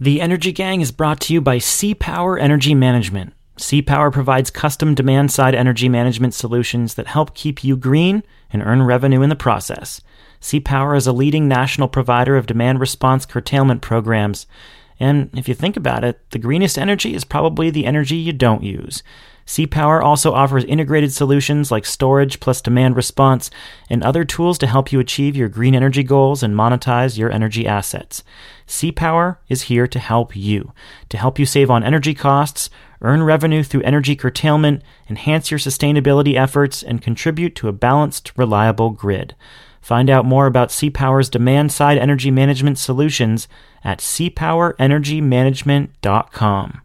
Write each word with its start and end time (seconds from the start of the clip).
The 0.00 0.20
Energy 0.20 0.50
Gang 0.50 0.80
is 0.80 0.90
brought 0.90 1.20
to 1.20 1.32
you 1.32 1.40
by 1.40 1.58
CPower 1.58 2.40
Energy 2.40 2.74
Management. 2.74 3.32
CPower 3.58 4.12
provides 4.12 4.50
custom 4.50 4.92
demand 4.92 5.30
side 5.30 5.54
energy 5.54 5.88
management 5.88 6.34
solutions 6.34 6.94
that 6.94 7.06
help 7.06 7.32
keep 7.36 7.62
you 7.62 7.76
green 7.76 8.24
and 8.52 8.60
earn 8.60 8.82
revenue 8.82 9.22
in 9.22 9.28
the 9.28 9.36
process. 9.36 10.00
CPower 10.40 10.96
is 10.96 11.06
a 11.06 11.12
leading 11.12 11.46
national 11.46 11.86
provider 11.86 12.36
of 12.36 12.46
demand 12.46 12.80
response 12.80 13.24
curtailment 13.24 13.82
programs. 13.82 14.48
And 15.04 15.28
if 15.34 15.48
you 15.48 15.54
think 15.54 15.76
about 15.76 16.02
it, 16.02 16.18
the 16.30 16.38
greenest 16.38 16.78
energy 16.78 17.14
is 17.14 17.26
probably 17.26 17.68
the 17.68 17.84
energy 17.84 18.16
you 18.16 18.32
don't 18.32 18.62
use. 18.62 19.02
CPower 19.46 20.02
also 20.02 20.32
offers 20.32 20.64
integrated 20.64 21.12
solutions 21.12 21.70
like 21.70 21.84
storage 21.84 22.40
plus 22.40 22.62
demand 22.62 22.96
response 22.96 23.50
and 23.90 24.02
other 24.02 24.24
tools 24.24 24.56
to 24.56 24.66
help 24.66 24.92
you 24.92 25.00
achieve 25.00 25.36
your 25.36 25.50
green 25.50 25.74
energy 25.74 26.02
goals 26.02 26.42
and 26.42 26.54
monetize 26.54 27.18
your 27.18 27.30
energy 27.30 27.66
assets. 27.66 28.24
CPower 28.66 29.36
is 29.50 29.64
here 29.64 29.86
to 29.86 29.98
help 29.98 30.34
you, 30.34 30.72
to 31.10 31.18
help 31.18 31.38
you 31.38 31.44
save 31.44 31.70
on 31.70 31.84
energy 31.84 32.14
costs, 32.14 32.70
earn 33.02 33.22
revenue 33.22 33.62
through 33.62 33.82
energy 33.82 34.16
curtailment, 34.16 34.82
enhance 35.10 35.50
your 35.50 35.60
sustainability 35.60 36.34
efforts, 36.34 36.82
and 36.82 37.02
contribute 37.02 37.54
to 37.56 37.68
a 37.68 37.72
balanced, 37.72 38.32
reliable 38.38 38.88
grid. 38.88 39.34
Find 39.82 40.08
out 40.08 40.24
more 40.24 40.46
about 40.46 40.70
CPower's 40.70 41.28
demand 41.28 41.70
side 41.70 41.98
energy 41.98 42.30
management 42.30 42.78
solutions 42.78 43.48
at 43.84 43.98
cpowerenergymanagement.com. 43.98 46.80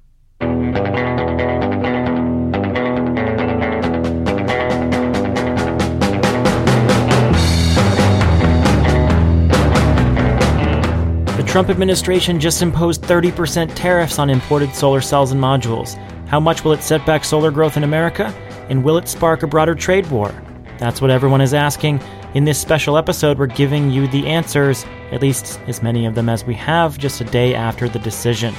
The 11.38 11.46
Trump 11.46 11.70
administration 11.70 12.40
just 12.40 12.62
imposed 12.62 13.02
30% 13.04 13.74
tariffs 13.74 14.20
on 14.20 14.30
imported 14.30 14.76
solar 14.76 15.02
cells 15.02 15.32
and 15.32 15.42
modules. 15.42 15.96
How 16.28 16.40
much 16.40 16.64
will 16.64 16.74
it 16.74 16.84
set 16.84 17.04
back 17.06 17.24
solar 17.24 17.50
growth 17.50 17.78
in 17.78 17.84
America? 17.84 18.34
And 18.70 18.84
will 18.84 18.98
it 18.98 19.08
spark 19.08 19.42
a 19.42 19.48
broader 19.48 19.74
trade 19.74 20.06
war? 20.12 20.32
That's 20.80 21.02
what 21.02 21.12
everyone 21.12 21.42
is 21.42 21.54
asking. 21.54 22.02
In 22.36 22.46
this 22.46 22.60
special 22.60 22.98
episode, 22.98 23.38
we're 23.38 23.48
giving 23.48 23.92
you 23.92 24.08
the 24.08 24.26
answers, 24.26 24.86
at 25.12 25.22
least 25.22 25.60
as 25.68 25.84
many 25.84 26.06
of 26.06 26.16
them 26.16 26.30
as 26.30 26.46
we 26.46 26.54
have, 26.56 26.98
just 26.98 27.20
a 27.20 27.26
day 27.26 27.54
after 27.54 27.90
the 27.90 28.00
decision. 28.00 28.56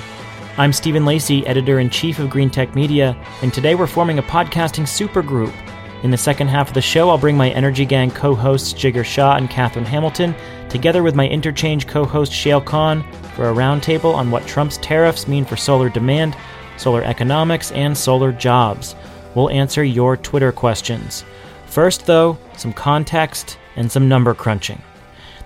I'm 0.58 0.74
Stephen 0.74 1.06
Lacey, 1.06 1.46
editor 1.46 1.78
in 1.78 1.88
chief 1.88 2.18
of 2.18 2.28
Greentech 2.28 2.74
Media, 2.74 3.16
and 3.41 3.54
today 3.54 3.74
we're 3.74 3.86
forming 3.86 4.18
a 4.18 4.22
podcasting 4.22 4.84
supergroup. 4.84 5.54
In 6.02 6.10
the 6.10 6.18
second 6.18 6.48
half 6.48 6.68
of 6.68 6.74
the 6.74 6.82
show, 6.82 7.08
I'll 7.08 7.16
bring 7.16 7.38
my 7.38 7.50
Energy 7.50 7.86
Gang 7.86 8.10
co 8.10 8.34
hosts 8.34 8.74
Jigar 8.74 9.04
Shah 9.04 9.36
and 9.36 9.48
Katherine 9.48 9.86
Hamilton 9.86 10.34
together 10.68 11.02
with 11.02 11.14
my 11.14 11.26
interchange 11.26 11.86
co 11.86 12.04
host 12.04 12.32
Shayle 12.32 12.64
Kann, 12.64 13.02
for 13.34 13.48
a 13.48 13.54
roundtable 13.54 14.14
on 14.14 14.30
what 14.30 14.46
Trump's 14.46 14.76
tariffs 14.78 15.26
mean 15.26 15.46
for 15.46 15.56
solar 15.56 15.88
demand, 15.88 16.36
solar 16.76 17.02
economics, 17.02 17.72
and 17.72 17.96
solar 17.96 18.30
jobs. 18.32 18.94
We'll 19.34 19.50
answer 19.50 19.84
your 19.84 20.16
Twitter 20.16 20.52
questions. 20.52 21.24
First, 21.70 22.06
though, 22.06 22.36
some 22.56 22.72
context 22.72 23.56
and 23.76 23.90
some 23.90 24.08
number 24.08 24.34
crunching. 24.34 24.82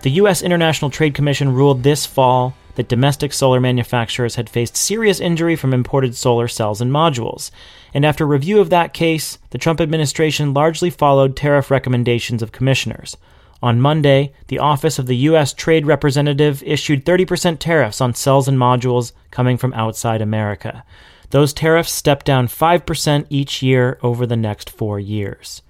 The 0.01 0.13
U.S. 0.13 0.41
International 0.41 0.91
Trade 0.91 1.15
Commission 1.15 1.53
ruled 1.53 1.83
this 1.83 2.07
fall 2.07 2.55
that 2.77 2.89
domestic 2.89 3.33
solar 3.35 3.61
manufacturers 3.61 4.37
had 4.37 4.49
faced 4.49 4.75
serious 4.75 5.21
injury 5.21 5.55
from 5.55 5.75
imported 5.75 6.17
solar 6.17 6.49
cells 6.49 6.81
and 6.81 6.91
modules. 6.91 7.51
And 7.93 8.07
after 8.07 8.27
review 8.27 8.59
of 8.59 8.71
that 8.71 8.95
case, 8.95 9.39
the 9.51 9.59
Trump 9.59 9.83
administration 9.83 10.55
largely 10.55 10.89
followed 10.89 11.37
tariff 11.37 11.71
recommendations 11.71 12.43
of 12.43 12.53
commissioners. 12.53 13.19
On 13.63 13.79
Monday, 13.79 14.33
the 14.49 14.59
Office 14.59 14.99
of 14.99 15.07
the 15.07 15.17
U.S. 15.29 15.53
Trade 15.53 15.87
Representative 15.87 16.63
issued 16.65 17.05
30% 17.05 17.59
tariffs 17.59 18.01
on 18.01 18.15
cells 18.15 18.49
and 18.49 18.57
modules 18.57 19.13
coming 19.31 19.59
from 19.59 19.75
outside 19.75 20.23
America. 20.23 20.85
Those 21.31 21.53
tariffs 21.53 21.93
step 21.93 22.25
down 22.25 22.49
5% 22.49 23.27
each 23.29 23.63
year 23.63 23.99
over 24.03 24.27
the 24.27 24.37
next 24.37 24.71
four 24.71 24.99
years. 24.99 25.61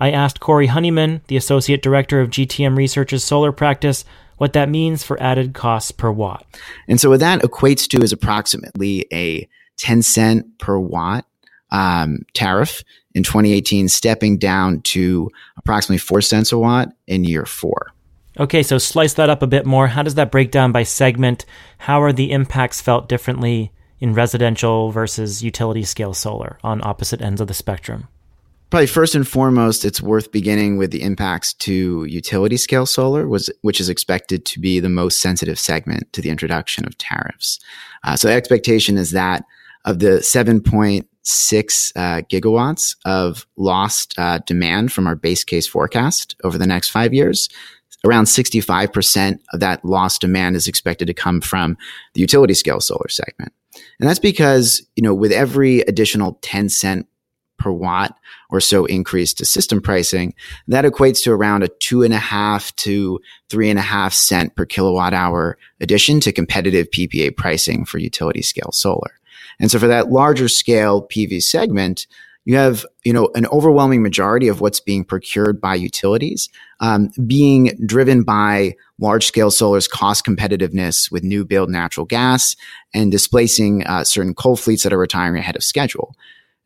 I 0.00 0.10
asked 0.10 0.40
Cory 0.40 0.66
Honeyman, 0.66 1.22
the 1.28 1.36
Associate 1.36 1.80
Director 1.80 2.20
of 2.20 2.30
GTM 2.30 2.76
Research's 2.76 3.24
solar 3.24 3.52
practice, 3.52 4.04
what 4.36 4.52
that 4.52 4.68
means 4.68 5.02
for 5.02 5.20
added 5.22 5.54
costs 5.54 5.90
per 5.90 6.10
watt. 6.10 6.44
And 6.88 7.00
so, 7.00 7.10
what 7.10 7.20
that 7.20 7.40
equates 7.40 7.88
to 7.88 8.02
is 8.02 8.12
approximately 8.12 9.06
a 9.12 9.48
10 9.78 10.02
cent 10.02 10.58
per 10.58 10.78
watt 10.78 11.26
um, 11.70 12.18
tariff 12.34 12.82
in 13.14 13.22
2018, 13.22 13.88
stepping 13.88 14.38
down 14.38 14.82
to 14.82 15.30
approximately 15.56 15.98
four 15.98 16.20
cents 16.20 16.52
a 16.52 16.58
watt 16.58 16.88
in 17.06 17.24
year 17.24 17.46
four. 17.46 17.92
Okay, 18.38 18.62
so 18.62 18.76
slice 18.76 19.14
that 19.14 19.30
up 19.30 19.42
a 19.42 19.46
bit 19.46 19.64
more. 19.64 19.88
How 19.88 20.02
does 20.02 20.16
that 20.16 20.30
break 20.30 20.50
down 20.50 20.70
by 20.70 20.82
segment? 20.82 21.46
How 21.78 22.02
are 22.02 22.12
the 22.12 22.32
impacts 22.32 22.82
felt 22.82 23.08
differently 23.08 23.72
in 23.98 24.12
residential 24.12 24.90
versus 24.90 25.42
utility 25.42 25.84
scale 25.84 26.12
solar 26.12 26.58
on 26.62 26.84
opposite 26.84 27.22
ends 27.22 27.40
of 27.40 27.48
the 27.48 27.54
spectrum? 27.54 28.08
Probably 28.68 28.88
first 28.88 29.14
and 29.14 29.26
foremost, 29.26 29.84
it's 29.84 30.02
worth 30.02 30.32
beginning 30.32 30.76
with 30.76 30.90
the 30.90 31.02
impacts 31.02 31.54
to 31.54 32.04
utility 32.04 32.56
scale 32.56 32.84
solar, 32.84 33.28
was, 33.28 33.48
which 33.62 33.80
is 33.80 33.88
expected 33.88 34.44
to 34.46 34.58
be 34.58 34.80
the 34.80 34.88
most 34.88 35.20
sensitive 35.20 35.58
segment 35.58 36.12
to 36.12 36.20
the 36.20 36.30
introduction 36.30 36.84
of 36.84 36.98
tariffs. 36.98 37.60
Uh, 38.02 38.16
so 38.16 38.26
the 38.26 38.34
expectation 38.34 38.98
is 38.98 39.12
that 39.12 39.44
of 39.84 40.00
the 40.00 40.18
7.6 40.18 41.92
uh, 41.94 42.22
gigawatts 42.22 42.96
of 43.04 43.46
lost 43.56 44.14
uh, 44.18 44.40
demand 44.46 44.92
from 44.92 45.06
our 45.06 45.14
base 45.14 45.44
case 45.44 45.68
forecast 45.68 46.34
over 46.42 46.58
the 46.58 46.66
next 46.66 46.88
five 46.88 47.14
years. 47.14 47.48
Around 48.04 48.24
65% 48.24 49.38
of 49.52 49.60
that 49.60 49.84
lost 49.84 50.20
demand 50.20 50.56
is 50.56 50.66
expected 50.66 51.06
to 51.06 51.14
come 51.14 51.40
from 51.40 51.76
the 52.14 52.20
utility 52.20 52.54
scale 52.54 52.80
solar 52.80 53.08
segment. 53.08 53.52
And 54.00 54.08
that's 54.08 54.18
because, 54.18 54.82
you 54.96 55.02
know, 55.02 55.14
with 55.14 55.30
every 55.30 55.80
additional 55.82 56.38
10 56.42 56.68
cent 56.68 57.06
per 57.58 57.70
watt 57.70 58.16
or 58.50 58.60
so 58.60 58.84
increase 58.86 59.34
to 59.34 59.44
system 59.44 59.80
pricing, 59.80 60.34
that 60.68 60.84
equates 60.84 61.22
to 61.24 61.32
around 61.32 61.62
a 61.62 61.68
two 61.68 62.02
and 62.02 62.14
a 62.14 62.18
half 62.18 62.74
to 62.76 63.20
three 63.48 63.70
and 63.70 63.78
a 63.78 63.82
half 63.82 64.12
cent 64.12 64.54
per 64.56 64.64
kilowatt 64.64 65.14
hour 65.14 65.58
addition 65.80 66.20
to 66.20 66.32
competitive 66.32 66.90
PPA 66.90 67.36
pricing 67.36 67.84
for 67.84 67.98
utility 67.98 68.42
scale 68.42 68.70
solar. 68.72 69.18
And 69.58 69.70
so 69.70 69.78
for 69.78 69.86
that 69.86 70.10
larger 70.10 70.48
scale 70.48 71.06
PV 71.08 71.42
segment, 71.42 72.06
you 72.46 72.56
have 72.56 72.86
you 73.04 73.12
know 73.12 73.28
an 73.34 73.46
overwhelming 73.48 74.02
majority 74.02 74.48
of 74.48 74.60
what's 74.62 74.80
being 74.80 75.04
procured 75.04 75.60
by 75.60 75.74
utilities 75.74 76.48
um, 76.80 77.10
being 77.26 77.76
driven 77.84 78.22
by 78.22 78.74
large 78.98 79.26
scale 79.26 79.50
solar's 79.50 79.88
cost 79.88 80.24
competitiveness 80.24 81.10
with 81.10 81.22
new 81.22 81.44
build 81.44 81.68
natural 81.68 82.06
gas 82.06 82.56
and 82.94 83.12
displacing 83.12 83.84
uh, 83.86 84.04
certain 84.04 84.34
coal 84.34 84.56
fleets 84.56 84.84
that 84.84 84.92
are 84.92 84.98
retiring 84.98 85.38
ahead 85.38 85.56
of 85.56 85.62
schedule. 85.62 86.14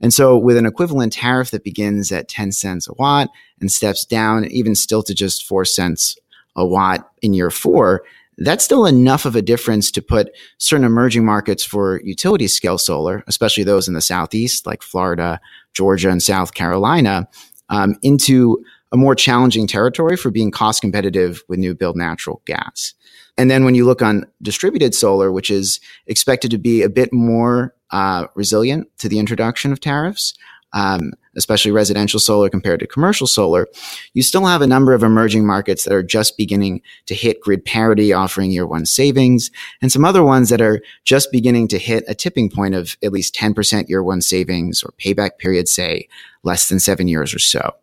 And 0.01 0.13
so 0.13 0.37
with 0.37 0.57
an 0.57 0.67
equivalent 0.67 1.13
tariff 1.13 1.51
that 1.51 1.65
begins 1.65 2.11
at 2.11 2.29
10 2.29 2.53
cents 2.53 2.89
a 2.89 2.95
watt 2.95 3.31
and 3.61 3.71
steps 3.71 4.05
down 4.05 4.47
even 4.47 4.75
still 4.75 5.03
to 5.03 5.15
just 5.15 5.47
4 5.47 5.65
cents 5.65 6.17
a 6.57 6.67
watt 6.67 7.11
in 7.23 7.35
year 7.35 7.51
4, 7.51 8.03
that's 8.39 8.65
still 8.65 8.87
enough 8.87 9.27
of 9.27 9.37
a 9.37 9.43
difference 9.43 9.91
to 9.91 10.03
put 10.03 10.31
certain 10.59 10.87
emerging 10.87 11.25
markets 11.25 11.63
for 11.63 12.01
utility 12.03 12.49
scale 12.49 12.79
solar, 12.79 13.23
especially 13.27 13.65
those 13.65 13.87
in 13.87 13.95
the 13.95 14.01
Southeast, 14.01 14.67
like 14.67 14.83
Florida, 14.83 15.41
Georgia, 15.75 16.11
and 16.11 16.23
South 16.23 16.55
Carolina, 16.55 17.29
um, 17.69 17.97
into 18.03 18.65
a 18.93 18.97
more 18.97 19.15
challenging 19.15 19.67
territory 19.67 20.17
for 20.17 20.31
being 20.31 20.51
cost 20.51 20.81
competitive 20.81 21.43
with 21.49 21.59
new 21.59 21.75
build 21.75 21.97
natural 21.97 22.43
gas. 22.47 22.95
And 23.41 23.51
then 23.51 23.65
when 23.65 23.75
you 23.75 23.87
look 23.87 24.03
on 24.03 24.27
distributed 24.43 24.95
solar, 24.95 25.33
which 25.33 25.51
is 25.51 25.81
expected 26.07 26.51
to 26.51 26.59
be 26.59 26.83
a 26.83 26.91
bit 26.91 27.11
more 27.11 27.75
uh, 27.91 28.27
resilient 28.35 28.87
to 28.99 29.09
the 29.09 29.19
introduction 29.19 29.73
of 29.73 29.81
tariffs, 29.81 30.35
um, 30.75 31.13
especially 31.35 31.71
residential 31.71 32.21
solar 32.21 32.51
compared 32.51 32.81
to 32.81 32.87
commercial 32.87 33.27
solar, 33.27 33.67
you 34.13 34.23
still 34.23 34.45
have 34.45 34.61
a 34.61 34.67
number 34.67 34.93
of 34.93 35.03
emerging 35.03 35.47
markets 35.47 35.85
that 35.85 35.95
are 35.95 36.03
just 36.03 36.37
beginning 36.37 36.83
to 37.07 37.15
hit 37.15 37.41
grid 37.41 37.65
parity, 37.65 38.13
offering 38.13 38.51
year 38.51 38.67
one 38.67 38.85
savings, 38.85 39.51
and 39.81 39.91
some 39.91 40.05
other 40.05 40.23
ones 40.23 40.51
that 40.51 40.61
are 40.61 40.83
just 41.05 41.33
beginning 41.33 41.67
to 41.67 41.79
hit 41.79 42.05
a 42.09 42.15
tipping 42.15 42.51
point 42.51 42.75
of 42.75 42.99
at 43.03 43.11
least 43.11 43.35
10% 43.35 43.89
year 43.89 44.03
one 44.03 44.21
savings 44.21 44.83
or 44.83 44.93
payback 44.99 45.39
period, 45.39 45.67
say 45.67 46.07
less 46.43 46.69
than 46.69 46.79
seven 46.79 47.09
years 47.09 47.35
or 47.35 47.39
so. 47.39 47.75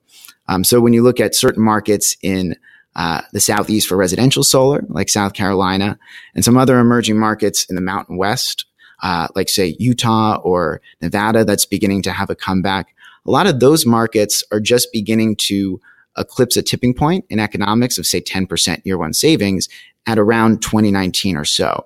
Um, 0.47 0.63
so 0.63 0.79
when 0.79 0.93
you 0.93 1.01
look 1.01 1.19
at 1.19 1.33
certain 1.33 1.63
markets 1.63 2.15
in 2.21 2.55
uh, 2.97 3.21
the 3.31 3.39
southeast 3.39 3.87
for 3.87 3.95
residential 3.95 4.43
solar, 4.43 4.83
like 4.89 5.07
South 5.07 5.33
Carolina, 5.33 5.97
and 6.35 6.43
some 6.43 6.57
other 6.57 6.77
emerging 6.79 7.17
markets 7.17 7.63
in 7.65 7.75
the 7.75 7.81
Mountain 7.81 8.17
West, 8.17 8.65
uh, 9.01 9.27
like 9.35 9.47
say 9.47 9.77
Utah 9.79 10.41
or 10.43 10.81
Nevada, 11.01 11.45
that's 11.45 11.65
beginning 11.65 12.01
to 12.01 12.11
have 12.11 12.29
a 12.29 12.35
comeback 12.35 12.93
a 13.27 13.31
lot 13.31 13.45
of 13.45 13.59
those 13.59 13.85
markets 13.85 14.43
are 14.51 14.59
just 14.59 14.91
beginning 14.91 15.35
to 15.35 15.79
eclipse 16.17 16.57
a 16.57 16.63
tipping 16.63 16.93
point 16.93 17.25
in 17.29 17.39
economics 17.39 17.97
of 17.97 18.07
say 18.07 18.21
10% 18.21 18.81
year 18.85 18.97
one 18.97 19.13
savings 19.13 19.67
at 20.07 20.17
around 20.17 20.61
2019 20.61 21.35
or 21.35 21.45
so. 21.45 21.85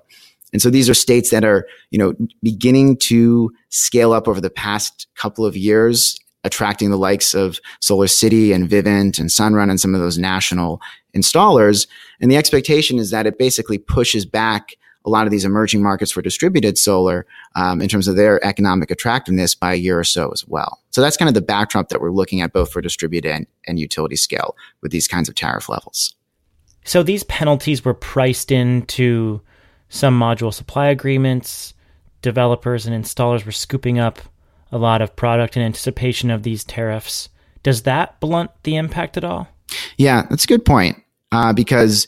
And 0.53 0.61
so 0.61 0.69
these 0.69 0.89
are 0.89 0.93
states 0.93 1.31
that 1.31 1.43
are, 1.43 1.67
you 1.89 1.97
know, 1.97 2.13
beginning 2.43 2.97
to 2.97 3.51
scale 3.69 4.13
up 4.13 4.27
over 4.27 4.39
the 4.39 4.49
past 4.49 5.07
couple 5.15 5.45
of 5.45 5.57
years, 5.57 6.19
attracting 6.43 6.89
the 6.89 6.97
likes 6.97 7.33
of 7.33 7.59
SolarCity 7.81 8.53
and 8.53 8.69
Vivint 8.69 9.19
and 9.19 9.29
Sunrun 9.29 9.69
and 9.69 9.79
some 9.79 9.93
of 9.93 10.01
those 10.01 10.17
national 10.17 10.81
installers. 11.15 11.87
And 12.19 12.31
the 12.31 12.37
expectation 12.37 12.97
is 12.97 13.11
that 13.11 13.27
it 13.27 13.37
basically 13.37 13.77
pushes 13.77 14.25
back 14.25 14.75
a 15.05 15.09
lot 15.09 15.25
of 15.25 15.31
these 15.31 15.45
emerging 15.45 15.81
markets 15.81 16.11
for 16.11 16.21
distributed 16.21 16.77
solar 16.77 17.25
um, 17.55 17.81
in 17.81 17.89
terms 17.89 18.07
of 18.07 18.15
their 18.15 18.43
economic 18.45 18.91
attractiveness 18.91 19.55
by 19.55 19.73
a 19.73 19.77
year 19.77 19.99
or 19.99 20.03
so 20.03 20.29
as 20.29 20.47
well. 20.47 20.79
So 20.91 21.01
that's 21.01 21.17
kind 21.17 21.27
of 21.27 21.33
the 21.33 21.41
backdrop 21.41 21.89
that 21.89 22.01
we're 22.01 22.11
looking 22.11 22.41
at 22.41 22.53
both 22.53 22.71
for 22.71 22.81
distributed 22.81 23.31
and, 23.31 23.47
and 23.65 23.79
utility 23.79 24.15
scale 24.15 24.55
with 24.81 24.91
these 24.91 25.07
kinds 25.07 25.27
of 25.27 25.35
tariff 25.35 25.69
levels. 25.69 26.15
So 26.83 27.03
these 27.03 27.23
penalties 27.23 27.83
were 27.85 27.93
priced 27.93 28.51
into 28.51 29.41
some 29.89 30.19
module 30.19 30.53
supply 30.53 30.87
agreements. 30.87 31.73
Developers 32.21 32.85
and 32.85 33.03
installers 33.03 33.45
were 33.45 33.51
scooping 33.51 33.97
up 33.97 34.19
a 34.71 34.77
lot 34.77 35.01
of 35.01 35.15
product 35.15 35.57
in 35.57 35.63
anticipation 35.63 36.29
of 36.29 36.43
these 36.43 36.63
tariffs. 36.63 37.29
Does 37.63 37.83
that 37.83 38.19
blunt 38.19 38.51
the 38.63 38.75
impact 38.75 39.17
at 39.17 39.23
all? 39.23 39.47
Yeah, 39.97 40.25
that's 40.29 40.43
a 40.43 40.47
good 40.47 40.65
point. 40.65 41.01
Uh, 41.31 41.53
because 41.53 42.07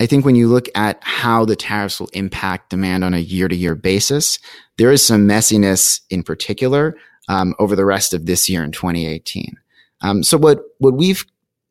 I 0.00 0.06
think 0.06 0.24
when 0.24 0.34
you 0.34 0.48
look 0.48 0.66
at 0.74 0.98
how 1.02 1.44
the 1.44 1.56
tariffs 1.56 2.00
will 2.00 2.10
impact 2.12 2.70
demand 2.70 3.04
on 3.04 3.14
a 3.14 3.18
year 3.18 3.48
to 3.48 3.54
year 3.54 3.74
basis, 3.74 4.38
there 4.78 4.90
is 4.90 5.04
some 5.04 5.28
messiness 5.28 6.00
in 6.10 6.22
particular 6.22 6.96
um, 7.28 7.54
over 7.58 7.76
the 7.76 7.84
rest 7.84 8.12
of 8.12 8.26
this 8.26 8.48
year 8.48 8.64
in 8.64 8.72
2018. 8.72 9.56
Um, 10.00 10.22
so 10.22 10.36
what 10.36 10.62
what 10.78 10.94
we've 10.94 11.24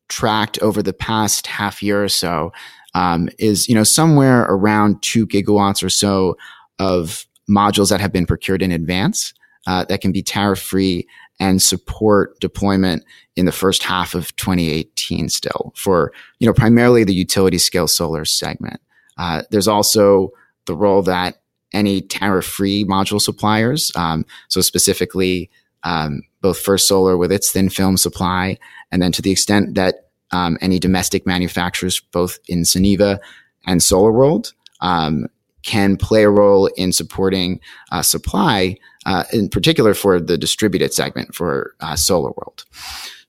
tracked 0.07 0.59
over 0.59 0.81
the 0.81 0.93
past 0.93 1.47
half 1.47 1.83
year 1.83 2.03
or 2.03 2.09
so 2.09 2.53
um, 2.95 3.29
is 3.37 3.67
you 3.67 3.75
know 3.75 3.83
somewhere 3.83 4.43
around 4.43 5.01
two 5.01 5.27
gigawatts 5.27 5.83
or 5.83 5.89
so 5.89 6.37
of 6.79 7.25
modules 7.49 7.89
that 7.89 7.99
have 7.99 8.13
been 8.13 8.25
procured 8.25 8.61
in 8.61 8.71
advance 8.71 9.33
uh, 9.67 9.85
that 9.85 10.01
can 10.01 10.11
be 10.11 10.21
tariff 10.21 10.59
free 10.59 11.07
and 11.39 11.61
support 11.61 12.39
deployment 12.39 13.03
in 13.35 13.45
the 13.45 13.51
first 13.51 13.83
half 13.83 14.13
of 14.13 14.35
2018 14.35 15.29
still 15.29 15.73
for, 15.75 16.11
you 16.39 16.47
know, 16.47 16.53
primarily 16.53 17.03
the 17.03 17.13
utility 17.13 17.57
scale 17.57 17.87
solar 17.87 18.25
segment. 18.25 18.79
Uh, 19.17 19.43
there's 19.49 19.67
also 19.67 20.31
the 20.65 20.75
role 20.75 21.01
that 21.01 21.37
any 21.73 22.01
tariff 22.01 22.45
free 22.45 22.85
module 22.85 23.21
suppliers, 23.21 23.91
um, 23.95 24.25
so 24.47 24.61
specifically 24.61 25.49
um, 25.83 26.21
both 26.41 26.59
First 26.59 26.87
Solar 26.87 27.17
with 27.17 27.31
its 27.31 27.51
thin 27.51 27.69
film 27.69 27.97
supply, 27.97 28.57
and 28.91 29.01
then 29.01 29.11
to 29.11 29.21
the 29.21 29.31
extent 29.31 29.75
that 29.75 30.09
um, 30.31 30.57
any 30.61 30.79
domestic 30.79 31.25
manufacturers, 31.25 31.99
both 31.99 32.39
in 32.47 32.61
Suniva 32.61 33.19
and 33.65 33.81
SolarWorld, 33.81 34.53
um, 34.81 35.27
can 35.63 35.95
play 35.97 36.23
a 36.23 36.29
role 36.29 36.67
in 36.75 36.91
supporting 36.91 37.59
uh, 37.91 38.01
supply, 38.01 38.77
uh, 39.05 39.23
in 39.31 39.49
particular 39.49 39.93
for 39.93 40.19
the 40.19 40.37
distributed 40.37 40.93
segment 40.93 41.33
for 41.35 41.75
uh, 41.79 41.93
SolarWorld. 41.93 42.65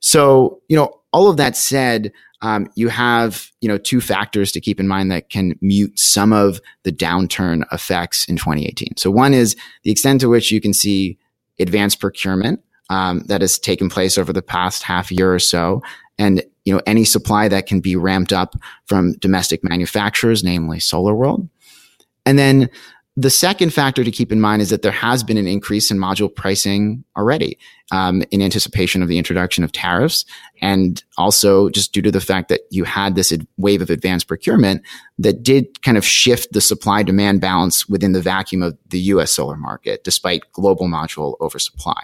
So, 0.00 0.60
you 0.68 0.76
know, 0.76 1.00
all 1.12 1.30
of 1.30 1.36
that 1.36 1.56
said, 1.56 2.12
um, 2.44 2.68
you 2.74 2.88
have 2.88 3.50
you 3.62 3.68
know 3.68 3.78
two 3.78 4.02
factors 4.02 4.52
to 4.52 4.60
keep 4.60 4.78
in 4.78 4.86
mind 4.86 5.10
that 5.10 5.30
can 5.30 5.58
mute 5.62 5.98
some 5.98 6.32
of 6.32 6.60
the 6.82 6.92
downturn 6.92 7.64
effects 7.72 8.28
in 8.28 8.36
2018. 8.36 8.98
So 8.98 9.10
one 9.10 9.32
is 9.32 9.56
the 9.82 9.90
extent 9.90 10.20
to 10.20 10.28
which 10.28 10.52
you 10.52 10.60
can 10.60 10.74
see 10.74 11.16
advanced 11.58 12.00
procurement 12.00 12.60
um, 12.90 13.20
that 13.28 13.40
has 13.40 13.58
taken 13.58 13.88
place 13.88 14.18
over 14.18 14.30
the 14.30 14.42
past 14.42 14.82
half 14.82 15.10
year 15.10 15.32
or 15.32 15.38
so, 15.38 15.82
and 16.18 16.42
you 16.66 16.74
know 16.74 16.82
any 16.86 17.04
supply 17.04 17.48
that 17.48 17.66
can 17.66 17.80
be 17.80 17.96
ramped 17.96 18.32
up 18.32 18.56
from 18.84 19.14
domestic 19.14 19.64
manufacturers, 19.64 20.44
namely 20.44 20.78
SolarWorld. 20.78 21.48
And 22.26 22.38
then 22.38 22.68
the 23.16 23.30
second 23.30 23.72
factor 23.72 24.02
to 24.02 24.10
keep 24.10 24.32
in 24.32 24.40
mind 24.40 24.60
is 24.60 24.70
that 24.70 24.82
there 24.82 24.90
has 24.90 25.22
been 25.22 25.36
an 25.36 25.46
increase 25.46 25.90
in 25.90 25.98
module 25.98 26.34
pricing 26.34 27.04
already 27.16 27.58
um, 27.92 28.24
in 28.32 28.42
anticipation 28.42 29.02
of 29.02 29.08
the 29.08 29.18
introduction 29.18 29.62
of 29.62 29.70
tariffs, 29.70 30.24
and 30.60 31.04
also 31.16 31.68
just 31.68 31.92
due 31.92 32.02
to 32.02 32.10
the 32.10 32.20
fact 32.20 32.48
that 32.48 32.62
you 32.70 32.82
had 32.82 33.14
this 33.14 33.32
wave 33.56 33.80
of 33.80 33.90
advanced 33.90 34.26
procurement 34.26 34.82
that 35.16 35.44
did 35.44 35.80
kind 35.82 35.96
of 35.96 36.04
shift 36.04 36.52
the 36.52 36.60
supply 36.60 37.04
demand 37.04 37.40
balance 37.40 37.88
within 37.88 38.12
the 38.12 38.22
vacuum 38.22 38.62
of 38.62 38.76
the 38.88 38.98
U.S. 39.00 39.30
solar 39.30 39.56
market, 39.56 40.02
despite 40.02 40.50
global 40.52 40.88
module 40.88 41.36
oversupply. 41.40 42.02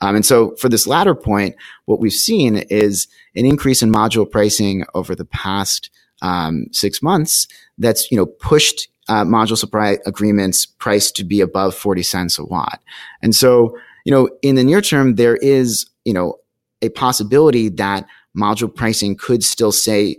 Um, 0.00 0.14
and 0.14 0.24
so 0.24 0.54
for 0.56 0.68
this 0.68 0.86
latter 0.86 1.14
point, 1.14 1.56
what 1.86 1.98
we've 1.98 2.12
seen 2.12 2.56
is 2.56 3.08
an 3.34 3.46
increase 3.46 3.82
in 3.82 3.92
module 3.92 4.30
pricing 4.30 4.84
over 4.94 5.14
the 5.14 5.24
past 5.24 5.90
um, 6.22 6.66
six 6.72 7.02
months 7.02 7.46
that's 7.78 8.10
you 8.10 8.16
know 8.16 8.26
pushed 8.26 8.88
uh, 9.10 9.24
module 9.24 9.58
supply 9.58 9.98
agreements 10.06 10.64
priced 10.64 11.16
to 11.16 11.24
be 11.24 11.40
above 11.40 11.74
40 11.74 12.02
cents 12.04 12.38
a 12.38 12.44
watt. 12.44 12.80
And 13.22 13.34
so, 13.34 13.76
you 14.04 14.12
know, 14.12 14.30
in 14.40 14.54
the 14.54 14.62
near 14.62 14.80
term, 14.80 15.16
there 15.16 15.36
is, 15.36 15.84
you 16.04 16.12
know, 16.12 16.36
a 16.80 16.90
possibility 16.90 17.68
that 17.70 18.06
module 18.38 18.72
pricing 18.72 19.16
could 19.16 19.42
still 19.42 19.72
say, 19.72 20.16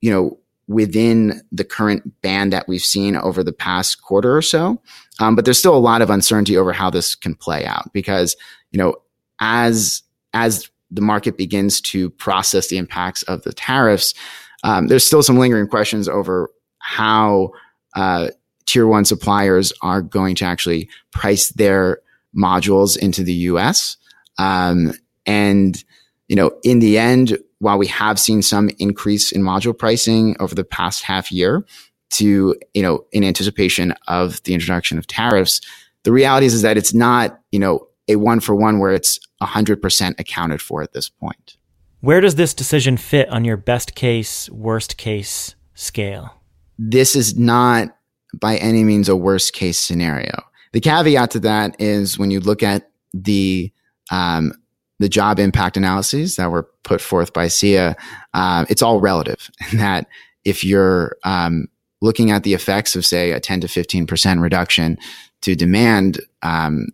you 0.00 0.10
know, 0.10 0.38
within 0.66 1.40
the 1.52 1.62
current 1.62 2.20
band 2.20 2.52
that 2.52 2.66
we've 2.66 2.82
seen 2.82 3.14
over 3.16 3.44
the 3.44 3.52
past 3.52 4.02
quarter 4.02 4.36
or 4.36 4.42
so. 4.42 4.82
Um, 5.20 5.36
but 5.36 5.44
there's 5.44 5.58
still 5.58 5.76
a 5.76 5.78
lot 5.78 6.02
of 6.02 6.10
uncertainty 6.10 6.56
over 6.56 6.72
how 6.72 6.90
this 6.90 7.14
can 7.14 7.36
play 7.36 7.64
out 7.64 7.92
because, 7.92 8.34
you 8.72 8.78
know, 8.78 8.96
as, 9.38 10.02
as 10.34 10.68
the 10.90 11.00
market 11.00 11.36
begins 11.36 11.80
to 11.80 12.10
process 12.10 12.68
the 12.68 12.78
impacts 12.78 13.22
of 13.24 13.42
the 13.42 13.52
tariffs, 13.52 14.14
um, 14.62 14.86
there's 14.88 15.04
still 15.04 15.22
some 15.22 15.38
lingering 15.38 15.68
questions 15.68 16.08
over 16.08 16.50
how 16.78 17.50
uh, 17.94 18.28
tier 18.66 18.86
one 18.86 19.04
suppliers 19.04 19.72
are 19.82 20.02
going 20.02 20.34
to 20.36 20.44
actually 20.44 20.88
price 21.12 21.50
their 21.50 21.98
modules 22.36 22.96
into 22.96 23.22
the 23.22 23.32
US. 23.32 23.96
Um, 24.38 24.92
and, 25.26 25.82
you 26.28 26.36
know, 26.36 26.52
in 26.62 26.78
the 26.78 26.98
end, 26.98 27.38
while 27.58 27.78
we 27.78 27.86
have 27.88 28.18
seen 28.18 28.42
some 28.42 28.70
increase 28.78 29.30
in 29.30 29.42
module 29.42 29.76
pricing 29.76 30.36
over 30.40 30.54
the 30.54 30.64
past 30.64 31.04
half 31.04 31.30
year 31.30 31.64
to, 32.10 32.56
you 32.74 32.82
know, 32.82 33.04
in 33.12 33.24
anticipation 33.24 33.94
of 34.08 34.42
the 34.44 34.54
introduction 34.54 34.98
of 34.98 35.06
tariffs, 35.06 35.60
the 36.04 36.12
reality 36.12 36.46
is, 36.46 36.54
is 36.54 36.62
that 36.62 36.76
it's 36.76 36.94
not, 36.94 37.38
you 37.52 37.58
know, 37.58 37.86
a 38.08 38.16
one 38.16 38.40
for 38.40 38.54
one 38.54 38.80
where 38.80 38.92
it's 38.92 39.18
100% 39.40 40.18
accounted 40.18 40.60
for 40.60 40.82
at 40.82 40.92
this 40.92 41.08
point. 41.08 41.56
Where 42.02 42.20
does 42.20 42.34
this 42.34 42.52
decision 42.52 42.98
fit 42.98 43.30
on 43.30 43.46
your 43.46 43.56
best 43.56 43.94
case, 43.94 44.50
worst 44.50 44.98
case 44.98 45.54
scale? 45.74 46.42
this 46.78 47.14
is 47.14 47.38
not 47.38 47.96
by 48.40 48.56
any 48.56 48.82
means 48.84 49.08
a 49.08 49.16
worst 49.16 49.52
case 49.52 49.78
scenario. 49.78 50.42
The 50.72 50.80
caveat 50.80 51.30
to 51.32 51.40
that 51.40 51.76
is 51.78 52.18
when 52.18 52.30
you 52.30 52.40
look 52.40 52.62
at 52.62 52.90
the 53.12 53.72
um, 54.10 54.52
the 54.98 55.08
job 55.08 55.38
impact 55.38 55.76
analyses 55.76 56.36
that 56.36 56.50
were 56.50 56.68
put 56.82 57.00
forth 57.00 57.32
by 57.32 57.46
SEIA, 57.46 57.96
uh, 58.34 58.64
it's 58.68 58.82
all 58.82 59.00
relative. 59.00 59.50
In 59.72 59.78
that 59.78 60.06
if 60.44 60.64
you're 60.64 61.16
um, 61.24 61.66
looking 62.00 62.30
at 62.30 62.42
the 62.42 62.54
effects 62.54 62.94
of 62.96 63.04
say 63.04 63.32
a 63.32 63.40
10 63.40 63.60
to 63.60 63.68
15 63.68 64.06
percent 64.06 64.40
reduction 64.40 64.98
to 65.42 65.54
demand, 65.54 66.20
um, 66.42 66.88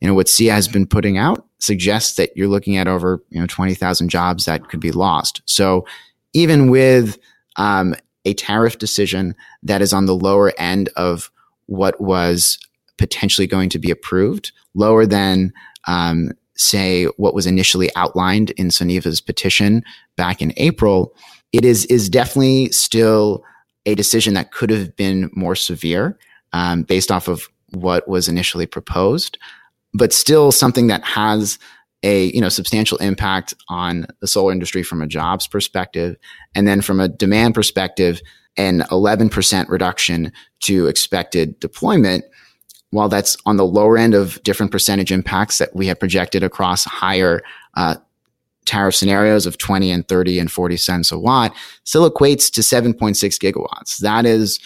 you 0.00 0.08
know 0.08 0.14
what 0.14 0.26
SEIA 0.26 0.52
has 0.52 0.68
been 0.68 0.86
putting 0.86 1.18
out 1.18 1.46
suggests 1.62 2.16
that 2.16 2.36
you're 2.36 2.48
looking 2.48 2.76
at 2.76 2.88
over 2.88 3.22
you 3.30 3.40
know 3.40 3.46
20,000 3.46 4.08
jobs 4.08 4.44
that 4.44 4.68
could 4.68 4.80
be 4.80 4.90
lost. 4.90 5.40
So 5.46 5.86
even 6.34 6.70
with 6.70 7.18
um, 7.56 7.94
a 8.24 8.34
tariff 8.34 8.78
decision 8.78 9.34
that 9.62 9.80
is 9.80 9.92
on 9.92 10.06
the 10.06 10.14
lower 10.14 10.52
end 10.58 10.88
of 10.96 11.30
what 11.66 12.00
was 12.00 12.58
potentially 12.98 13.46
going 13.46 13.68
to 13.68 13.78
be 13.78 13.90
approved, 13.90 14.52
lower 14.74 15.06
than, 15.06 15.52
um, 15.86 16.32
say, 16.56 17.04
what 17.16 17.34
was 17.34 17.46
initially 17.46 17.90
outlined 17.96 18.50
in 18.52 18.68
Suniva's 18.68 19.20
petition 19.20 19.82
back 20.16 20.42
in 20.42 20.52
April, 20.56 21.14
it 21.52 21.64
is 21.64 21.84
is 21.86 22.08
definitely 22.08 22.70
still 22.72 23.44
a 23.86 23.94
decision 23.94 24.34
that 24.34 24.52
could 24.52 24.70
have 24.70 24.96
been 24.96 25.30
more 25.32 25.56
severe 25.56 26.18
um, 26.52 26.82
based 26.82 27.10
off 27.10 27.28
of 27.28 27.48
what 27.70 28.06
was 28.08 28.28
initially 28.28 28.66
proposed, 28.66 29.38
but 29.94 30.12
still 30.12 30.52
something 30.52 30.86
that 30.86 31.04
has 31.04 31.58
a 32.02 32.32
you 32.32 32.40
know 32.40 32.48
substantial 32.48 32.98
impact 32.98 33.54
on 33.68 34.06
the 34.20 34.26
solar 34.26 34.52
industry 34.52 34.82
from 34.82 35.02
a 35.02 35.06
jobs 35.06 35.46
perspective, 35.46 36.16
and 36.54 36.66
then 36.66 36.80
from 36.80 37.00
a 37.00 37.08
demand 37.08 37.54
perspective, 37.54 38.20
an 38.56 38.80
11% 38.90 39.68
reduction 39.68 40.32
to 40.60 40.86
expected 40.86 41.58
deployment. 41.60 42.24
While 42.90 43.08
that's 43.08 43.38
on 43.46 43.56
the 43.56 43.64
lower 43.64 43.96
end 43.96 44.12
of 44.12 44.42
different 44.42 44.70
percentage 44.70 45.10
impacts 45.10 45.56
that 45.58 45.74
we 45.74 45.86
have 45.86 45.98
projected 45.98 46.42
across 46.42 46.84
higher 46.84 47.42
uh, 47.74 47.94
tariff 48.66 48.94
scenarios 48.94 49.46
of 49.46 49.56
20 49.56 49.90
and 49.90 50.06
30 50.06 50.38
and 50.38 50.52
40 50.52 50.76
cents 50.76 51.10
a 51.10 51.18
watt, 51.18 51.54
still 51.84 52.08
equates 52.10 52.52
to 52.52 52.60
7.6 52.60 53.16
gigawatts. 53.38 53.96
That 53.98 54.26
is 54.26 54.60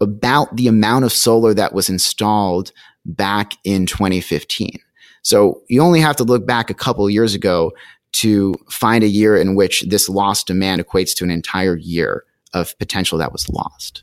about 0.00 0.56
the 0.56 0.66
amount 0.66 1.04
of 1.04 1.12
solar 1.12 1.54
that 1.54 1.72
was 1.72 1.88
installed 1.88 2.72
back 3.10 3.54
in 3.64 3.86
2015. 3.86 4.78
So 5.22 5.62
you 5.68 5.82
only 5.82 6.00
have 6.00 6.16
to 6.16 6.24
look 6.24 6.46
back 6.46 6.70
a 6.70 6.74
couple 6.74 7.08
years 7.10 7.34
ago 7.34 7.72
to 8.12 8.54
find 8.68 9.04
a 9.04 9.08
year 9.08 9.36
in 9.36 9.54
which 9.54 9.82
this 9.82 10.08
lost 10.08 10.46
demand 10.46 10.84
equates 10.84 11.14
to 11.16 11.24
an 11.24 11.30
entire 11.30 11.76
year 11.76 12.24
of 12.52 12.76
potential 12.78 13.18
that 13.18 13.32
was 13.32 13.48
lost. 13.48 14.02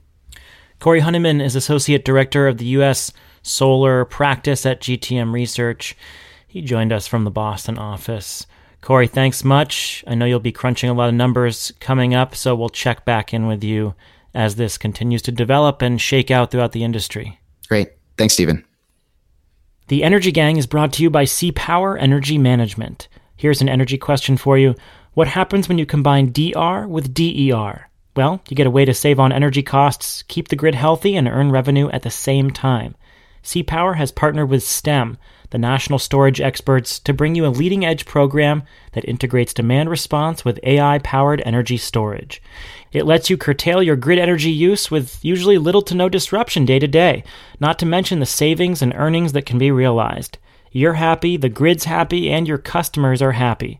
Cory 0.79 0.99
Honeyman 0.99 1.41
is 1.41 1.55
Associate 1.55 2.03
Director 2.05 2.47
of 2.47 2.57
the 2.57 2.65
U.S. 2.65 3.11
Solar 3.41 4.05
Practice 4.05 4.65
at 4.65 4.81
GTM 4.81 5.33
Research. 5.33 5.97
He 6.47 6.61
joined 6.61 6.93
us 6.93 7.07
from 7.07 7.23
the 7.23 7.31
Boston 7.31 7.77
office. 7.77 8.45
Cory, 8.81 9.07
thanks 9.07 9.43
much. 9.43 10.03
I 10.07 10.15
know 10.15 10.25
you'll 10.25 10.39
be 10.39 10.51
crunching 10.51 10.89
a 10.89 10.93
lot 10.93 11.09
of 11.09 11.15
numbers 11.15 11.73
coming 11.79 12.13
up, 12.13 12.35
so 12.35 12.55
we'll 12.55 12.69
check 12.69 13.05
back 13.05 13.33
in 13.33 13.47
with 13.47 13.63
you 13.63 13.95
as 14.33 14.55
this 14.55 14.77
continues 14.77 15.23
to 15.23 15.31
develop 15.31 15.81
and 15.81 15.99
shake 15.99 16.29
out 16.29 16.51
throughout 16.51 16.71
the 16.71 16.83
industry. 16.83 17.39
Great. 17.67 17.89
Thanks, 18.17 18.35
Stephen. 18.35 18.66
The 19.89 20.03
Energy 20.03 20.33
Gang 20.33 20.57
is 20.57 20.67
brought 20.67 20.91
to 20.93 21.03
you 21.03 21.09
by 21.09 21.23
CPower 21.23 21.95
Energy 21.97 22.37
Management. 22.37 23.07
Here's 23.37 23.61
an 23.61 23.69
energy 23.69 23.97
question 23.97 24.35
for 24.35 24.57
you. 24.57 24.75
What 25.13 25.29
happens 25.29 25.69
when 25.69 25.77
you 25.77 25.85
combine 25.85 26.33
DR 26.33 26.85
with 26.85 27.13
DER? 27.13 27.87
Well, 28.13 28.41
you 28.49 28.57
get 28.57 28.67
a 28.67 28.71
way 28.71 28.83
to 28.83 28.93
save 28.93 29.17
on 29.17 29.31
energy 29.31 29.63
costs, 29.63 30.23
keep 30.23 30.49
the 30.49 30.57
grid 30.57 30.75
healthy, 30.75 31.15
and 31.15 31.25
earn 31.25 31.53
revenue 31.53 31.87
at 31.91 32.01
the 32.01 32.09
same 32.09 32.51
time. 32.51 32.95
CPower 33.45 33.95
has 33.95 34.11
partnered 34.11 34.49
with 34.49 34.61
STEM, 34.61 35.17
the 35.51 35.57
national 35.57 35.99
storage 35.99 36.41
experts, 36.41 36.99
to 36.99 37.13
bring 37.13 37.35
you 37.35 37.45
a 37.45 37.47
leading 37.47 37.85
edge 37.85 38.05
program 38.05 38.63
that 38.91 39.07
integrates 39.07 39.53
demand 39.53 39.89
response 39.89 40.43
with 40.43 40.59
AI 40.63 40.99
powered 40.99 41.41
energy 41.45 41.77
storage. 41.77 42.41
It 42.91 43.05
lets 43.05 43.29
you 43.29 43.37
curtail 43.37 43.83
your 43.83 43.95
grid 43.95 44.19
energy 44.19 44.51
use 44.51 44.89
with 44.89 45.23
usually 45.23 45.57
little 45.57 45.81
to 45.83 45.95
no 45.95 46.09
disruption 46.09 46.65
day 46.65 46.79
to 46.79 46.87
day, 46.87 47.23
not 47.59 47.77
to 47.79 47.85
mention 47.85 48.19
the 48.19 48.25
savings 48.25 48.81
and 48.81 48.93
earnings 48.95 49.33
that 49.33 49.45
can 49.45 49.57
be 49.57 49.71
realized. 49.71 50.37
You're 50.71 50.93
happy, 50.93 51.37
the 51.37 51.49
grid's 51.49 51.85
happy, 51.85 52.29
and 52.29 52.47
your 52.47 52.57
customers 52.57 53.21
are 53.21 53.31
happy. 53.31 53.79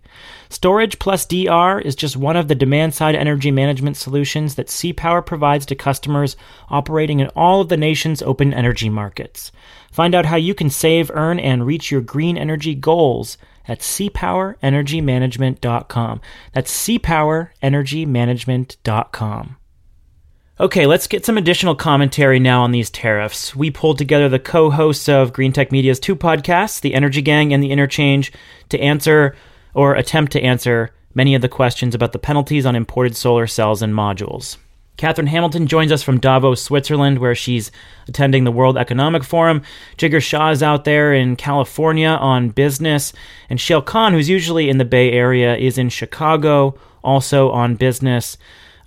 Storage 0.50 1.00
plus 1.00 1.26
DR 1.26 1.80
is 1.80 1.96
just 1.96 2.18
one 2.18 2.36
of 2.36 2.48
the 2.48 2.56
demand 2.56 2.96
side 2.96 3.16
energy 3.16 3.52
management 3.52 3.98
solutions 3.98 4.56
that 4.56 4.68
CPower 4.68 5.26
provides 5.26 5.66
to 5.68 5.76
customers 5.76 6.38
operating 6.70 7.20
in 7.20 7.28
all 7.36 7.62
of 7.62 7.70
the 7.70 7.78
nation's 7.78 8.22
open 8.22 8.54
energy 8.54 8.90
markets. 8.90 9.52
Find 9.92 10.16
out 10.16 10.26
how 10.26 10.38
you 10.38 10.54
can 10.54 10.70
save, 10.70 11.12
earn, 11.14 11.40
and 11.40 11.66
reach 11.66 11.92
your 11.92 12.02
green 12.02 12.38
energy 12.38 12.74
goals 12.74 13.38
at 13.68 13.80
cpowerenergymanagement.com. 13.80 16.22
That's 16.54 16.88
cpowerenergymanagement.com. 16.88 19.58
Okay, 20.60 20.88
let's 20.88 21.06
get 21.06 21.24
some 21.24 21.38
additional 21.38 21.76
commentary 21.76 22.40
now 22.40 22.64
on 22.64 22.72
these 22.72 22.90
tariffs. 22.90 23.56
We 23.56 23.70
pulled 23.70 24.00
together 24.00 24.28
the 24.28 24.40
co 24.40 24.72
hosts 24.72 25.08
of 25.08 25.32
Greentech 25.32 25.72
Media's 25.72 26.00
two 26.00 26.16
podcasts, 26.16 26.82
The 26.82 26.96
Energy 26.96 27.22
Gang 27.22 27.54
and 27.54 27.62
The 27.62 27.70
Interchange, 27.70 28.32
to 28.70 28.80
answer 28.80 29.36
or 29.76 29.94
attempt 29.94 30.32
to 30.32 30.42
answer 30.42 30.90
many 31.14 31.36
of 31.36 31.44
the 31.44 31.50
questions 31.50 31.94
about 31.94 32.12
the 32.12 32.20
penalties 32.20 32.66
on 32.66 32.76
imported 32.76 33.16
solar 33.16 33.46
cells 33.46 33.84
and 33.84 33.94
modules. 33.94 34.58
Katherine 34.98 35.28
Hamilton 35.28 35.68
joins 35.68 35.92
us 35.92 36.02
from 36.02 36.20
Davos, 36.20 36.62
Switzerland, 36.62 37.20
where 37.20 37.36
she's 37.36 37.72
attending 38.08 38.44
the 38.44 38.52
World 38.52 38.78
Economic 38.78 39.24
Forum. 39.24 39.62
Jigar 39.98 40.22
Shah 40.22 40.50
is 40.50 40.64
out 40.64 40.86
there 40.86 41.14
in 41.14 41.36
California 41.36 42.10
on 42.10 42.50
business. 42.50 43.14
And 43.48 43.60
Shayle 43.60 43.86
Kann, 43.86 44.14
who's 44.14 44.28
usually 44.28 44.70
in 44.70 44.80
the 44.80 44.86
Bay 44.86 45.12
Area, 45.12 45.56
is 45.56 45.78
in 45.78 45.90
Chicago, 45.90 46.80
also 47.04 47.52
on 47.52 47.76
business. 47.76 48.38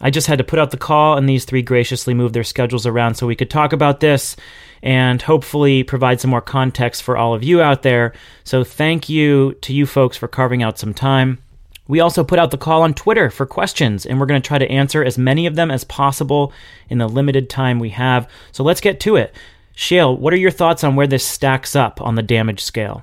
I 0.00 0.10
just 0.10 0.26
had 0.26 0.38
to 0.38 0.44
put 0.44 0.58
out 0.58 0.72
the 0.72 0.76
call, 0.76 1.16
and 1.16 1.28
these 1.28 1.44
three 1.44 1.62
graciously 1.62 2.14
moved 2.14 2.34
their 2.34 2.42
schedules 2.42 2.86
around 2.86 3.14
so 3.14 3.26
we 3.26 3.36
could 3.36 3.50
talk 3.50 3.72
about 3.72 4.00
this 4.00 4.34
and 4.82 5.20
hopefully 5.20 5.82
provide 5.84 6.20
some 6.20 6.30
more 6.30 6.40
context 6.40 7.02
for 7.02 7.16
all 7.18 7.34
of 7.34 7.44
you 7.44 7.60
out 7.60 7.82
there. 7.82 8.14
So, 8.42 8.64
thank 8.64 9.08
you 9.10 9.54
to 9.60 9.74
you 9.74 9.86
folks 9.86 10.16
for 10.16 10.26
carving 10.26 10.62
out 10.62 10.78
some 10.78 10.94
time. 10.94 11.38
We 11.90 11.98
also 12.00 12.22
put 12.22 12.38
out 12.38 12.52
the 12.52 12.56
call 12.56 12.82
on 12.82 12.94
Twitter 12.94 13.30
for 13.30 13.46
questions, 13.46 14.06
and 14.06 14.20
we're 14.20 14.26
going 14.26 14.40
to 14.40 14.46
try 14.46 14.58
to 14.58 14.70
answer 14.70 15.02
as 15.02 15.18
many 15.18 15.46
of 15.46 15.56
them 15.56 15.72
as 15.72 15.82
possible 15.82 16.52
in 16.88 16.98
the 16.98 17.08
limited 17.08 17.50
time 17.50 17.80
we 17.80 17.90
have. 17.90 18.28
So, 18.52 18.62
let's 18.62 18.80
get 18.80 19.00
to 19.00 19.16
it. 19.16 19.34
Shayle, 19.74 20.16
what 20.16 20.32
are 20.32 20.38
your 20.38 20.52
thoughts 20.52 20.84
on 20.84 20.94
where 20.94 21.08
this 21.08 21.26
stacks 21.26 21.74
up 21.74 22.00
on 22.00 22.14
the 22.14 22.22
damage 22.22 22.62
scale? 22.62 23.02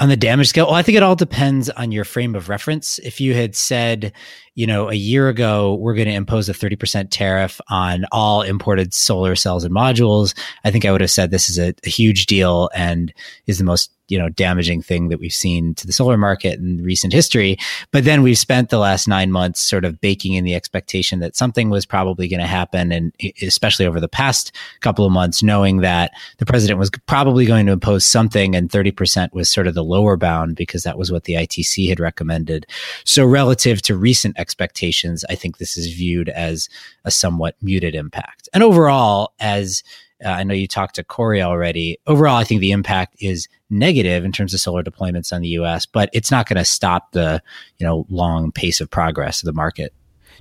On 0.00 0.08
the 0.08 0.16
damage 0.16 0.48
scale, 0.48 0.66
well, 0.66 0.74
I 0.74 0.82
think 0.82 0.96
it 0.96 1.02
all 1.04 1.14
depends 1.14 1.70
on 1.70 1.92
your 1.92 2.04
frame 2.04 2.34
of 2.34 2.48
reference. 2.48 2.98
If 2.98 3.20
you 3.20 3.34
had 3.34 3.54
said, 3.54 4.12
you 4.54 4.66
know, 4.66 4.90
a 4.90 4.94
year 4.94 5.28
ago, 5.28 5.74
we're 5.74 5.94
going 5.94 6.08
to 6.08 6.14
impose 6.14 6.48
a 6.48 6.52
30% 6.52 7.08
tariff 7.10 7.60
on 7.68 8.04
all 8.12 8.42
imported 8.42 8.92
solar 8.92 9.34
cells 9.34 9.64
and 9.64 9.74
modules, 9.74 10.34
I 10.64 10.70
think 10.70 10.84
I 10.84 10.92
would 10.92 11.00
have 11.00 11.10
said 11.10 11.30
this 11.30 11.48
is 11.48 11.58
a, 11.58 11.74
a 11.84 11.88
huge 11.88 12.26
deal 12.26 12.68
and 12.74 13.12
is 13.46 13.58
the 13.58 13.64
most 13.64 13.90
you 14.12 14.18
know 14.18 14.28
damaging 14.28 14.82
thing 14.82 15.08
that 15.08 15.18
we've 15.18 15.32
seen 15.32 15.74
to 15.74 15.86
the 15.86 15.92
solar 15.92 16.18
market 16.18 16.58
in 16.58 16.82
recent 16.82 17.14
history. 17.14 17.56
But 17.92 18.04
then 18.04 18.22
we've 18.22 18.36
spent 18.36 18.68
the 18.68 18.78
last 18.78 19.08
nine 19.08 19.32
months 19.32 19.60
sort 19.60 19.86
of 19.86 20.02
baking 20.02 20.34
in 20.34 20.44
the 20.44 20.54
expectation 20.54 21.20
that 21.20 21.34
something 21.34 21.70
was 21.70 21.86
probably 21.86 22.28
going 22.28 22.40
to 22.40 22.46
happen 22.46 22.92
and 22.92 23.14
especially 23.40 23.86
over 23.86 24.00
the 24.00 24.08
past 24.08 24.54
couple 24.80 25.06
of 25.06 25.12
months 25.12 25.42
knowing 25.42 25.78
that 25.78 26.12
the 26.36 26.44
president 26.44 26.78
was 26.78 26.90
probably 27.06 27.46
going 27.46 27.64
to 27.64 27.72
impose 27.72 28.04
something 28.04 28.54
and 28.54 28.68
30% 28.68 29.32
was 29.32 29.48
sort 29.48 29.66
of 29.66 29.74
the 29.74 29.82
lower 29.82 30.18
bound 30.18 30.56
because 30.56 30.82
that 30.82 30.98
was 30.98 31.10
what 31.10 31.24
the 31.24 31.32
ITC 31.32 31.88
had 31.88 31.98
recommended. 31.98 32.66
So 33.06 33.24
relative 33.24 33.80
to 33.82 33.96
recent 33.96 34.38
expectations 34.42 35.24
i 35.30 35.34
think 35.34 35.56
this 35.56 35.76
is 35.78 35.86
viewed 35.94 36.28
as 36.28 36.68
a 37.04 37.10
somewhat 37.10 37.56
muted 37.62 37.94
impact 37.94 38.48
and 38.52 38.62
overall 38.62 39.32
as 39.40 39.82
uh, 40.24 40.28
I 40.28 40.44
know 40.44 40.54
you 40.54 40.68
talked 40.68 40.94
to 40.96 41.04
Cory 41.04 41.42
already. 41.42 41.98
Overall, 42.06 42.36
I 42.36 42.44
think 42.44 42.60
the 42.60 42.70
impact 42.70 43.16
is 43.20 43.48
negative 43.70 44.24
in 44.24 44.32
terms 44.32 44.54
of 44.54 44.60
solar 44.60 44.82
deployments 44.82 45.32
on 45.32 45.42
the 45.42 45.48
U.S., 45.48 45.86
but 45.86 46.10
it's 46.12 46.30
not 46.30 46.48
going 46.48 46.58
to 46.58 46.64
stop 46.64 47.12
the 47.12 47.42
you 47.78 47.86
know 47.86 48.06
long 48.08 48.52
pace 48.52 48.80
of 48.80 48.90
progress 48.90 49.42
of 49.42 49.46
the 49.46 49.52
market. 49.52 49.92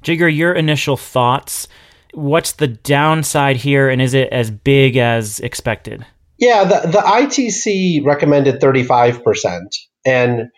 Jigar, 0.03 0.35
your 0.35 0.53
initial 0.53 0.97
thoughts. 0.97 1.67
What's 2.13 2.53
the 2.53 2.67
downside 2.67 3.55
here, 3.55 3.89
and 3.89 4.01
is 4.01 4.13
it 4.13 4.29
as 4.31 4.51
big 4.51 4.97
as 4.97 5.39
expected? 5.39 6.05
Yeah, 6.37 6.63
the, 6.63 6.87
the 6.87 6.97
ITC 6.97 8.05
recommended 8.05 8.59
35%, 8.59 9.59
and 10.05 10.49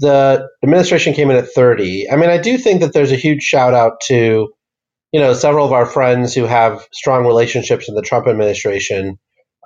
the 0.00 0.48
administration 0.62 1.14
came 1.14 1.30
in 1.30 1.36
at 1.36 1.52
30. 1.52 2.10
I 2.10 2.16
mean, 2.16 2.30
I 2.30 2.38
do 2.38 2.58
think 2.58 2.80
that 2.80 2.92
there's 2.92 3.12
a 3.12 3.16
huge 3.16 3.42
shout 3.42 3.74
out 3.74 4.00
to 4.08 4.48
you 5.12 5.20
know, 5.20 5.34
several 5.34 5.66
of 5.66 5.72
our 5.72 5.86
friends 5.86 6.34
who 6.34 6.44
have 6.44 6.86
strong 6.92 7.26
relationships 7.26 7.88
in 7.88 7.94
the 7.94 8.02
Trump 8.02 8.28
administration, 8.28 9.18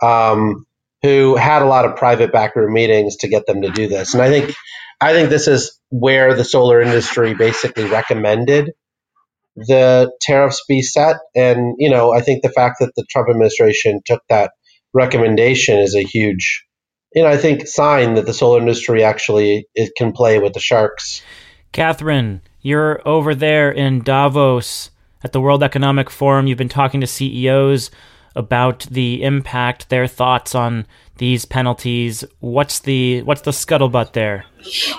um, 0.03 0.65
who 1.03 1.37
had 1.37 1.63
a 1.63 1.67
lot 1.67 1.85
of 1.85 1.97
private 1.97 2.33
backroom 2.33 2.73
meetings 2.73 3.17
to 3.17 3.29
get 3.29 3.47
them 3.47 3.61
to 3.63 3.71
do 3.71 3.87
this. 3.87 4.15
And 4.15 4.23
I 4.23 4.31
think, 4.31 4.55
I 5.01 5.13
think 5.13 5.29
this 5.29 5.47
is 5.47 5.79
where 5.91 6.35
the 6.35 6.45
solar 6.45 6.81
industry 6.81 7.35
basically 7.35 7.85
recommended 7.85 8.73
the 9.57 10.11
tariffs 10.21 10.65
be 10.67 10.83
set. 10.83 11.17
And 11.35 11.77
you 11.79 11.91
know, 11.91 12.13
I 12.13 12.21
think 12.21 12.43
the 12.43 12.51
fact 12.51 12.77
that 12.81 12.93
the 12.97 13.05
Trump 13.11 13.29
administration 13.29 14.01
took 14.05 14.23
that 14.29 14.53
recommendation 14.93 15.79
is 15.79 15.95
a 15.95 16.03
huge, 16.03 16.65
you 17.15 17.23
know, 17.23 17.29
I 17.29 17.37
think 17.37 17.67
sign 17.67 18.15
that 18.15 18.27
the 18.27 18.35
solar 18.35 18.61
industry 18.61 19.05
actually 19.05 19.69
it 19.75 19.95
can 19.97 20.13
play 20.13 20.39
with 20.39 20.53
the 20.53 20.61
sharks. 20.61 21.23
Katherine, 21.73 22.41
you're 22.61 23.01
over 23.07 23.35
there 23.35 23.71
in 23.71 24.03
Davos 24.03 24.91
at 25.23 25.33
the 25.33 25.41
World 25.41 25.63
Economic 25.63 26.11
Forum. 26.11 26.47
You've 26.47 26.59
been 26.59 26.69
talking 26.69 27.01
to 27.01 27.07
CEOs 27.07 27.91
about 28.37 28.81
the 28.91 29.23
impact, 29.23 29.89
their 29.89 30.07
thoughts 30.07 30.55
on 30.55 30.87
these 31.19 31.45
penalties. 31.45 32.25
What's 32.41 32.81
the 32.81 33.23
what's 33.23 33.43
the 33.43 33.53
scuttlebutt 33.53 34.13
there? 34.13 34.45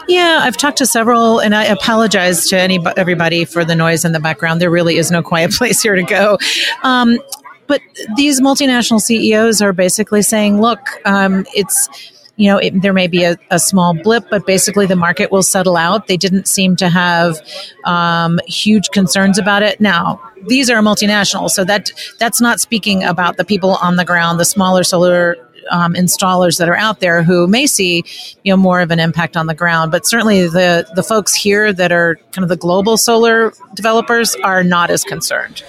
Yeah, 0.07 0.39
I've 0.41 0.57
talked 0.57 0.77
to 0.77 0.85
several, 0.85 1.39
and 1.39 1.53
I 1.53 1.65
apologize 1.65 2.47
to 2.49 2.57
any 2.57 2.79
everybody 2.95 3.45
for 3.45 3.65
the 3.65 3.75
noise 3.75 4.05
in 4.05 4.13
the 4.13 4.19
background. 4.19 4.61
There 4.61 4.71
really 4.71 4.97
is 4.97 5.11
no 5.11 5.21
quiet 5.21 5.51
place 5.57 5.81
here 5.81 5.95
to 5.95 6.03
go. 6.03 6.37
Um, 6.83 7.19
but 7.67 7.81
these 8.15 8.41
multinational 8.41 9.01
CEOs 9.01 9.61
are 9.61 9.73
basically 9.73 10.21
saying, 10.21 10.61
"Look, 10.61 10.79
um, 11.05 11.45
it's." 11.55 11.89
you 12.37 12.49
know, 12.49 12.57
it, 12.57 12.81
there 12.81 12.91
may 12.91 13.07
be 13.07 13.23
a, 13.23 13.37
a, 13.49 13.57
small 13.57 13.93
blip, 13.93 14.29
but 14.29 14.45
basically 14.45 14.85
the 14.85 14.95
market 14.97 15.31
will 15.31 15.41
settle 15.41 15.77
out. 15.77 16.07
They 16.07 16.17
didn't 16.17 16.49
seem 16.49 16.75
to 16.75 16.89
have 16.89 17.39
um, 17.85 18.41
huge 18.45 18.89
concerns 18.89 19.37
about 19.37 19.63
it. 19.63 19.79
Now, 19.79 20.21
these 20.45 20.69
are 20.69 20.81
multinationals, 20.81 21.51
so 21.51 21.63
that 21.63 21.93
that's 22.19 22.41
not 22.41 22.59
speaking 22.59 23.05
about 23.05 23.37
the 23.37 23.45
people 23.45 23.75
on 23.75 23.95
the 23.95 24.03
ground, 24.03 24.37
the 24.37 24.43
smaller 24.43 24.83
solar 24.83 25.37
um, 25.71 25.93
installers 25.93 26.57
that 26.59 26.69
are 26.69 26.75
out 26.75 26.99
there 26.99 27.23
who 27.23 27.47
may 27.47 27.65
see 27.65 28.03
you 28.43 28.51
know 28.51 28.57
more 28.57 28.81
of 28.81 28.91
an 28.91 28.99
impact 28.99 29.35
on 29.35 29.47
the 29.47 29.55
ground 29.55 29.91
but 29.91 30.05
certainly 30.05 30.47
the 30.47 30.87
the 30.95 31.03
folks 31.03 31.33
here 31.33 31.73
that 31.73 31.91
are 31.91 32.17
kind 32.31 32.43
of 32.43 32.49
the 32.49 32.55
global 32.55 32.97
solar 32.97 33.51
developers 33.73 34.35
are 34.43 34.63
not 34.63 34.91
as 34.91 35.03
concerned 35.03 35.63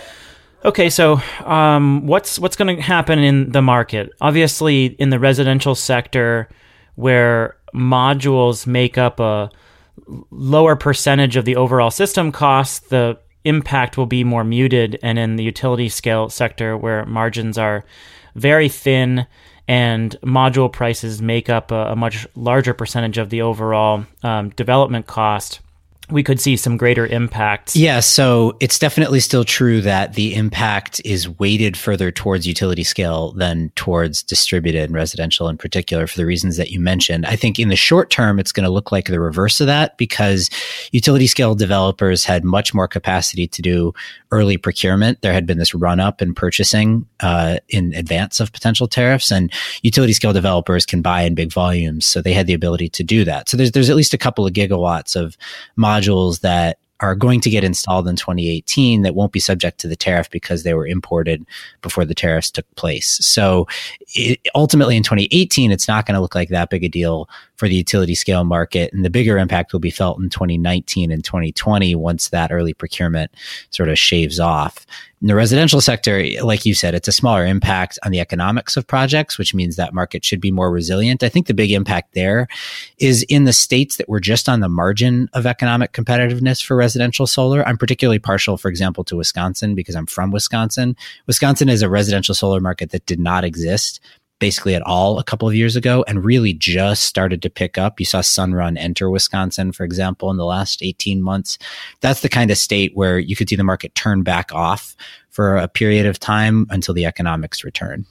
Okay, 0.66 0.90
so 0.90 1.20
um, 1.44 2.08
what's 2.08 2.40
what's 2.40 2.56
going 2.56 2.74
to 2.74 2.82
happen 2.82 3.20
in 3.20 3.52
the 3.52 3.62
market? 3.62 4.10
Obviously, 4.20 4.86
in 4.86 5.10
the 5.10 5.20
residential 5.20 5.76
sector, 5.76 6.48
where 6.96 7.56
modules 7.72 8.66
make 8.66 8.98
up 8.98 9.20
a 9.20 9.48
lower 10.32 10.74
percentage 10.74 11.36
of 11.36 11.44
the 11.44 11.54
overall 11.54 11.92
system 11.92 12.32
cost, 12.32 12.90
the 12.90 13.16
impact 13.44 13.96
will 13.96 14.06
be 14.06 14.24
more 14.24 14.42
muted. 14.42 14.98
And 15.04 15.20
in 15.20 15.36
the 15.36 15.44
utility 15.44 15.88
scale 15.88 16.28
sector, 16.30 16.76
where 16.76 17.06
margins 17.06 17.58
are 17.58 17.84
very 18.34 18.68
thin 18.68 19.24
and 19.68 20.16
module 20.24 20.72
prices 20.72 21.22
make 21.22 21.48
up 21.48 21.70
a, 21.70 21.92
a 21.92 21.96
much 21.96 22.26
larger 22.34 22.74
percentage 22.74 23.18
of 23.18 23.30
the 23.30 23.42
overall 23.42 24.04
um, 24.24 24.48
development 24.50 25.06
cost, 25.06 25.60
we 26.10 26.22
could 26.22 26.40
see 26.40 26.56
some 26.56 26.76
greater 26.76 27.06
impact. 27.06 27.74
Yeah, 27.74 28.00
so 28.00 28.56
it's 28.60 28.78
definitely 28.78 29.20
still 29.20 29.44
true 29.44 29.80
that 29.80 30.14
the 30.14 30.34
impact 30.34 31.00
is 31.04 31.28
weighted 31.28 31.76
further 31.76 32.12
towards 32.12 32.46
utility 32.46 32.84
scale 32.84 33.32
than 33.32 33.70
towards 33.74 34.22
distributed 34.22 34.84
and 34.84 34.94
residential 34.94 35.48
in 35.48 35.56
particular 35.56 36.06
for 36.06 36.16
the 36.16 36.26
reasons 36.26 36.56
that 36.58 36.70
you 36.70 36.78
mentioned. 36.78 37.26
I 37.26 37.34
think 37.34 37.58
in 37.58 37.68
the 37.68 37.76
short 37.76 38.10
term, 38.10 38.38
it's 38.38 38.52
going 38.52 38.64
to 38.64 38.70
look 38.70 38.92
like 38.92 39.06
the 39.06 39.20
reverse 39.20 39.60
of 39.60 39.66
that 39.66 39.98
because 39.98 40.48
utility 40.92 41.26
scale 41.26 41.54
developers 41.54 42.24
had 42.24 42.44
much 42.44 42.72
more 42.72 42.86
capacity 42.86 43.48
to 43.48 43.62
do 43.62 43.92
early 44.30 44.56
procurement. 44.56 45.22
There 45.22 45.32
had 45.32 45.46
been 45.46 45.58
this 45.58 45.74
run 45.74 45.98
up 45.98 46.22
in 46.22 46.34
purchasing 46.34 47.06
uh, 47.20 47.58
in 47.68 47.94
advance 47.94 48.38
of 48.38 48.52
potential 48.52 48.86
tariffs, 48.86 49.32
and 49.32 49.52
utility 49.82 50.12
scale 50.12 50.32
developers 50.32 50.86
can 50.86 51.02
buy 51.02 51.22
in 51.22 51.34
big 51.34 51.52
volumes, 51.52 52.06
so 52.06 52.22
they 52.22 52.32
had 52.32 52.46
the 52.46 52.54
ability 52.54 52.88
to 52.90 53.02
do 53.02 53.24
that. 53.24 53.48
So 53.48 53.56
there's 53.56 53.72
there's 53.72 53.90
at 53.90 53.96
least 53.96 54.14
a 54.14 54.18
couple 54.18 54.46
of 54.46 54.52
gigawatts 54.52 55.16
of 55.16 55.36
modules 55.96 56.40
that 56.40 56.78
are 57.00 57.14
going 57.14 57.40
to 57.40 57.50
get 57.50 57.62
installed 57.62 58.08
in 58.08 58.16
2018 58.16 59.02
that 59.02 59.14
won't 59.14 59.32
be 59.32 59.40
subject 59.40 59.78
to 59.78 59.88
the 59.88 59.96
tariff 59.96 60.30
because 60.30 60.62
they 60.62 60.72
were 60.72 60.86
imported 60.86 61.44
before 61.82 62.06
the 62.06 62.14
tariffs 62.14 62.50
took 62.50 62.64
place. 62.74 63.18
So 63.24 63.66
it, 64.14 64.40
ultimately 64.54 64.96
in 64.96 65.02
2018, 65.02 65.70
it's 65.70 65.88
not 65.88 66.06
going 66.06 66.14
to 66.14 66.22
look 66.22 66.34
like 66.34 66.48
that 66.48 66.70
big 66.70 66.84
a 66.84 66.88
deal 66.88 67.28
for 67.56 67.68
the 67.68 67.74
utility 67.74 68.14
scale 68.14 68.44
market. 68.44 68.92
And 68.94 69.04
the 69.04 69.10
bigger 69.10 69.36
impact 69.36 69.74
will 69.74 69.80
be 69.80 69.90
felt 69.90 70.18
in 70.18 70.30
2019 70.30 71.10
and 71.10 71.22
2020 71.22 71.94
once 71.96 72.30
that 72.30 72.50
early 72.50 72.72
procurement 72.72 73.30
sort 73.70 73.90
of 73.90 73.98
shaves 73.98 74.40
off. 74.40 74.86
In 75.22 75.28
the 75.28 75.34
residential 75.34 75.80
sector, 75.80 76.22
like 76.42 76.66
you 76.66 76.74
said, 76.74 76.94
it's 76.94 77.08
a 77.08 77.12
smaller 77.12 77.46
impact 77.46 77.98
on 78.04 78.12
the 78.12 78.20
economics 78.20 78.76
of 78.76 78.86
projects, 78.86 79.38
which 79.38 79.54
means 79.54 79.76
that 79.76 79.94
market 79.94 80.22
should 80.22 80.42
be 80.42 80.50
more 80.50 80.70
resilient. 80.70 81.22
I 81.22 81.30
think 81.30 81.46
the 81.46 81.54
big 81.54 81.72
impact 81.72 82.12
there 82.12 82.48
is 82.98 83.22
in 83.22 83.44
the 83.44 83.52
states 83.54 83.96
that 83.96 84.10
were 84.10 84.20
just 84.20 84.46
on 84.46 84.60
the 84.60 84.68
margin 84.68 85.30
of 85.32 85.46
economic 85.46 85.92
competitiveness 85.92 86.62
for 86.62 86.76
residential 86.76 87.26
solar. 87.26 87.66
I'm 87.66 87.78
particularly 87.78 88.18
partial, 88.18 88.58
for 88.58 88.68
example, 88.68 89.04
to 89.04 89.16
Wisconsin 89.16 89.74
because 89.74 89.96
I'm 89.96 90.06
from 90.06 90.32
Wisconsin. 90.32 90.94
Wisconsin 91.26 91.70
is 91.70 91.80
a 91.80 91.88
residential 91.88 92.34
solar 92.34 92.60
market 92.60 92.90
that 92.90 93.06
did 93.06 93.18
not 93.18 93.42
exist 93.42 94.00
basically 94.38 94.74
at 94.74 94.82
all 94.82 95.18
a 95.18 95.24
couple 95.24 95.48
of 95.48 95.54
years 95.54 95.76
ago 95.76 96.04
and 96.06 96.24
really 96.24 96.52
just 96.52 97.04
started 97.04 97.42
to 97.42 97.50
pick 97.50 97.78
up. 97.78 97.98
You 97.98 98.06
saw 98.06 98.20
Sunrun 98.20 98.76
enter 98.78 99.10
Wisconsin, 99.10 99.72
for 99.72 99.84
example, 99.84 100.30
in 100.30 100.36
the 100.36 100.44
last 100.44 100.82
18 100.82 101.22
months. 101.22 101.58
That's 102.00 102.20
the 102.20 102.28
kind 102.28 102.50
of 102.50 102.58
state 102.58 102.92
where 102.94 103.18
you 103.18 103.36
could 103.36 103.48
see 103.48 103.56
the 103.56 103.64
market 103.64 103.94
turn 103.94 104.22
back 104.22 104.52
off 104.52 104.94
for 105.30 105.56
a 105.56 105.68
period 105.68 106.06
of 106.06 106.18
time 106.18 106.66
until 106.70 106.94
the 106.94 107.06
economics 107.06 107.64
return. 107.64 108.06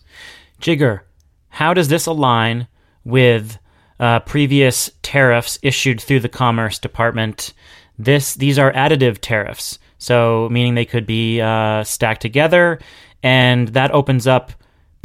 Jigar, 0.62 1.02
how 1.50 1.74
does 1.74 1.88
this 1.88 2.06
align 2.06 2.68
with 3.04 3.58
uh, 4.00 4.20
previous 4.22 4.92
tariffs 5.02 5.60
issued 5.62 6.02
through 6.02 6.20
the 6.20 6.30
Commerce 6.30 6.80
Department? 6.80 7.54
This 7.98 8.34
these 8.34 8.60
are 8.60 8.74
additive 8.74 9.20
tariffs, 9.22 9.80
so 9.98 10.50
meaning 10.52 10.76
they 10.76 10.86
could 10.86 11.06
be 11.06 11.40
uh, 11.40 11.84
stacked 11.84 12.22
together, 12.22 12.80
and 13.24 13.70
that 13.70 13.92
opens 13.92 14.28
up 14.28 14.52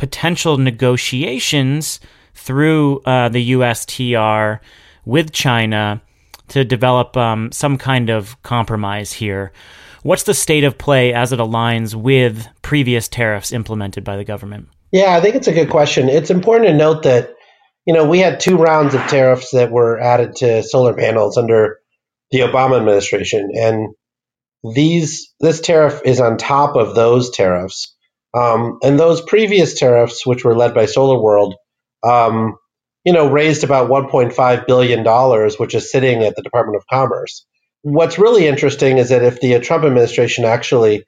potential 0.00 0.57
negotiations 0.57 2.00
through 2.33 3.00
uh, 3.00 3.28
the 3.28 3.50
USTR 3.52 4.59
with 5.04 5.30
China 5.30 6.00
to 6.49 6.64
develop 6.64 7.19
um, 7.19 7.52
some 7.52 7.76
kind 7.76 8.09
of 8.09 8.42
compromise 8.42 9.12
here. 9.12 9.52
What's 10.02 10.23
the 10.23 10.33
state 10.33 10.64
of 10.64 10.78
play 10.78 11.12
as 11.12 11.35
it 11.35 11.38
aligns 11.38 11.95
with 11.95 12.49
previous 12.62 13.09
tariffs 13.09 13.52
implemented 13.52 14.02
by 14.02 14.16
the 14.16 14.25
government? 14.25 14.69
Yeah, 14.90 15.14
I 15.14 15.21
think 15.21 15.35
it's 15.35 15.49
a 15.49 15.52
good 15.52 15.69
question. 15.69 16.09
It's 16.09 16.30
important 16.30 16.71
to 16.71 16.75
note 16.75 17.02
that, 17.02 17.35
you 17.85 17.92
know, 17.92 18.09
we 18.09 18.21
had 18.21 18.40
two 18.40 18.57
rounds 18.57 18.95
of 18.95 19.02
tariffs 19.02 19.50
that 19.50 19.71
were 19.71 20.00
added 20.00 20.35
to 20.37 20.62
solar 20.62 20.95
panels 20.95 21.37
under 21.37 21.78
the 22.30 22.38
Obama 22.38 22.78
administration. 22.78 23.50
And 23.54 23.95
these 24.75 25.30
this 25.40 25.61
tariff 25.61 26.00
is 26.07 26.21
on 26.21 26.38
top 26.38 26.75
of 26.75 26.95
those 26.95 27.28
tariffs. 27.28 27.95
Um, 28.34 28.78
and 28.82 28.99
those 28.99 29.22
previous 29.22 29.78
tariffs, 29.78 30.26
which 30.26 30.44
were 30.44 30.56
led 30.56 30.75
by 30.75 30.84
SolarWorld, 30.84 31.54
um, 32.08 32.56
you 33.04 33.12
know, 33.12 33.30
raised 33.30 33.64
about 33.64 33.90
1.5 33.90 34.66
billion 34.66 35.02
dollars, 35.02 35.58
which 35.58 35.75
is 35.75 35.90
sitting 35.90 36.22
at 36.22 36.37
the 36.37 36.42
Department 36.42 36.76
of 36.76 36.87
Commerce. 36.88 37.46
What's 37.82 38.18
really 38.18 38.46
interesting 38.46 38.99
is 38.99 39.08
that 39.08 39.25
if 39.25 39.40
the 39.40 39.58
Trump 39.60 39.84
administration 39.84 40.44
actually 40.44 41.04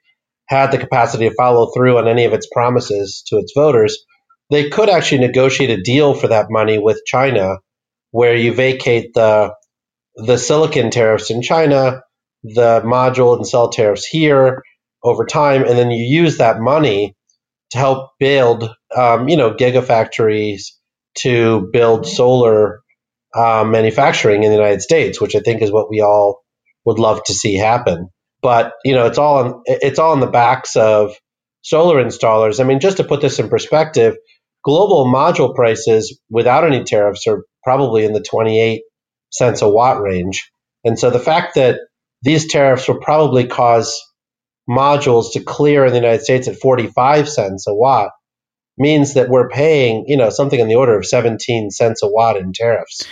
had 0.48 0.72
the 0.72 0.78
capacity 0.78 1.28
to 1.28 1.34
follow 1.34 1.70
through 1.72 1.98
on 1.98 2.08
any 2.08 2.24
of 2.24 2.32
its 2.32 2.48
promises 2.52 3.22
to 3.28 3.36
its 3.38 3.52
voters, 3.54 3.98
they 4.50 4.70
could 4.70 4.88
actually 4.88 5.18
negotiate 5.20 5.70
a 5.70 5.82
deal 5.82 6.14
for 6.14 6.28
that 6.28 6.46
money 6.50 6.78
with 6.78 7.02
China, 7.06 7.56
where 8.12 8.36
you 8.36 8.54
vacate 8.54 9.14
the 9.14 9.54
the 10.16 10.38
silicon 10.38 10.90
tariffs 10.90 11.30
in 11.30 11.42
China, 11.42 12.02
the 12.44 12.82
module 12.85 13.37
and 13.37 13.46
cell 13.46 13.70
tariffs 13.70 14.06
here, 14.06 14.62
over 15.02 15.24
time, 15.26 15.62
and 15.62 15.78
then 15.78 15.90
you 15.90 16.04
use 16.04 16.38
that 16.38 16.60
money 16.60 17.14
to 17.70 17.78
help 17.78 18.10
build, 18.18 18.70
um, 18.94 19.28
you 19.28 19.36
know, 19.36 19.54
gigafactories 19.54 20.72
to 21.18 21.68
build 21.72 22.06
solar 22.06 22.80
uh, 23.34 23.64
manufacturing 23.66 24.42
in 24.42 24.50
the 24.50 24.56
United 24.56 24.82
States, 24.82 25.20
which 25.20 25.34
I 25.34 25.40
think 25.40 25.62
is 25.62 25.72
what 25.72 25.90
we 25.90 26.00
all 26.00 26.42
would 26.84 26.98
love 26.98 27.22
to 27.24 27.34
see 27.34 27.56
happen. 27.56 28.08
But 28.42 28.72
you 28.84 28.94
know, 28.94 29.06
it's 29.06 29.18
all 29.18 29.38
on 29.38 29.62
it's 29.66 29.98
all 29.98 30.12
on 30.12 30.20
the 30.20 30.26
backs 30.26 30.76
of 30.76 31.14
solar 31.62 32.02
installers. 32.02 32.60
I 32.60 32.64
mean, 32.64 32.80
just 32.80 32.96
to 32.98 33.04
put 33.04 33.20
this 33.20 33.38
in 33.38 33.48
perspective, 33.48 34.16
global 34.64 35.10
module 35.10 35.54
prices 35.54 36.18
without 36.28 36.64
any 36.64 36.84
tariffs 36.84 37.26
are 37.26 37.44
probably 37.62 38.04
in 38.04 38.12
the 38.12 38.22
28 38.22 38.82
cents 39.30 39.62
a 39.62 39.68
watt 39.68 40.00
range. 40.02 40.50
And 40.84 40.98
so 40.98 41.10
the 41.10 41.20
fact 41.20 41.54
that 41.54 41.78
these 42.22 42.50
tariffs 42.50 42.88
will 42.88 43.00
probably 43.00 43.46
cause 43.46 44.02
modules 44.68 45.33
to 45.33 45.42
clear 45.42 45.85
in 45.85 45.92
the 45.92 45.98
United 45.98 46.22
States 46.22 46.48
at 46.48 46.57
45 46.57 47.29
cents 47.29 47.66
a 47.66 47.75
watt 47.75 48.11
means 48.79 49.14
that 49.14 49.29
we're 49.29 49.48
paying, 49.48 50.05
you 50.07 50.16
know, 50.16 50.31
something 50.31 50.59
in 50.59 50.68
the 50.68 50.77
order 50.77 50.96
of 50.96 51.05
17 51.05 51.70
cents 51.70 52.03
a 52.03 52.09
watt 52.09 52.37
in 52.37 52.53
tariffs. 52.53 53.07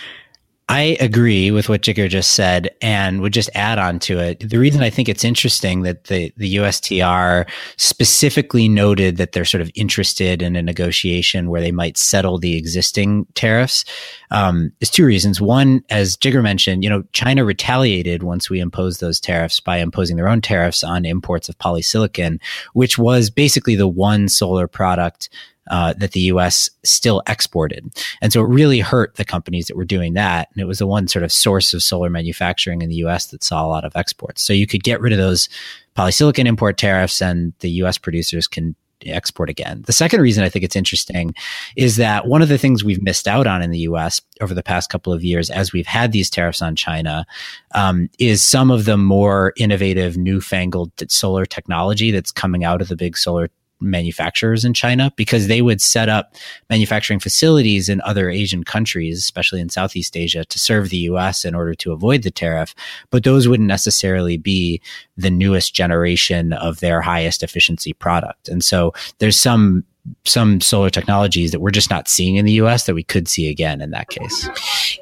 I 0.71 0.95
agree 1.01 1.51
with 1.51 1.67
what 1.67 1.81
Jigar 1.81 2.07
just 2.07 2.31
said 2.31 2.69
and 2.81 3.19
would 3.19 3.33
just 3.33 3.49
add 3.55 3.77
on 3.77 3.99
to 3.99 4.19
it. 4.19 4.49
The 4.49 4.57
reason 4.57 4.81
I 4.81 4.89
think 4.89 5.09
it's 5.09 5.25
interesting 5.25 5.81
that 5.81 6.05
the, 6.05 6.31
the 6.37 6.55
USTR 6.55 7.45
specifically 7.75 8.69
noted 8.69 9.17
that 9.17 9.33
they're 9.33 9.43
sort 9.43 9.59
of 9.59 9.69
interested 9.75 10.41
in 10.41 10.55
a 10.55 10.61
negotiation 10.61 11.49
where 11.49 11.59
they 11.59 11.73
might 11.73 11.97
settle 11.97 12.37
the 12.37 12.55
existing 12.55 13.25
tariffs 13.33 13.83
um, 14.31 14.71
is 14.79 14.89
two 14.89 15.05
reasons. 15.05 15.41
One, 15.41 15.83
as 15.89 16.15
Jigar 16.15 16.41
mentioned, 16.41 16.85
you 16.85 16.89
know, 16.89 17.03
China 17.11 17.43
retaliated 17.43 18.23
once 18.23 18.49
we 18.49 18.61
imposed 18.61 19.01
those 19.01 19.19
tariffs 19.19 19.59
by 19.59 19.79
imposing 19.79 20.15
their 20.15 20.29
own 20.29 20.39
tariffs 20.39 20.85
on 20.85 21.03
imports 21.03 21.49
of 21.49 21.57
polysilicon, 21.57 22.39
which 22.71 22.97
was 22.97 23.29
basically 23.29 23.75
the 23.75 23.89
one 23.89 24.29
solar 24.29 24.69
product 24.69 25.27
uh, 25.69 25.93
that 25.93 26.11
the 26.11 26.21
U.S. 26.21 26.69
still 26.83 27.21
exported, 27.27 27.91
and 28.21 28.33
so 28.33 28.41
it 28.41 28.47
really 28.47 28.79
hurt 28.79 29.15
the 29.15 29.25
companies 29.25 29.67
that 29.67 29.77
were 29.77 29.85
doing 29.85 30.13
that. 30.13 30.49
And 30.53 30.61
it 30.61 30.65
was 30.65 30.79
the 30.79 30.87
one 30.87 31.07
sort 31.07 31.23
of 31.23 31.31
source 31.31 31.73
of 31.73 31.83
solar 31.83 32.09
manufacturing 32.09 32.81
in 32.81 32.89
the 32.89 32.95
U.S. 32.95 33.27
that 33.27 33.43
saw 33.43 33.65
a 33.65 33.67
lot 33.67 33.85
of 33.85 33.95
exports. 33.95 34.41
So 34.41 34.53
you 34.53 34.67
could 34.67 34.83
get 34.83 35.01
rid 35.01 35.13
of 35.13 35.19
those 35.19 35.49
polysilicon 35.95 36.45
import 36.45 36.77
tariffs, 36.77 37.21
and 37.21 37.53
the 37.59 37.69
U.S. 37.71 37.97
producers 37.97 38.47
can 38.47 38.75
export 39.05 39.49
again. 39.49 39.83
The 39.85 39.93
second 39.93 40.21
reason 40.21 40.43
I 40.43 40.49
think 40.49 40.63
it's 40.63 40.75
interesting 40.75 41.33
is 41.75 41.95
that 41.97 42.27
one 42.27 42.41
of 42.41 42.49
the 42.49 42.57
things 42.57 42.83
we've 42.83 43.01
missed 43.01 43.27
out 43.27 43.47
on 43.47 43.61
in 43.61 43.71
the 43.71 43.79
US 43.79 44.21
over 44.41 44.53
the 44.53 44.63
past 44.63 44.89
couple 44.89 45.13
of 45.13 45.23
years 45.23 45.49
as 45.49 45.73
we've 45.73 45.87
had 45.87 46.11
these 46.11 46.29
tariffs 46.29 46.61
on 46.61 46.75
China 46.75 47.25
um, 47.73 48.09
is 48.19 48.43
some 48.43 48.71
of 48.71 48.85
the 48.85 48.97
more 48.97 49.53
innovative, 49.57 50.17
newfangled 50.17 50.91
solar 51.09 51.45
technology 51.45 52.11
that's 52.11 52.31
coming 52.31 52.63
out 52.63 52.81
of 52.81 52.87
the 52.87 52.95
big 52.95 53.17
solar 53.17 53.49
manufacturers 53.81 54.63
in 54.63 54.73
China 54.73 55.11
because 55.15 55.47
they 55.47 55.61
would 55.61 55.81
set 55.81 56.09
up 56.09 56.35
manufacturing 56.69 57.19
facilities 57.19 57.89
in 57.89 58.01
other 58.01 58.29
Asian 58.29 58.63
countries, 58.63 59.17
especially 59.17 59.59
in 59.59 59.69
Southeast 59.69 60.15
Asia, 60.15 60.45
to 60.45 60.59
serve 60.59 60.89
the 60.89 60.97
US 60.97 61.43
in 61.43 61.55
order 61.55 61.73
to 61.75 61.91
avoid 61.91 62.23
the 62.23 62.31
tariff. 62.31 62.73
But 63.09 63.23
those 63.23 63.47
wouldn't 63.47 63.67
necessarily 63.67 64.37
be 64.37 64.81
the 65.17 65.31
newest 65.31 65.73
generation 65.73 66.53
of 66.53 66.79
their 66.79 67.01
highest 67.01 67.43
efficiency 67.43 67.93
product. 67.93 68.47
And 68.47 68.63
so 68.63 68.93
there's 69.19 69.39
some 69.39 69.83
some 70.25 70.61
solar 70.61 70.89
technologies 70.89 71.51
that 71.51 71.59
we're 71.59 71.71
just 71.71 71.89
not 71.89 72.07
seeing 72.07 72.35
in 72.35 72.45
the 72.45 72.53
US 72.53 72.85
that 72.85 72.95
we 72.95 73.03
could 73.03 73.27
see 73.27 73.49
again 73.49 73.81
in 73.81 73.91
that 73.91 74.09
case. 74.09 74.49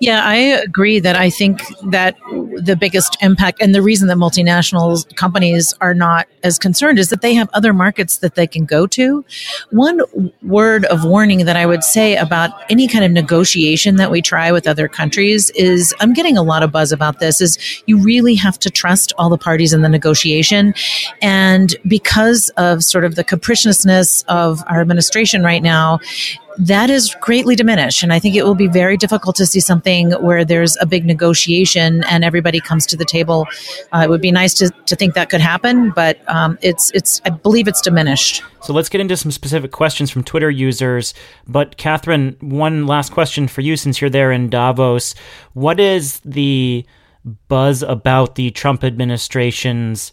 Yeah, 0.02 0.26
I 0.26 0.36
agree 0.36 1.00
that 1.00 1.16
I 1.16 1.30
think 1.30 1.62
that 1.90 2.18
the 2.58 2.76
biggest 2.76 3.18
impact 3.22 3.62
and 3.62 3.74
the 3.74 3.82
reason 3.82 4.08
that 4.10 4.18
multinational 4.18 5.16
companies 5.16 5.74
are 5.82 5.94
not 5.94 6.28
as 6.44 6.60
concerned 6.60 7.00
is 7.00 7.10
that 7.10 7.22
they 7.22 7.34
have 7.34 7.50
other 7.54 7.74
markets 7.74 8.18
that 8.18 8.36
they 8.36 8.48
can 8.48 8.66
go 8.66 8.88
to. 8.88 9.24
One 9.72 10.02
word 10.42 10.86
of 10.86 11.04
warning 11.06 11.46
that 11.46 11.56
I 11.56 11.66
would 11.66 11.84
say 11.84 12.18
about 12.18 12.52
any 12.70 12.88
kind 12.88 13.06
of 13.06 13.12
negotiation 13.12 13.96
that 13.96 14.12
we 14.12 14.22
try 14.22 14.52
with 14.52 14.68
other 14.68 14.88
countries 14.88 15.50
is 15.52 15.94
I'm 16.00 16.14
getting 16.14 16.38
a 16.38 16.44
lot 16.44 16.64
of 16.64 16.72
buzz 16.72 16.92
about 16.92 17.20
this 17.20 17.42
is 17.42 17.58
you 17.86 18.02
really 18.02 18.36
have 18.36 18.60
to 18.60 18.70
trust 18.70 19.14
all 19.18 19.30
the 19.30 19.38
parties 19.38 19.74
in 19.74 19.82
the 19.82 19.90
negotiation 19.90 20.74
and 21.22 21.76
because 21.88 22.50
of 22.58 22.84
sort 22.84 23.06
of 23.06 23.16
the 23.16 23.24
capriciousness 23.24 24.24
of 24.24 24.62
our 24.68 24.86
administration 24.90 25.44
right 25.44 25.62
now, 25.62 26.00
that 26.58 26.90
is 26.90 27.16
greatly 27.22 27.56
diminished. 27.56 28.04
And 28.04 28.12
I 28.12 28.20
think 28.20 28.36
it 28.36 28.44
will 28.44 28.56
be 28.56 28.68
very 28.68 28.98
difficult 28.98 29.36
to 29.38 29.46
see 29.46 29.62
something 29.62 30.12
where 30.14 30.44
there's 30.44 30.76
a 30.82 30.86
big 30.86 31.06
negotiation 31.06 32.04
and 32.06 32.26
everybody 32.26 32.60
comes 32.60 32.86
to 32.88 32.98
the 32.98 33.06
table. 33.06 33.48
Uh, 33.94 34.02
it 34.04 34.10
would 34.10 34.22
be 34.22 34.32
nice 34.32 34.54
to, 34.56 34.70
to 34.88 34.96
think 34.96 35.14
that 35.14 35.30
could 35.30 35.40
happen, 35.40 35.92
but 35.92 36.20
um, 36.28 36.58
it's, 36.62 36.92
it's, 36.94 37.22
I 37.24 37.30
believe 37.30 37.68
it's 37.68 37.82
diminished. 37.82 38.44
So 38.62 38.74
let's 38.74 38.90
get 38.90 39.00
into 39.00 39.16
some 39.16 39.32
specific 39.32 39.72
questions 39.72 40.12
from 40.12 40.24
Twitter 40.24 40.50
users. 40.50 41.14
But 41.48 41.78
Katherine, 41.78 42.36
one 42.42 42.88
last 42.88 43.14
question 43.14 43.48
for 43.48 43.62
you 43.62 43.78
since 43.78 44.02
you're 44.02 44.10
there 44.10 44.34
in 44.34 44.50
Davos. 44.50 45.16
What 45.54 45.80
is 45.80 46.20
the 46.26 46.86
buzz 47.48 47.84
about 47.84 48.36
the 48.36 48.52
Trump 48.52 48.84
administration's 48.84 50.12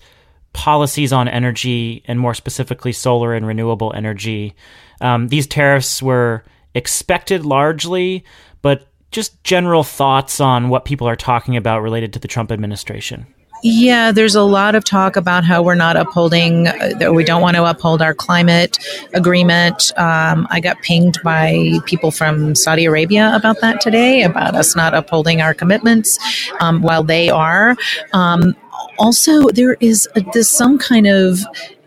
policies 0.57 1.12
on 1.12 1.29
energy 1.29 2.03
and 2.07 2.19
more 2.19 2.33
specifically 2.33 2.92
solar 2.92 3.35
and 3.35 3.47
renewable 3.47 3.92
energy? 3.95 4.57
Um, 5.03 5.29
these 5.29 5.47
tariffs 5.47 6.03
were 6.03 6.45
expected 6.75 7.45
largely, 7.45 8.25
but 8.62 8.88
just 9.11 9.45
general 9.45 9.85
thoughts 9.85 10.40
on 10.40 10.71
what 10.71 10.87
people 10.87 11.07
are 11.07 11.14
talking 11.14 11.57
about 11.57 11.83
related 11.83 12.14
to 12.14 12.19
the 12.19 12.27
Trump 12.27 12.51
administration. 12.51 13.27
Yeah, 13.62 14.12
there's 14.12 14.35
a 14.35 14.42
lot 14.42 14.75
of 14.75 14.85
talk 14.85 15.16
about 15.16 15.45
how 15.45 15.62
we're 15.62 15.75
not 15.75 15.97
upholding, 15.97 16.69
uh, 16.69 17.11
we 17.12 17.25
don't 17.25 17.40
want 17.40 17.57
to 17.57 17.64
uphold 17.64 18.03
our 18.03 18.14
climate 18.14 18.79
agreement. 19.14 19.92
Um, 19.99 20.47
I 20.51 20.61
got 20.61 20.81
pinged 20.83 21.19
by 21.25 21.79
people 21.87 22.11
from 22.11 22.55
Saudi 22.55 22.85
Arabia 22.85 23.35
about 23.35 23.61
that 23.62 23.81
today, 23.81 24.23
about 24.23 24.55
us 24.55 24.77
not 24.77 24.95
upholding 24.95 25.40
our 25.40 25.55
commitments 25.55 26.19
um, 26.61 26.83
while 26.83 27.03
they 27.03 27.31
are. 27.31 27.77
Um, 28.12 28.55
also, 28.98 29.48
there 29.50 29.76
is 29.80 30.09
a, 30.16 30.22
this 30.32 30.50
some 30.50 30.78
kind 30.78 31.06
of 31.06 31.38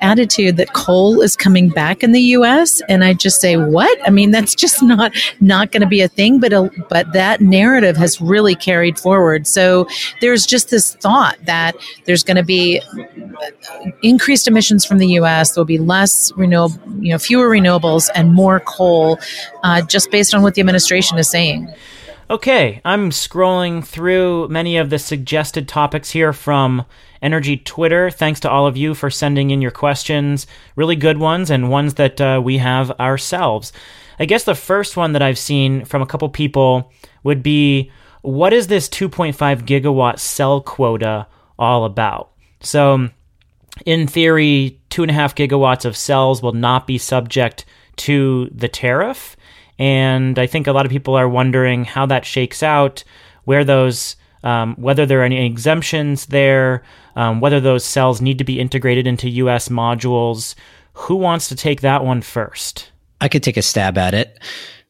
attitude 0.02 0.58
that 0.58 0.74
coal 0.74 1.22
is 1.22 1.36
coming 1.36 1.70
back 1.70 2.04
in 2.04 2.12
the 2.12 2.22
U.S. 2.22 2.82
And 2.88 3.04
I 3.04 3.14
just 3.14 3.42
say, 3.42 3.58
what? 3.58 3.98
I 4.08 4.10
mean, 4.10 4.32
that's 4.32 4.56
just 4.56 4.82
not 4.82 5.12
not 5.40 5.72
going 5.72 5.82
to 5.82 5.88
be 5.88 6.02
a 6.02 6.08
thing. 6.08 6.40
But 6.40 6.54
a, 6.54 6.70
but 6.90 7.12
that 7.14 7.42
narrative 7.42 7.98
has 7.98 8.22
really 8.22 8.56
carried 8.56 9.00
forward. 9.00 9.48
So 9.48 9.88
there's 10.22 10.46
just 10.46 10.70
this 10.70 10.96
thought 10.96 11.38
that 11.46 11.76
there's 12.06 12.24
going 12.24 12.38
to 12.38 12.44
be 12.44 12.82
increased 14.04 14.48
emissions 14.48 14.86
from 14.86 14.98
the 14.98 15.08
U.S. 15.08 15.52
There'll 15.52 15.66
be 15.66 15.78
less 15.78 16.32
renewable, 16.34 16.80
you 17.00 17.12
know, 17.12 17.20
fewer 17.20 17.50
renewables 17.50 18.10
and 18.16 18.34
more 18.34 18.60
coal, 18.62 19.20
uh, 19.64 19.82
just 19.82 20.12
based 20.12 20.34
on 20.34 20.42
what 20.42 20.56
the 20.56 20.62
administration 20.62 21.18
is 21.18 21.30
saying. 21.30 21.72
Okay, 22.32 22.80
I'm 22.86 23.10
scrolling 23.10 23.84
through 23.84 24.50
many 24.50 24.78
of 24.78 24.92
the 24.92 25.00
suggested 25.00 25.68
topics 25.68 26.12
here 26.12 26.32
from 26.32 26.86
Energy 27.24 27.58
Twitter. 27.58 28.12
Thanks 28.12 28.40
to 28.42 28.50
all 28.52 28.68
of 28.68 28.78
you 28.78 28.94
for 28.94 29.10
sending 29.10 29.50
in 29.50 29.64
your 29.64 29.72
questions. 29.72 30.46
Really 30.76 30.96
good 30.96 31.18
ones 31.18 31.50
and 31.50 31.72
ones 31.72 31.96
that 31.96 32.22
uh, 32.22 32.40
we 32.44 32.60
have 32.60 32.92
ourselves. 33.00 33.74
I 34.20 34.26
guess 34.26 34.44
the 34.44 34.54
first 34.54 34.96
one 34.96 35.14
that 35.14 35.24
I've 35.24 35.40
seen 35.40 35.86
from 35.86 36.04
a 36.04 36.06
couple 36.06 36.30
people 36.30 36.94
would 37.24 37.42
be 37.42 37.92
what 38.22 38.54
is 38.54 38.68
this 38.68 38.88
2.5 38.90 39.34
gigawatt 39.64 40.20
cell 40.20 40.62
quota 40.62 41.26
all 41.58 41.84
about? 41.84 42.30
So, 42.62 43.10
in 43.88 44.06
theory, 44.06 44.80
2.5 44.92 45.34
gigawatts 45.34 45.84
of 45.84 45.98
cells 45.98 46.44
will 46.44 46.54
not 46.54 46.86
be 46.86 47.00
subject 47.00 47.66
to 47.96 48.52
the 48.54 48.68
tariff. 48.68 49.36
And 49.80 50.38
I 50.38 50.46
think 50.46 50.68
a 50.68 50.74
lot 50.74 50.86
of 50.86 50.92
people 50.92 51.16
are 51.16 51.30
wondering 51.30 51.86
how 51.86 52.06
that 52.08 52.26
shakes 52.26 52.62
out, 52.62 53.04
where 53.46 53.64
those, 53.64 54.18
um, 54.44 54.76
whether 54.76 55.06
there 55.06 55.22
are 55.22 55.24
any 55.24 55.46
exemptions 55.46 56.28
there, 56.28 56.84
um, 57.16 57.40
whether 57.40 57.60
those 57.60 57.86
cells 57.86 58.22
need 58.22 58.38
to 58.38 58.44
be 58.44 58.60
integrated 58.60 59.08
into 59.08 59.30
US 59.30 59.70
modules. 59.70 60.54
Who 60.94 61.16
wants 61.16 61.48
to 61.48 61.56
take 61.56 61.82
that 61.82 62.04
one 62.04 62.22
first? 62.22 62.92
I 63.22 63.30
could 63.30 63.42
take 63.42 63.58
a 63.58 63.62
stab 63.62 63.98
at 63.98 64.14
it. 64.14 64.38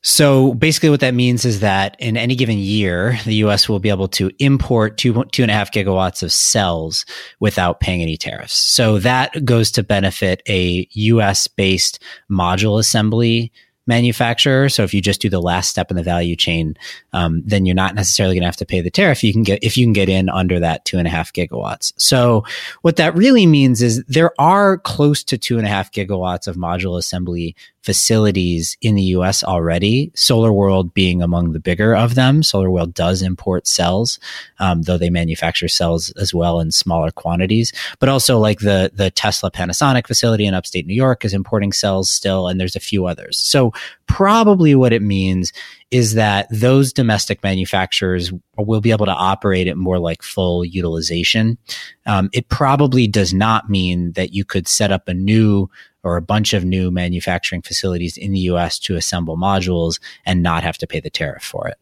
So 0.01 0.53
basically, 0.53 0.89
what 0.89 1.01
that 1.01 1.13
means 1.13 1.43
is 1.43 1.59
that 1.59 1.97
in 1.99 2.15
any 2.15 2.35
given 2.35 2.57
year, 2.57 3.19
the 3.25 3.35
U.S. 3.35 3.67
will 3.67 3.79
be 3.79 3.89
able 3.89 4.07
to 4.09 4.31
import 4.39 4.97
two 4.97 5.25
two 5.25 5.41
and 5.41 5.51
a 5.51 5.53
half 5.53 5.71
gigawatts 5.71 6.23
of 6.23 6.31
cells 6.31 7.05
without 7.41 7.81
paying 7.81 8.01
any 8.01 8.15
tariffs. 8.15 8.53
So 8.53 8.99
that 8.99 9.43
goes 9.43 9.71
to 9.71 9.83
benefit 9.83 10.41
a 10.47 10.87
U.S. 10.91 11.47
based 11.47 11.99
module 12.31 12.79
assembly 12.79 13.51
manufacturer. 13.89 14.69
So 14.69 14.83
if 14.83 14.93
you 14.93 15.01
just 15.01 15.19
do 15.19 15.29
the 15.29 15.41
last 15.41 15.69
step 15.69 15.91
in 15.91 15.97
the 15.97 16.03
value 16.03 16.37
chain, 16.37 16.77
um, 17.11 17.41
then 17.45 17.65
you're 17.65 17.75
not 17.75 17.95
necessarily 17.95 18.35
going 18.35 18.43
to 18.43 18.47
have 18.47 18.55
to 18.57 18.65
pay 18.65 18.79
the 18.79 18.89
tariff. 18.89 19.21
You 19.23 19.33
can 19.33 19.43
get 19.43 19.61
if 19.61 19.75
you 19.75 19.85
can 19.85 19.91
get 19.91 20.07
in 20.07 20.29
under 20.29 20.61
that 20.61 20.85
two 20.85 20.97
and 20.97 21.07
a 21.07 21.11
half 21.11 21.33
gigawatts. 21.33 21.91
So 21.97 22.45
what 22.83 22.95
that 22.95 23.15
really 23.15 23.45
means 23.45 23.81
is 23.81 24.01
there 24.05 24.31
are 24.39 24.77
close 24.77 25.23
to 25.25 25.37
two 25.37 25.57
and 25.57 25.67
a 25.67 25.69
half 25.69 25.91
gigawatts 25.91 26.47
of 26.47 26.55
module 26.55 26.97
assembly 26.97 27.55
facilities 27.81 28.77
in 28.81 28.95
the 28.95 29.03
US 29.15 29.43
already, 29.43 30.11
SolarWorld 30.15 30.93
being 30.93 31.21
among 31.21 31.53
the 31.53 31.59
bigger 31.59 31.95
of 31.95 32.15
them. 32.15 32.41
SolarWorld 32.41 32.93
does 32.93 33.21
import 33.21 33.67
cells, 33.67 34.19
um, 34.59 34.83
though 34.83 34.97
they 34.97 35.09
manufacture 35.09 35.67
cells 35.67 36.11
as 36.11 36.33
well 36.33 36.59
in 36.59 36.71
smaller 36.71 37.11
quantities. 37.11 37.73
But 37.99 38.09
also, 38.09 38.37
like 38.37 38.59
the, 38.59 38.91
the 38.93 39.09
Tesla 39.11 39.49
Panasonic 39.49 40.07
facility 40.07 40.45
in 40.45 40.53
upstate 40.53 40.85
New 40.85 40.93
York 40.93 41.23
is 41.25 41.33
importing 41.33 41.71
cells 41.71 42.09
still, 42.09 42.47
and 42.47 42.59
there's 42.59 42.75
a 42.75 42.81
few 42.81 43.05
others. 43.05 43.37
So, 43.37 43.73
probably 44.07 44.75
what 44.75 44.93
it 44.93 45.01
means 45.01 45.53
is 45.91 46.13
that 46.15 46.47
those 46.51 46.93
domestic 46.93 47.43
manufacturers 47.43 48.31
will 48.57 48.81
be 48.81 48.91
able 48.91 49.05
to 49.05 49.13
operate 49.13 49.67
at 49.67 49.77
more 49.77 49.99
like 49.99 50.21
full 50.21 50.63
utilization. 50.63 51.57
Um, 52.05 52.29
it 52.33 52.49
probably 52.49 53.07
does 53.07 53.33
not 53.33 53.69
mean 53.69 54.11
that 54.13 54.33
you 54.33 54.45
could 54.45 54.67
set 54.67 54.91
up 54.91 55.07
a 55.07 55.13
new 55.13 55.69
or 56.03 56.17
a 56.17 56.21
bunch 56.21 56.53
of 56.53 56.63
new 56.63 56.91
manufacturing 56.91 57.61
facilities 57.61 58.17
in 58.17 58.31
the 58.31 58.39
US 58.39 58.79
to 58.79 58.95
assemble 58.95 59.37
modules 59.37 59.99
and 60.25 60.41
not 60.43 60.63
have 60.63 60.77
to 60.77 60.87
pay 60.87 60.99
the 60.99 61.09
tariff 61.09 61.43
for 61.43 61.67
it. 61.67 61.77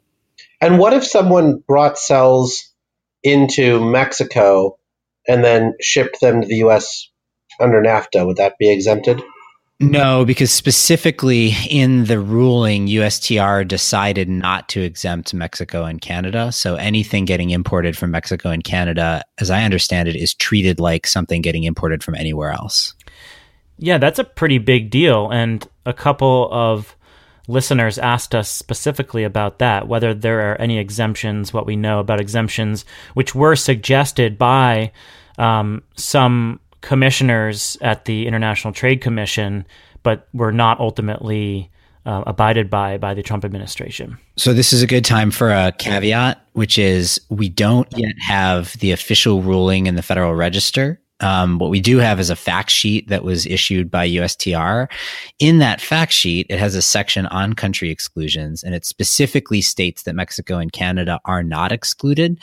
And 0.60 0.80
what 0.80 0.94
if 0.94 1.06
someone 1.06 1.64
brought 1.68 2.00
cells 2.00 2.74
into 3.24 3.84
Mexico 3.84 4.78
and 5.28 5.44
then 5.44 5.74
shipped 5.80 6.20
them 6.20 6.42
to 6.42 6.48
the 6.48 6.58
US 6.58 7.10
under 7.60 7.82
NAFTA? 7.82 8.26
Would 8.26 8.38
that 8.38 8.58
be 8.58 8.72
exempted? 8.72 9.22
No, 9.80 10.26
because 10.26 10.52
specifically 10.52 11.54
in 11.70 12.06
the 12.06 12.20
ruling, 12.20 12.88
USTR 12.88 13.68
decided 13.68 14.28
not 14.28 14.70
to 14.70 14.82
exempt 14.82 15.36
Mexico 15.36 15.84
and 15.84 16.02
Canada. 16.02 16.52
So 16.52 16.76
anything 16.76 17.26
getting 17.26 17.52
imported 17.52 17.96
from 17.96 18.10
Mexico 18.10 18.50
and 18.50 18.63
Canada, 18.63 19.24
as 19.38 19.52
I 19.52 19.63
understand 19.63 20.10
it, 20.10 20.16
is 20.16 20.34
treated 20.34 20.80
like 20.80 21.06
something 21.06 21.44
getting 21.44 21.63
imported 21.63 22.04
from 22.04 22.16
anywhere 22.16 22.52
else. 22.52 22.96
Yeah, 23.78 24.00
that's 24.00 24.18
a 24.18 24.24
pretty 24.24 24.58
big 24.58 24.90
deal. 24.90 25.30
And 25.30 25.68
a 25.86 25.94
couple 25.94 26.50
of 26.52 26.96
listeners 27.48 28.00
asked 28.00 28.34
us 28.34 28.50
specifically 28.50 29.24
about 29.24 29.60
that, 29.60 29.88
whether 29.88 30.16
there 30.16 30.52
are 30.52 30.60
any 30.60 30.80
exemptions, 30.80 31.54
what 31.54 31.68
we 31.68 31.76
know 31.76 32.00
about 32.00 32.20
exemptions, 32.20 32.84
which 33.13 33.36
were 33.36 33.56
suggested 33.56 34.40
by 34.40 34.92
um, 35.38 35.84
some 35.96 36.60
commissioners 36.82 37.78
at 37.82 38.06
the 38.06 38.28
International 38.28 38.74
Trade 38.74 39.02
Commission, 39.02 39.66
but 40.04 40.28
were 40.34 40.52
not 40.52 40.80
ultimately 40.80 41.72
uh, 42.06 42.24
abided 42.26 42.70
by 42.70 42.98
by 42.98 43.13
the 43.13 43.22
Trump 43.22 43.44
administration. 43.44 44.18
So 44.38 44.54
this 44.54 44.72
is 44.72 44.82
a 44.82 44.88
good 44.88 45.04
time 45.04 45.30
for 45.30 45.52
a 45.52 45.74
caveat, 45.78 46.42
which 46.54 46.78
is 46.78 47.20
we 47.30 47.50
don't 47.50 47.88
yet 47.98 48.16
have 48.28 48.74
the 48.80 48.92
official 48.92 49.42
ruling 49.42 49.88
in 49.88 49.96
the 49.96 50.02
Federal 50.02 50.34
Register 50.34 51.02
um, 51.19 51.58
what 51.58 51.69
we 51.69 51.80
do 51.80 51.97
have 51.97 52.19
is 52.19 52.30
a 52.30 52.36
fact 52.36 52.69
sheet 52.69 53.08
that 53.08 53.23
was 53.23 53.45
issued 53.45 53.89
by 53.89 54.08
USTR. 54.08 54.88
In 55.39 55.58
that 55.60 55.82
fact 55.82 56.12
sheet, 56.12 56.45
it 56.49 56.60
has 56.60 56.75
a 56.75 56.82
section 56.82 57.25
on 57.27 57.53
country 57.53 57.89
exclusions, 57.89 58.63
and 58.63 58.75
it 58.75 58.86
specifically 58.86 59.62
states 59.62 60.03
that 60.03 60.13
Mexico 60.13 60.58
and 60.58 60.71
Canada 60.71 61.19
are 61.25 61.43
not 61.43 61.71
excluded. 61.71 62.39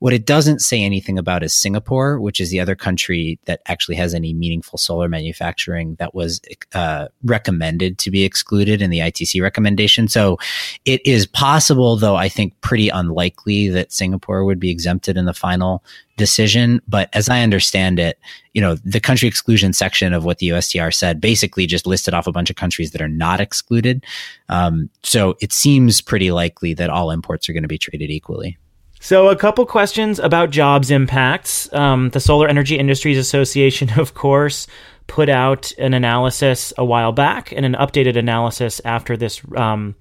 What 0.00 0.12
it 0.12 0.26
doesn't 0.26 0.60
say 0.60 0.82
anything 0.82 1.18
about 1.18 1.44
is 1.44 1.54
Singapore, 1.54 2.20
which 2.20 2.40
is 2.40 2.50
the 2.50 2.60
other 2.60 2.74
country 2.74 3.38
that 3.44 3.60
actually 3.66 3.96
has 3.96 4.12
any 4.12 4.34
meaningful 4.34 4.78
solar 4.78 5.08
manufacturing 5.08 5.94
that 5.96 6.14
was 6.14 6.40
uh, 6.74 7.06
recommended 7.22 7.98
to 7.98 8.10
be 8.10 8.24
excluded 8.24 8.82
in 8.82 8.90
the 8.90 8.98
ITC 8.98 9.40
recommendation. 9.40 10.08
So 10.08 10.38
it 10.84 11.04
is 11.06 11.26
possible, 11.26 11.96
though 11.96 12.16
I 12.16 12.28
think 12.28 12.60
pretty 12.60 12.88
unlikely, 12.88 13.68
that 13.68 13.92
Singapore 13.92 14.44
would 14.44 14.58
be 14.58 14.70
exempted 14.70 15.16
in 15.16 15.26
the 15.26 15.34
final 15.34 15.84
decision. 16.16 16.80
But 16.88 17.08
as 17.12 17.28
I 17.28 17.42
understand 17.42 17.98
it, 17.98 18.18
you 18.52 18.60
know, 18.60 18.76
the 18.84 19.00
country 19.00 19.28
exclusion 19.28 19.72
section 19.72 20.12
of 20.12 20.24
what 20.24 20.38
the 20.38 20.48
USTR 20.48 20.92
said 20.92 21.20
basically 21.20 21.66
just 21.66 21.86
listed 21.86 22.14
off 22.14 22.26
a 22.26 22.32
bunch 22.32 22.50
of 22.50 22.56
countries 22.56 22.92
that 22.92 23.02
are 23.02 23.08
not 23.08 23.40
excluded. 23.40 24.04
Um, 24.48 24.90
so 25.02 25.36
it 25.40 25.52
seems 25.52 26.00
pretty 26.00 26.30
likely 26.30 26.74
that 26.74 26.90
all 26.90 27.10
imports 27.10 27.48
are 27.48 27.52
going 27.52 27.62
to 27.62 27.68
be 27.68 27.78
treated 27.78 28.10
equally. 28.10 28.56
So, 28.98 29.28
a 29.28 29.36
couple 29.36 29.64
questions 29.66 30.18
about 30.18 30.50
jobs 30.50 30.90
impacts. 30.90 31.72
Um, 31.72 32.10
the 32.10 32.18
Solar 32.18 32.48
Energy 32.48 32.78
Industries 32.78 33.18
Association, 33.18 33.90
of 34.00 34.14
course, 34.14 34.66
put 35.06 35.28
out 35.28 35.70
an 35.78 35.94
analysis 35.94 36.72
a 36.76 36.84
while 36.84 37.12
back 37.12 37.52
and 37.52 37.64
an 37.64 37.74
updated 37.74 38.16
analysis 38.16 38.80
after 38.84 39.16
this 39.16 39.40
um, 39.54 39.94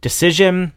decision 0.00 0.72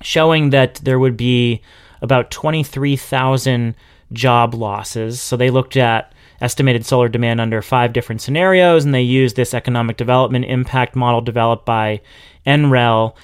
showing 0.00 0.50
that 0.50 0.76
there 0.76 0.98
would 0.98 1.16
be 1.16 1.60
about 2.00 2.30
23,000 2.30 3.74
job 4.12 4.54
losses. 4.54 5.20
So 5.20 5.36
they 5.36 5.50
looked 5.50 5.76
at 5.76 6.12
estimated 6.40 6.86
solar 6.86 7.08
demand 7.08 7.40
under 7.40 7.62
five 7.62 7.92
different 7.92 8.20
scenarios, 8.20 8.84
and 8.84 8.94
they 8.94 9.02
used 9.02 9.36
this 9.36 9.54
economic 9.54 9.96
development 9.96 10.44
impact 10.44 10.94
model 10.94 11.20
developed 11.20 11.66
by 11.66 12.00
NREL. 12.46 13.14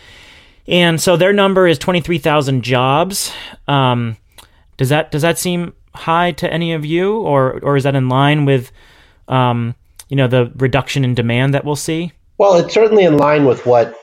And 0.67 1.01
so 1.01 1.17
their 1.17 1.33
number 1.33 1.67
is 1.69 1.79
23,000 1.79 2.63
jobs. 2.63 3.33
Um, 3.69 4.17
does 4.77 4.89
that 4.89 5.11
does 5.11 5.23
that 5.23 5.39
seem 5.39 5.73
high 5.95 6.33
to 6.33 6.53
any 6.53 6.73
of 6.73 6.85
you, 6.85 7.19
or 7.19 7.61
or 7.61 7.77
is 7.77 7.85
that 7.85 7.95
in 7.95 8.09
line 8.09 8.45
with 8.45 8.73
um, 9.29 9.75
you 10.09 10.17
know 10.17 10.27
the 10.27 10.53
reduction 10.57 11.05
in 11.05 11.15
demand 11.15 11.55
that 11.55 11.65
we'll 11.65 11.77
see? 11.77 12.13
Well, 12.39 12.57
it's 12.57 12.75
certainly 12.75 13.05
in 13.05 13.17
line 13.17 13.45
with 13.45 13.65
what 13.67 13.95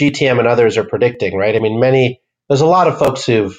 GTM 0.00 0.38
and 0.38 0.48
others 0.48 0.78
are 0.78 0.84
predicting, 0.84 1.36
right? 1.36 1.54
I 1.54 1.58
mean, 1.58 1.78
many 1.78 2.20
there's 2.48 2.62
a 2.62 2.66
lot 2.66 2.88
of 2.88 2.98
folks 2.98 3.26
who've 3.26 3.58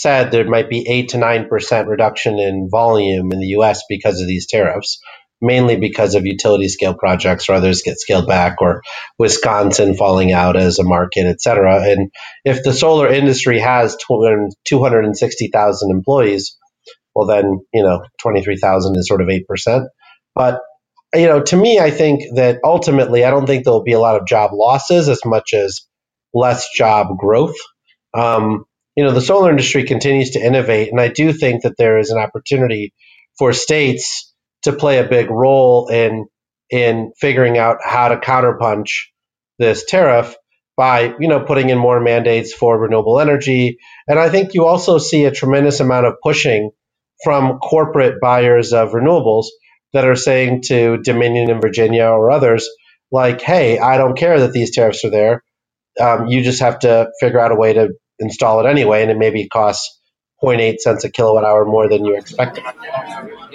said 0.00 0.30
there 0.32 0.48
might 0.48 0.70
be 0.70 0.86
eight 0.88 1.10
to 1.10 1.18
nine 1.18 1.48
percent 1.48 1.88
reduction 1.88 2.38
in 2.38 2.68
volume 2.70 3.32
in 3.32 3.40
the 3.40 3.48
U.S. 3.58 3.82
because 3.88 4.20
of 4.20 4.28
these 4.28 4.46
tariffs, 4.46 5.00
mainly 5.42 5.76
because 5.76 6.14
of 6.14 6.26
utility 6.26 6.68
scale 6.68 6.94
projects 6.94 7.48
or 7.48 7.54
others 7.54 7.82
get 7.82 8.00
scaled 8.00 8.28
back, 8.28 8.62
or 8.62 8.82
Wisconsin 9.18 9.96
falling 9.96 10.32
out 10.32 10.56
as 10.56 10.78
a 10.78 10.84
market, 10.84 11.26
et 11.26 11.40
cetera. 11.40 11.82
And 11.82 12.10
if 12.44 12.64
the 12.64 12.72
solar 12.74 13.08
industry 13.08 13.60
has 13.60 13.96
260,000 14.66 15.90
employees, 15.92 16.56
well, 17.14 17.26
then 17.26 17.60
you 17.74 17.82
know 17.84 18.02
23,000 18.22 18.96
is 18.96 19.08
sort 19.08 19.22
of 19.22 19.30
eight 19.30 19.46
percent. 19.48 19.84
But 20.34 20.60
you 21.14 21.26
know, 21.26 21.42
to 21.42 21.56
me, 21.56 21.80
I 21.80 21.90
think 21.90 22.22
that 22.36 22.60
ultimately, 22.64 23.24
I 23.24 23.30
don't 23.30 23.46
think 23.46 23.64
there 23.64 23.74
will 23.74 23.84
be 23.84 23.94
a 23.94 24.00
lot 24.00 24.20
of 24.20 24.28
job 24.28 24.52
losses 24.54 25.08
as 25.10 25.20
much 25.26 25.54
as 25.54 25.80
less 26.34 26.70
job 26.76 27.18
growth. 27.18 27.56
Um, 28.14 28.65
you 28.96 29.04
know, 29.04 29.12
the 29.12 29.22
solar 29.22 29.50
industry 29.50 29.84
continues 29.84 30.32
to 30.32 30.40
innovate, 30.40 30.90
and 30.90 31.00
I 31.00 31.08
do 31.08 31.32
think 31.32 31.62
that 31.64 31.76
there 31.78 31.98
is 31.98 32.10
an 32.10 32.18
opportunity 32.18 32.94
for 33.38 33.52
states 33.54 34.34
to 34.64 34.72
play 34.74 34.98
a 34.98 35.04
big 35.08 35.30
role 35.30 35.88
in 35.88 36.26
in 36.70 37.12
figuring 37.20 37.58
out 37.58 37.78
how 37.84 38.08
to 38.08 38.16
counterpunch 38.18 38.90
this 39.58 39.84
tariff 39.86 40.36
by 40.76 41.14
you 41.20 41.28
know 41.28 41.40
putting 41.40 41.70
in 41.70 41.78
more 41.78 42.00
mandates 42.00 42.52
for 42.54 42.78
renewable 42.80 43.20
energy 43.20 43.78
and 44.08 44.18
i 44.18 44.28
think 44.30 44.54
you 44.54 44.66
also 44.66 44.98
see 44.98 45.24
a 45.26 45.32
tremendous 45.32 45.80
amount 45.80 46.06
of 46.06 46.14
pushing 46.22 46.70
from 47.24 47.58
corporate 47.60 48.20
buyers 48.20 48.72
of 48.74 48.90
renewables 48.92 49.46
that 49.94 50.06
are 50.06 50.16
saying 50.16 50.62
to 50.62 50.98
Dominion 50.98 51.50
in 51.50 51.60
Virginia 51.62 52.06
or 52.06 52.30
others, 52.30 52.68
like, 53.12 53.42
hey, 53.42 53.78
I 53.80 53.98
don't 53.98 54.18
care 54.18 54.40
that 54.40 54.52
these 54.52 54.74
tariffs 54.74 55.04
are 55.04 55.10
there. 55.10 55.44
Um, 56.00 56.28
you 56.28 56.42
just 56.42 56.60
have 56.62 56.80
to 56.80 57.10
figure 57.20 57.40
out 57.40 57.52
a 57.52 57.56
way 57.56 57.74
to 57.74 57.90
install 58.18 58.60
it 58.64 58.68
anyway, 58.68 59.02
and 59.02 59.10
it 59.10 59.18
maybe 59.18 59.48
costs 59.48 60.00
0.8 60.42 60.78
cents 60.78 61.02
a 61.02 61.10
kilowatt 61.10 61.44
hour 61.44 61.64
more 61.64 61.88
than 61.88 62.04
you 62.04 62.14
expected. 62.14 62.62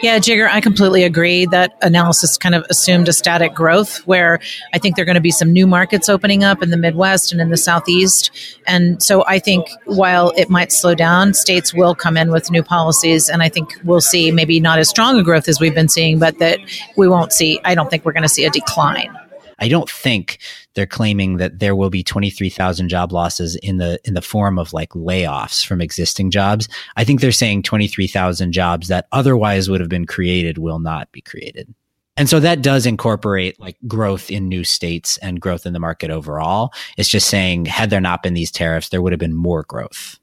Yeah, 0.01 0.17
Jigar, 0.17 0.49
I 0.49 0.61
completely 0.61 1.03
agree. 1.03 1.45
That 1.45 1.77
analysis 1.83 2.39
kind 2.39 2.55
of 2.55 2.65
assumed 2.71 3.07
a 3.07 3.13
static 3.13 3.53
growth 3.53 3.99
where 4.07 4.39
I 4.73 4.79
think 4.79 4.95
there 4.95 5.03
are 5.03 5.05
going 5.05 5.15
to 5.15 5.21
be 5.21 5.29
some 5.29 5.53
new 5.53 5.67
markets 5.67 6.09
opening 6.09 6.43
up 6.43 6.63
in 6.63 6.71
the 6.71 6.77
Midwest 6.77 7.31
and 7.31 7.39
in 7.39 7.51
the 7.51 7.57
Southeast. 7.57 8.31
And 8.65 9.01
so 9.03 9.23
I 9.27 9.37
think 9.37 9.67
while 9.85 10.31
it 10.35 10.49
might 10.49 10.71
slow 10.71 10.95
down, 10.95 11.35
states 11.35 11.71
will 11.71 11.93
come 11.93 12.17
in 12.17 12.31
with 12.31 12.49
new 12.49 12.63
policies. 12.63 13.29
And 13.29 13.43
I 13.43 13.49
think 13.49 13.79
we'll 13.83 14.01
see 14.01 14.31
maybe 14.31 14.59
not 14.59 14.79
as 14.79 14.89
strong 14.89 15.19
a 15.19 15.23
growth 15.23 15.47
as 15.47 15.59
we've 15.59 15.75
been 15.75 15.89
seeing, 15.89 16.17
but 16.17 16.39
that 16.39 16.57
we 16.97 17.07
won't 17.07 17.31
see, 17.31 17.59
I 17.63 17.75
don't 17.75 17.91
think 17.91 18.03
we're 18.03 18.13
going 18.13 18.23
to 18.23 18.29
see 18.29 18.45
a 18.45 18.49
decline. 18.49 19.15
I 19.59 19.67
don't 19.67 19.89
think 19.89 20.39
they're 20.73 20.85
claiming 20.85 21.37
that 21.37 21.59
there 21.59 21.75
will 21.75 21.89
be 21.89 22.03
23,000 22.03 22.89
job 22.89 23.11
losses 23.11 23.55
in 23.57 23.77
the 23.77 23.99
in 24.05 24.13
the 24.13 24.21
form 24.21 24.57
of 24.57 24.73
like 24.73 24.89
layoffs 24.91 25.65
from 25.65 25.81
existing 25.81 26.31
jobs. 26.31 26.67
I 26.95 27.03
think 27.03 27.21
they're 27.21 27.31
saying 27.31 27.63
23,000 27.63 28.51
jobs 28.51 28.87
that 28.87 29.07
otherwise 29.11 29.69
would 29.69 29.79
have 29.79 29.89
been 29.89 30.05
created 30.05 30.57
will 30.57 30.79
not 30.79 31.11
be 31.11 31.21
created. 31.21 31.73
And 32.17 32.29
so 32.29 32.39
that 32.39 32.61
does 32.61 32.85
incorporate 32.85 33.59
like 33.59 33.77
growth 33.87 34.29
in 34.29 34.49
new 34.49 34.63
states 34.63 35.17
and 35.17 35.41
growth 35.41 35.65
in 35.65 35.73
the 35.73 35.79
market 35.79 36.11
overall. 36.11 36.73
It's 36.97 37.09
just 37.09 37.29
saying 37.29 37.65
had 37.65 37.89
there 37.89 38.01
not 38.01 38.21
been 38.21 38.33
these 38.33 38.51
tariffs, 38.51 38.89
there 38.89 39.01
would 39.01 39.13
have 39.13 39.19
been 39.19 39.33
more 39.33 39.63
growth. 39.63 40.19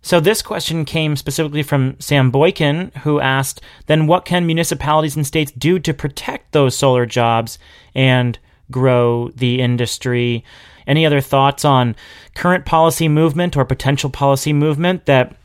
So 0.00 0.20
this 0.20 0.42
question 0.42 0.84
came 0.84 1.16
specifically 1.16 1.62
from 1.62 1.96
Sam 1.98 2.30
Boykin, 2.30 2.92
who 3.02 3.20
asked, 3.20 3.62
then 3.86 4.06
what 4.06 4.26
can 4.26 4.44
municipalities 4.44 5.16
and 5.16 5.26
states 5.26 5.50
do 5.52 5.78
to 5.78 5.94
protect 5.94 6.52
those 6.52 6.76
solar 6.76 7.06
jobs 7.06 7.58
and 7.94 8.38
grow 8.70 9.30
the 9.34 9.60
industry. 9.60 10.44
Any 10.86 11.06
other 11.06 11.20
thoughts 11.20 11.64
on 11.64 11.96
current 12.34 12.66
policy 12.66 13.08
movement 13.08 13.56
or 13.56 13.64
potential 13.64 14.10
policy 14.10 14.52
movement 14.52 15.06
that 15.06 15.36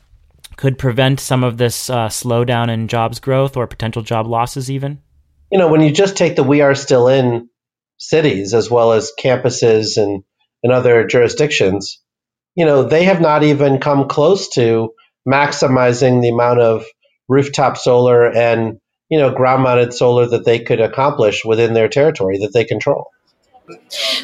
could 0.58 0.78
prevent 0.78 1.20
some 1.22 1.44
of 1.44 1.58
this 1.58 1.90
uh, 1.90 2.10
slowdown 2.10 2.70
in 2.70 2.90
jobs 2.90 3.20
growth 3.20 3.56
or 3.56 3.66
potential 3.66 4.02
job 4.02 4.28
losses, 4.28 4.70
even? 4.70 5.00
You 5.52 5.58
know, 5.58 5.70
when 5.70 5.82
you 5.82 5.92
just 5.92 6.18
take 6.18 6.36
the 6.36 6.44
we 6.44 6.62
are 6.62 6.76
still 6.76 7.08
in 7.08 7.50
cities 7.98 8.54
as 8.54 8.70
well 8.70 8.92
as 8.92 9.12
campuses 9.18 9.98
and, 9.98 10.24
and 10.62 10.74
other 10.74 11.08
jurisdictions, 11.08 12.02
you 12.56 12.66
know, 12.66 12.84
they 12.84 13.06
have 13.06 13.22
not 13.22 13.44
even 13.44 13.80
come 13.80 14.10
close 14.10 14.50
to 14.50 14.90
maximizing 15.28 16.22
the 16.22 16.30
amount 16.30 16.60
of 16.60 16.86
rooftop 17.30 17.78
solar 17.78 18.26
and 18.30 18.80
you 19.10 19.18
know, 19.18 19.32
ground 19.32 19.64
mounted 19.64 19.94
solar 19.94 20.28
that 20.28 20.46
they 20.46 20.60
could 20.60 20.80
accomplish 20.80 21.44
within 21.44 21.74
their 21.74 21.90
territory 21.90 22.38
that 22.40 22.54
they 22.54 22.64
control. 22.64 23.12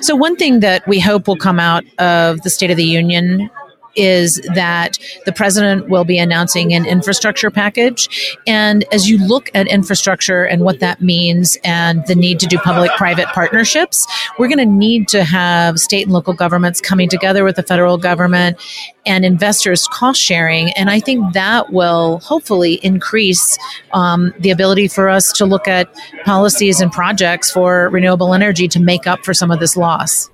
So, 0.01 0.15
one 0.15 0.35
thing 0.35 0.61
that 0.61 0.87
we 0.87 0.99
hope 0.99 1.27
will 1.27 1.37
come 1.37 1.59
out 1.59 1.83
of 1.99 2.41
the 2.41 2.49
State 2.49 2.71
of 2.71 2.77
the 2.77 2.85
Union 2.85 3.49
is 3.95 4.41
that 4.53 4.97
the 5.25 5.31
president 5.31 5.89
will 5.89 6.05
be 6.05 6.17
announcing 6.17 6.73
an 6.73 6.85
infrastructure 6.85 7.49
package. 7.49 8.37
And 8.47 8.85
as 8.91 9.09
you 9.09 9.17
look 9.17 9.49
at 9.53 9.67
infrastructure 9.67 10.43
and 10.43 10.61
what 10.63 10.79
that 10.79 11.01
means 11.01 11.57
and 11.63 12.05
the 12.07 12.15
need 12.15 12.39
to 12.39 12.45
do 12.45 12.57
public 12.57 12.91
private 12.91 13.27
partnerships, 13.27 14.05
we're 14.37 14.47
going 14.47 14.57
to 14.57 14.65
need 14.65 15.07
to 15.09 15.23
have 15.23 15.79
state 15.79 16.03
and 16.03 16.13
local 16.13 16.33
governments 16.33 16.81
coming 16.81 17.09
together 17.09 17.43
with 17.43 17.55
the 17.55 17.63
federal 17.63 17.97
government 17.97 18.57
and 19.05 19.23
investors 19.23 19.87
cost 19.87 20.21
sharing. 20.21 20.71
And 20.71 20.89
I 20.89 20.99
think 20.99 21.33
that 21.33 21.71
will 21.71 22.19
hopefully 22.19 22.75
increase 22.83 23.57
um, 23.93 24.33
the 24.39 24.51
ability 24.51 24.87
for 24.87 25.09
us 25.09 25.31
to 25.33 25.45
look 25.45 25.67
at 25.67 25.93
policies 26.25 26.81
and 26.81 26.91
projects 26.91 27.51
for 27.51 27.89
renewable 27.89 28.33
energy 28.33 28.67
to 28.69 28.79
make 28.79 29.07
up 29.07 29.23
for 29.23 29.33
some 29.33 29.51
of 29.51 29.59
this 29.59 29.77
loss. 29.77 30.29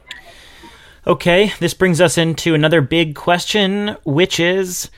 Okay, 1.07 1.51
this 1.59 1.73
brings 1.73 1.99
us 1.99 2.15
into 2.15 2.53
another 2.53 2.79
big 2.79 3.15
question, 3.15 3.97
which 4.03 4.39
is 4.39 4.91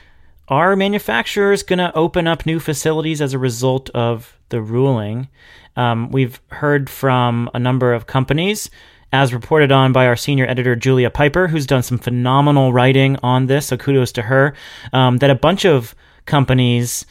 Are 0.48 0.76
manufacturers 0.76 1.62
going 1.62 1.78
to 1.78 1.96
open 1.96 2.26
up 2.26 2.44
new 2.44 2.60
facilities 2.60 3.22
as 3.22 3.32
a 3.32 3.38
result 3.38 3.88
of 3.94 4.38
the 4.50 4.60
ruling? 4.60 5.28
Um, 5.76 6.10
we've 6.10 6.42
heard 6.48 6.90
from 6.90 7.48
a 7.54 7.58
number 7.58 7.94
of 7.94 8.06
companies, 8.06 8.68
as 9.14 9.32
reported 9.32 9.72
on 9.72 9.94
by 9.94 10.06
our 10.06 10.14
senior 10.14 10.46
editor, 10.46 10.76
Julia 10.76 11.08
Pyper, 11.08 11.48
who's 11.48 11.66
done 11.66 11.82
some 11.82 11.96
phenomenal 11.96 12.70
writing 12.70 13.16
on 13.22 13.46
this, 13.46 13.68
so 13.68 13.78
kudos 13.78 14.12
to 14.12 14.22
her, 14.22 14.52
um, 14.92 15.16
that 15.18 15.30
a 15.30 15.34
bunch 15.34 15.64
of 15.64 15.94
companies. 16.26 17.06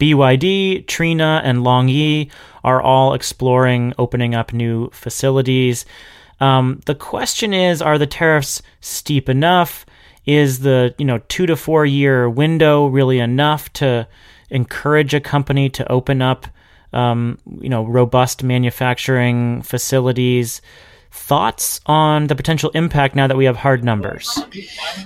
BYD, 0.00 0.86
Trina, 0.86 1.40
and 1.44 1.60
LONGi 1.60 2.28
are 2.62 2.82
all 2.82 3.14
exploring 3.14 3.94
opening 3.96 4.34
up 4.34 4.52
new 4.52 4.90
facilities. 4.90 5.86
Um, 6.40 6.80
the 6.86 6.94
question 6.94 7.54
is, 7.54 7.80
are 7.80 7.98
the 7.98 8.06
tariffs 8.06 8.62
steep 8.80 9.28
enough? 9.28 9.86
Is 10.26 10.60
the 10.60 10.94
you 10.98 11.04
know 11.04 11.18
two 11.28 11.46
to 11.46 11.56
four 11.56 11.84
year 11.84 12.28
window 12.28 12.86
really 12.86 13.18
enough 13.18 13.72
to 13.74 14.08
encourage 14.50 15.14
a 15.14 15.20
company 15.20 15.68
to 15.70 15.90
open 15.92 16.22
up 16.22 16.46
um, 16.92 17.38
you 17.60 17.68
know 17.68 17.84
robust 17.84 18.42
manufacturing 18.42 19.62
facilities? 19.62 20.62
Thoughts 21.14 21.80
on 21.86 22.26
the 22.26 22.34
potential 22.34 22.70
impact 22.74 23.14
now 23.14 23.26
that 23.26 23.36
we 23.36 23.44
have 23.44 23.56
hard 23.56 23.84
numbers? 23.84 24.38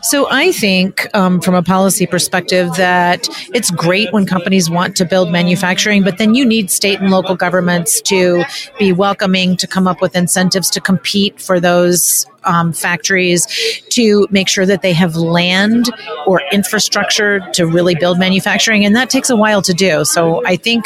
So, 0.03 0.27
I 0.31 0.53
think 0.53 1.07
um, 1.15 1.41
from 1.41 1.55
a 1.55 1.63
policy 1.63 2.07
perspective 2.07 2.69
that 2.77 3.29
it's 3.55 3.71
great 3.71 4.13
when 4.13 4.27
companies 4.27 4.71
want 4.71 4.97
to 4.97 5.05
build 5.05 5.31
manufacturing, 5.31 6.03
but 6.03 6.19
then 6.19 6.35
you 6.35 6.45
need 6.45 6.71
state 6.71 7.01
and 7.01 7.11
local 7.11 7.37
governments 7.37 8.01
to 8.03 8.45
be 8.79 8.93
welcoming, 8.93 9.57
to 9.59 9.67
come 9.67 9.87
up 9.87 10.01
with 10.01 10.17
incentives 10.17 10.71
to 10.71 10.81
compete 10.81 11.41
for 11.41 11.61
those 11.61 12.27
um, 12.45 12.73
factories 12.73 13.47
to 13.91 14.27
make 14.31 14.49
sure 14.49 14.67
that 14.67 14.83
they 14.83 14.93
have 14.93 15.17
land 15.17 15.87
or 16.27 16.43
infrastructure 16.53 17.41
to 17.53 17.67
really 17.67 17.95
build 17.95 18.19
manufacturing. 18.19 18.85
And 18.85 18.95
that 18.97 19.11
takes 19.11 19.31
a 19.31 19.37
while 19.37 19.63
to 19.63 19.75
do. 19.75 20.05
So 20.05 20.45
I 20.47 20.57
think 20.57 20.85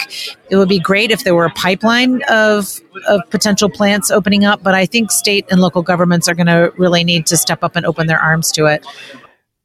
it 0.51 0.57
would 0.57 0.69
be 0.69 0.79
great 0.79 1.11
if 1.11 1.25
there 1.25 1.35
were 1.35 1.47
a 1.47 1.51
pipeline 1.51 2.23
of, 2.29 2.81
of 3.09 3.21
potential 3.31 3.71
plants 3.71 4.11
opening 4.11 4.45
up. 4.45 4.63
But 4.63 4.75
I 4.75 4.87
think 4.87 5.11
state 5.11 5.47
and 5.51 5.61
local 5.61 5.83
governments 5.83 6.29
are 6.29 6.35
going 6.35 6.47
to 6.47 6.73
really 6.77 7.05
need 7.05 7.27
to 7.27 7.37
step 7.37 7.63
up 7.63 7.77
and 7.77 7.87
open 7.87 8.07
their 8.07 8.21
arms 8.21 8.53
to 8.53 8.67
it. 8.67 8.87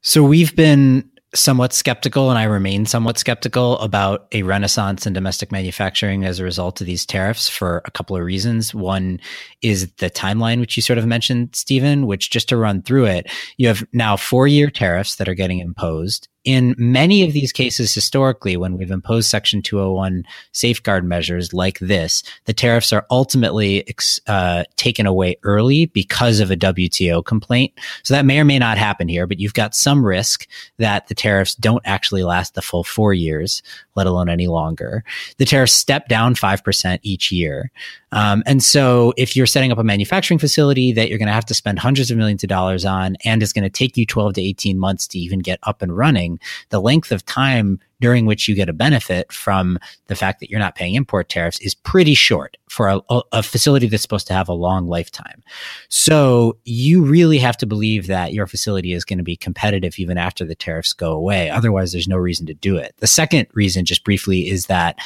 So 0.02 0.22
we've 0.22 0.54
been 0.54 1.08
somewhat 1.34 1.72
skeptical, 1.72 2.30
and 2.30 2.38
I 2.38 2.44
remain 2.44 2.86
somewhat 2.86 3.18
skeptical 3.18 3.78
about 3.80 4.28
a 4.32 4.42
renaissance 4.42 5.06
in 5.06 5.12
domestic 5.12 5.52
manufacturing 5.52 6.24
as 6.24 6.38
a 6.38 6.44
result 6.44 6.80
of 6.80 6.86
these 6.86 7.04
tariffs 7.04 7.48
for 7.48 7.82
a 7.84 7.90
couple 7.90 8.16
of 8.16 8.24
reasons. 8.24 8.74
One 8.74 9.20
is 9.60 9.92
the 9.94 10.10
timeline, 10.10 10.60
which 10.60 10.76
you 10.76 10.82
sort 10.82 10.98
of 10.98 11.06
mentioned, 11.06 11.54
Stephen, 11.54 12.06
which 12.06 12.30
just 12.30 12.48
to 12.48 12.56
run 12.56 12.82
through 12.82 13.06
it, 13.06 13.30
you 13.58 13.68
have 13.68 13.84
now 13.92 14.16
four 14.16 14.46
year 14.46 14.70
tariffs 14.70 15.16
that 15.16 15.28
are 15.28 15.34
getting 15.34 15.58
imposed. 15.58 16.28
In 16.44 16.74
many 16.78 17.26
of 17.26 17.32
these 17.32 17.52
cases 17.52 17.92
historically, 17.92 18.56
when 18.56 18.76
we've 18.76 18.90
imposed 18.90 19.28
Section 19.28 19.60
201 19.60 20.24
safeguard 20.52 21.04
measures 21.04 21.52
like 21.52 21.78
this, 21.80 22.22
the 22.44 22.52
tariffs 22.52 22.92
are 22.92 23.06
ultimately 23.10 23.84
uh, 24.26 24.64
taken 24.76 25.06
away 25.06 25.36
early 25.42 25.86
because 25.86 26.40
of 26.40 26.50
a 26.50 26.56
WTO 26.56 27.24
complaint. 27.24 27.72
So 28.02 28.14
that 28.14 28.24
may 28.24 28.38
or 28.38 28.44
may 28.44 28.58
not 28.58 28.78
happen 28.78 29.08
here, 29.08 29.26
but 29.26 29.40
you've 29.40 29.54
got 29.54 29.74
some 29.74 30.04
risk 30.04 30.46
that 30.78 31.08
the 31.08 31.14
tariffs 31.14 31.54
don't 31.54 31.82
actually 31.84 32.22
last 32.22 32.54
the 32.54 32.62
full 32.62 32.84
four 32.84 33.12
years, 33.12 33.62
let 33.98 34.06
alone 34.06 34.28
any 34.28 34.46
longer. 34.46 35.02
The 35.38 35.44
tariffs 35.44 35.72
step 35.72 36.06
down 36.06 36.36
5% 36.36 37.00
each 37.02 37.32
year. 37.32 37.72
Um, 38.12 38.44
and 38.46 38.62
so 38.62 39.12
if 39.16 39.34
you're 39.34 39.44
setting 39.44 39.72
up 39.72 39.78
a 39.78 39.84
manufacturing 39.84 40.38
facility 40.38 40.92
that 40.92 41.08
you're 41.08 41.18
going 41.18 41.26
to 41.26 41.32
have 41.32 41.46
to 41.46 41.54
spend 41.54 41.80
hundreds 41.80 42.10
of 42.12 42.16
millions 42.16 42.44
of 42.44 42.48
dollars 42.48 42.84
on 42.84 43.16
and 43.24 43.42
is 43.42 43.52
going 43.52 43.64
to 43.64 43.70
take 43.70 43.96
you 43.96 44.06
12 44.06 44.34
to 44.34 44.40
18 44.40 44.78
months 44.78 45.08
to 45.08 45.18
even 45.18 45.40
get 45.40 45.58
up 45.64 45.82
and 45.82 45.96
running, 45.96 46.38
the 46.68 46.80
length 46.80 47.10
of 47.10 47.26
time 47.26 47.80
during 48.00 48.26
which 48.26 48.48
you 48.48 48.54
get 48.54 48.68
a 48.68 48.72
benefit 48.72 49.32
from 49.32 49.78
the 50.06 50.14
fact 50.14 50.40
that 50.40 50.50
you're 50.50 50.60
not 50.60 50.74
paying 50.74 50.94
import 50.94 51.28
tariffs 51.28 51.60
is 51.60 51.74
pretty 51.74 52.14
short 52.14 52.56
for 52.68 52.88
a, 52.88 53.22
a, 53.32 53.42
facility 53.42 53.88
that's 53.88 54.02
supposed 54.02 54.26
to 54.26 54.32
have 54.32 54.48
a 54.48 54.52
long 54.52 54.86
lifetime. 54.86 55.42
So 55.88 56.58
you 56.64 57.04
really 57.04 57.38
have 57.38 57.56
to 57.58 57.66
believe 57.66 58.06
that 58.06 58.32
your 58.32 58.46
facility 58.46 58.92
is 58.92 59.04
going 59.04 59.18
to 59.18 59.24
be 59.24 59.36
competitive 59.36 59.98
even 59.98 60.18
after 60.18 60.44
the 60.44 60.54
tariffs 60.54 60.92
go 60.92 61.12
away. 61.12 61.50
Otherwise, 61.50 61.92
there's 61.92 62.08
no 62.08 62.16
reason 62.16 62.46
to 62.46 62.54
do 62.54 62.76
it. 62.76 62.94
The 62.98 63.06
second 63.06 63.48
reason, 63.54 63.84
just 63.84 64.04
briefly, 64.04 64.48
is 64.48 64.66
that 64.66 64.98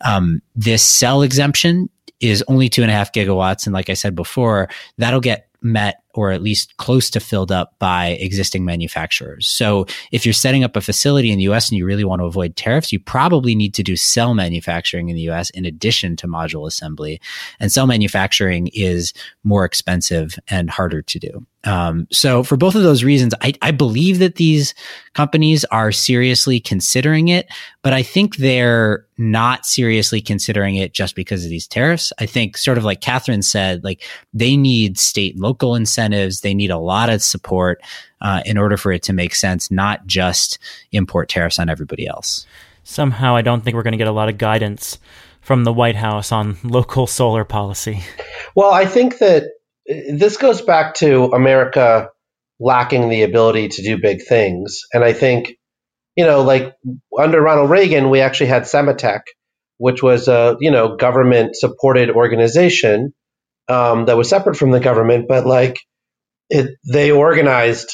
um, 0.00 0.40
this 0.54 0.82
cell 0.82 1.22
exemption 1.22 1.90
is 2.20 2.42
only 2.48 2.68
two 2.68 2.82
and 2.82 2.90
a 2.90 2.94
half 2.94 3.12
gigawatts. 3.12 3.66
And 3.66 3.74
like 3.74 3.90
I 3.90 3.94
said 3.94 4.14
before, 4.14 4.68
that'll 4.96 5.20
get 5.20 5.48
met 5.60 6.02
or 6.18 6.32
at 6.32 6.42
least 6.42 6.76
close 6.78 7.10
to 7.10 7.20
filled 7.20 7.52
up 7.52 7.74
by 7.78 8.08
existing 8.20 8.64
manufacturers. 8.64 9.46
So 9.46 9.86
if 10.10 10.26
you're 10.26 10.32
setting 10.32 10.64
up 10.64 10.74
a 10.74 10.80
facility 10.80 11.30
in 11.30 11.38
the 11.38 11.44
US 11.44 11.68
and 11.68 11.78
you 11.78 11.86
really 11.86 12.02
want 12.02 12.20
to 12.20 12.26
avoid 12.26 12.56
tariffs, 12.56 12.92
you 12.92 12.98
probably 12.98 13.54
need 13.54 13.72
to 13.74 13.84
do 13.84 13.94
cell 13.94 14.34
manufacturing 14.34 15.10
in 15.10 15.14
the 15.14 15.30
US 15.30 15.50
in 15.50 15.64
addition 15.64 16.16
to 16.16 16.26
module 16.26 16.66
assembly. 16.66 17.20
And 17.60 17.70
cell 17.70 17.86
manufacturing 17.86 18.68
is 18.72 19.12
more 19.44 19.64
expensive 19.64 20.36
and 20.48 20.68
harder 20.68 21.02
to 21.02 21.18
do. 21.20 21.46
Um, 21.64 22.06
so 22.10 22.42
for 22.42 22.56
both 22.56 22.74
of 22.76 22.82
those 22.82 23.02
reasons, 23.04 23.34
I, 23.42 23.52
I, 23.62 23.72
believe 23.72 24.20
that 24.20 24.36
these 24.36 24.74
companies 25.14 25.64
are 25.66 25.90
seriously 25.90 26.60
considering 26.60 27.28
it, 27.28 27.48
but 27.82 27.92
I 27.92 28.02
think 28.04 28.36
they're 28.36 29.04
not 29.18 29.66
seriously 29.66 30.20
considering 30.20 30.76
it 30.76 30.94
just 30.94 31.16
because 31.16 31.42
of 31.44 31.50
these 31.50 31.66
tariffs. 31.66 32.12
I 32.20 32.26
think 32.26 32.56
sort 32.56 32.78
of 32.78 32.84
like 32.84 33.00
Katherine 33.00 33.42
said, 33.42 33.82
like 33.82 34.02
they 34.32 34.56
need 34.56 34.98
state 34.98 35.34
and 35.34 35.42
local 35.42 35.74
incentives. 35.74 36.07
They 36.40 36.54
need 36.54 36.70
a 36.70 36.78
lot 36.78 37.10
of 37.10 37.22
support 37.22 37.80
uh, 38.20 38.42
in 38.44 38.58
order 38.58 38.76
for 38.76 38.92
it 38.92 39.02
to 39.04 39.12
make 39.12 39.34
sense, 39.34 39.70
not 39.70 40.06
just 40.06 40.58
import 40.92 41.28
tariffs 41.28 41.58
on 41.58 41.68
everybody 41.68 42.06
else. 42.06 42.46
Somehow, 42.84 43.36
I 43.36 43.42
don't 43.42 43.62
think 43.62 43.74
we're 43.74 43.82
going 43.82 43.92
to 43.92 43.98
get 43.98 44.08
a 44.08 44.12
lot 44.12 44.28
of 44.28 44.38
guidance 44.38 44.98
from 45.40 45.64
the 45.64 45.72
White 45.72 45.96
House 45.96 46.32
on 46.32 46.56
local 46.64 47.06
solar 47.06 47.44
policy. 47.44 48.00
Well, 48.54 48.70
I 48.70 48.86
think 48.86 49.18
that 49.18 49.44
this 49.86 50.36
goes 50.36 50.60
back 50.60 50.94
to 50.96 51.26
America 51.26 52.10
lacking 52.60 53.08
the 53.08 53.22
ability 53.22 53.68
to 53.68 53.82
do 53.82 53.98
big 54.00 54.22
things. 54.26 54.82
And 54.92 55.04
I 55.04 55.12
think, 55.12 55.54
you 56.16 56.24
know, 56.24 56.42
like 56.42 56.74
under 57.18 57.40
Ronald 57.40 57.70
Reagan, 57.70 58.10
we 58.10 58.20
actually 58.20 58.48
had 58.48 58.64
Sematech, 58.64 59.20
which 59.76 60.02
was 60.02 60.28
a, 60.28 60.56
you 60.60 60.70
know, 60.70 60.96
government 60.96 61.56
supported 61.56 62.10
organization 62.10 63.14
um, 63.68 64.06
that 64.06 64.16
was 64.16 64.28
separate 64.28 64.56
from 64.56 64.70
the 64.70 64.80
government, 64.80 65.28
but 65.28 65.46
like 65.46 65.78
it, 65.78 65.87
they 66.50 67.10
organized 67.10 67.92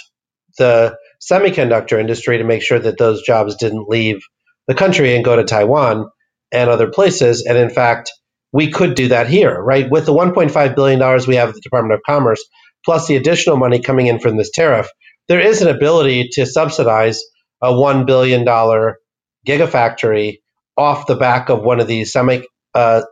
the 0.59 0.97
semiconductor 1.21 1.99
industry 1.99 2.39
to 2.39 2.45
make 2.45 2.63
sure 2.63 2.79
that 2.79 2.99
those 2.99 3.23
jobs 3.23 3.57
didn't 3.57 3.89
leave 3.89 4.21
the 4.67 4.75
country 4.75 5.15
and 5.15 5.25
go 5.25 5.37
to 5.37 5.45
Taiwan 5.45 6.07
and 6.53 6.71
other 6.71 6.91
places. 6.91 7.45
And 7.47 7.59
in 7.59 7.71
fact, 7.71 8.11
we 8.53 8.71
could 8.71 8.95
do 8.95 9.09
that 9.09 9.29
here, 9.29 9.61
right? 9.61 9.91
With 9.91 10.07
the 10.07 10.13
$1.5 10.13 10.75
billion 10.77 10.99
we 11.27 11.37
have 11.37 11.49
at 11.49 11.55
the 11.55 11.61
Department 11.61 11.95
of 11.95 12.01
Commerce, 12.07 12.45
plus 12.85 13.07
the 13.07 13.17
additional 13.17 13.57
money 13.57 13.81
coming 13.81 14.07
in 14.07 14.21
from 14.21 14.37
this 14.37 14.51
tariff, 14.53 14.89
there 15.29 15.41
is 15.41 15.63
an 15.63 15.69
ability 15.69 16.29
to 16.33 16.47
subsidize 16.47 17.21
a 17.63 17.73
$1 17.73 18.07
billion 18.07 18.45
gigafactory 19.47 20.39
off 20.77 21.07
the 21.07 21.17
back 21.17 21.49
of 21.49 21.63
one 21.63 21.81
of 21.81 21.87
these 21.87 22.13
semi, 22.13 22.43
uh, 22.75 23.03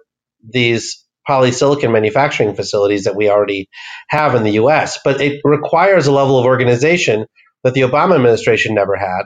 these 0.48 1.01
polysilicon 1.28 1.92
manufacturing 1.92 2.54
facilities 2.54 3.04
that 3.04 3.16
we 3.16 3.28
already 3.28 3.68
have 4.08 4.34
in 4.34 4.42
the 4.42 4.52
US. 4.52 4.98
But 5.04 5.20
it 5.20 5.40
requires 5.44 6.06
a 6.06 6.12
level 6.12 6.38
of 6.38 6.46
organization 6.46 7.26
that 7.64 7.74
the 7.74 7.82
Obama 7.82 8.14
administration 8.16 8.74
never 8.74 8.96
had. 8.96 9.22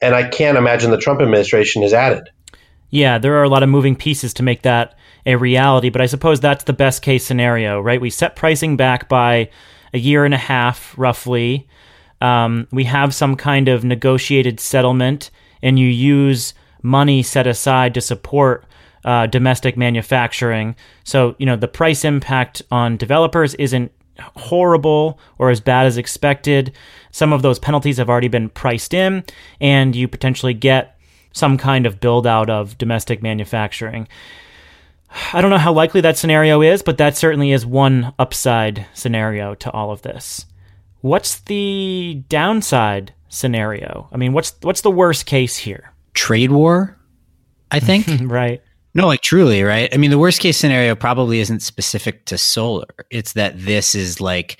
And 0.00 0.14
I 0.14 0.28
can't 0.28 0.58
imagine 0.58 0.90
the 0.90 0.98
Trump 0.98 1.20
administration 1.20 1.82
has 1.82 1.92
added. 1.92 2.28
Yeah, 2.90 3.18
there 3.18 3.36
are 3.36 3.42
a 3.42 3.48
lot 3.48 3.62
of 3.62 3.68
moving 3.68 3.96
pieces 3.96 4.34
to 4.34 4.42
make 4.42 4.62
that 4.62 4.96
a 5.24 5.36
reality, 5.36 5.90
but 5.90 6.00
I 6.00 6.06
suppose 6.06 6.40
that's 6.40 6.64
the 6.64 6.72
best 6.72 7.02
case 7.02 7.26
scenario, 7.26 7.80
right? 7.80 8.00
We 8.00 8.10
set 8.10 8.36
pricing 8.36 8.76
back 8.76 9.08
by 9.08 9.50
a 9.92 9.98
year 9.98 10.24
and 10.24 10.34
a 10.34 10.38
half, 10.38 10.94
roughly. 10.96 11.66
Um, 12.20 12.68
we 12.70 12.84
have 12.84 13.14
some 13.14 13.36
kind 13.36 13.68
of 13.68 13.84
negotiated 13.84 14.60
settlement, 14.60 15.30
and 15.62 15.78
you 15.78 15.88
use 15.88 16.54
money 16.82 17.22
set 17.22 17.46
aside 17.46 17.94
to 17.94 18.00
support 18.00 18.64
uh, 19.06 19.26
domestic 19.26 19.76
manufacturing. 19.76 20.76
So, 21.04 21.36
you 21.38 21.46
know, 21.46 21.56
the 21.56 21.68
price 21.68 22.04
impact 22.04 22.60
on 22.70 22.96
developers 22.96 23.54
isn't 23.54 23.92
horrible 24.18 25.18
or 25.38 25.50
as 25.50 25.60
bad 25.60 25.86
as 25.86 25.96
expected. 25.96 26.72
Some 27.12 27.32
of 27.32 27.42
those 27.42 27.58
penalties 27.58 27.98
have 27.98 28.10
already 28.10 28.28
been 28.28 28.48
priced 28.50 28.92
in, 28.92 29.24
and 29.60 29.94
you 29.94 30.08
potentially 30.08 30.54
get 30.54 30.98
some 31.32 31.56
kind 31.56 31.86
of 31.86 32.00
build 32.00 32.26
out 32.26 32.50
of 32.50 32.76
domestic 32.78 33.22
manufacturing. 33.22 34.08
I 35.32 35.40
don't 35.40 35.50
know 35.50 35.58
how 35.58 35.72
likely 35.72 36.00
that 36.00 36.16
scenario 36.18 36.60
is, 36.60 36.82
but 36.82 36.98
that 36.98 37.16
certainly 37.16 37.52
is 37.52 37.64
one 37.64 38.12
upside 38.18 38.86
scenario 38.92 39.54
to 39.56 39.70
all 39.70 39.92
of 39.92 40.02
this. 40.02 40.46
What's 41.00 41.40
the 41.40 42.22
downside 42.28 43.14
scenario? 43.28 44.08
I 44.10 44.16
mean, 44.16 44.32
what's 44.32 44.54
what's 44.62 44.80
the 44.80 44.90
worst 44.90 45.26
case 45.26 45.56
here? 45.56 45.92
Trade 46.14 46.50
war, 46.50 46.98
I 47.70 47.80
think. 47.80 48.06
right. 48.22 48.62
No, 48.96 49.06
like 49.06 49.20
truly, 49.20 49.62
right? 49.62 49.92
I 49.92 49.98
mean, 49.98 50.10
the 50.10 50.18
worst 50.18 50.40
case 50.40 50.56
scenario 50.56 50.94
probably 50.94 51.40
isn't 51.40 51.60
specific 51.60 52.24
to 52.24 52.38
solar. 52.38 52.88
It's 53.10 53.34
that 53.34 53.52
this 53.54 53.94
is 53.94 54.22
like, 54.22 54.56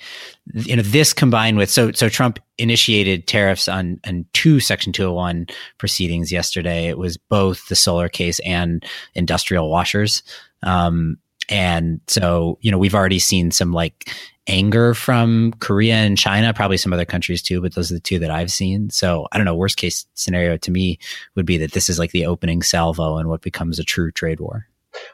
you 0.53 0.75
know, 0.75 0.83
this 0.83 1.11
combined 1.11 1.57
with 1.57 1.71
so 1.71 1.91
so 1.91 2.07
Trump 2.07 2.37
initiated 2.59 3.25
tariffs 3.25 3.67
on 3.67 3.99
on 4.05 4.27
two 4.33 4.59
Section 4.59 4.93
201 4.93 5.47
proceedings 5.79 6.31
yesterday. 6.31 6.87
It 6.87 6.99
was 6.99 7.17
both 7.17 7.67
the 7.67 7.75
solar 7.75 8.09
case 8.09 8.39
and 8.45 8.85
industrial 9.15 9.71
washers. 9.71 10.21
Um, 10.61 11.17
and 11.49 11.99
so, 12.05 12.59
you 12.61 12.69
know, 12.69 12.77
we've 12.77 12.93
already 12.93 13.17
seen 13.17 13.49
some 13.49 13.73
like 13.73 14.07
anger 14.47 14.93
from 14.93 15.53
Korea 15.59 15.95
and 15.95 16.17
China, 16.17 16.53
probably 16.53 16.77
some 16.77 16.93
other 16.93 17.05
countries 17.05 17.41
too, 17.41 17.61
but 17.61 17.75
those 17.75 17.91
are 17.91 17.95
the 17.95 17.99
two 17.99 18.19
that 18.19 18.31
I've 18.31 18.51
seen. 18.51 18.89
So 18.89 19.27
I 19.31 19.37
don't 19.37 19.45
know. 19.45 19.55
Worst 19.55 19.77
case 19.77 20.05
scenario 20.13 20.57
to 20.57 20.71
me 20.71 20.99
would 21.35 21.45
be 21.45 21.57
that 21.57 21.73
this 21.73 21.89
is 21.89 21.99
like 21.99 22.11
the 22.11 22.25
opening 22.25 22.61
salvo 22.61 23.17
and 23.17 23.29
what 23.29 23.41
becomes 23.41 23.79
a 23.79 23.83
true 23.83 24.11
trade 24.11 24.39
war. 24.39 24.67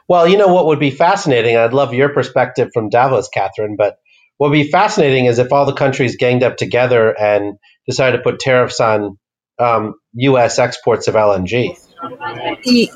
Well, 0.08 0.28
you 0.28 0.36
know 0.36 0.52
what 0.52 0.66
would 0.66 0.78
be 0.78 0.90
fascinating? 0.90 1.56
I'd 1.56 1.72
love 1.72 1.94
your 1.94 2.08
perspective 2.08 2.70
from 2.72 2.88
Davos, 2.88 3.28
Katherine, 3.28 3.76
but 3.76 3.98
what 4.38 4.50
would 4.50 4.56
be 4.56 4.70
fascinating 4.70 5.26
is 5.26 5.38
if 5.38 5.52
all 5.52 5.66
the 5.66 5.74
countries 5.74 6.16
ganged 6.16 6.42
up 6.42 6.56
together 6.56 7.10
and 7.18 7.58
decided 7.86 8.18
to 8.18 8.22
put 8.22 8.40
tariffs 8.40 8.80
on 8.80 9.18
um, 9.58 9.94
U.S. 10.14 10.58
exports 10.58 11.08
of 11.08 11.14
LNG. 11.14 11.78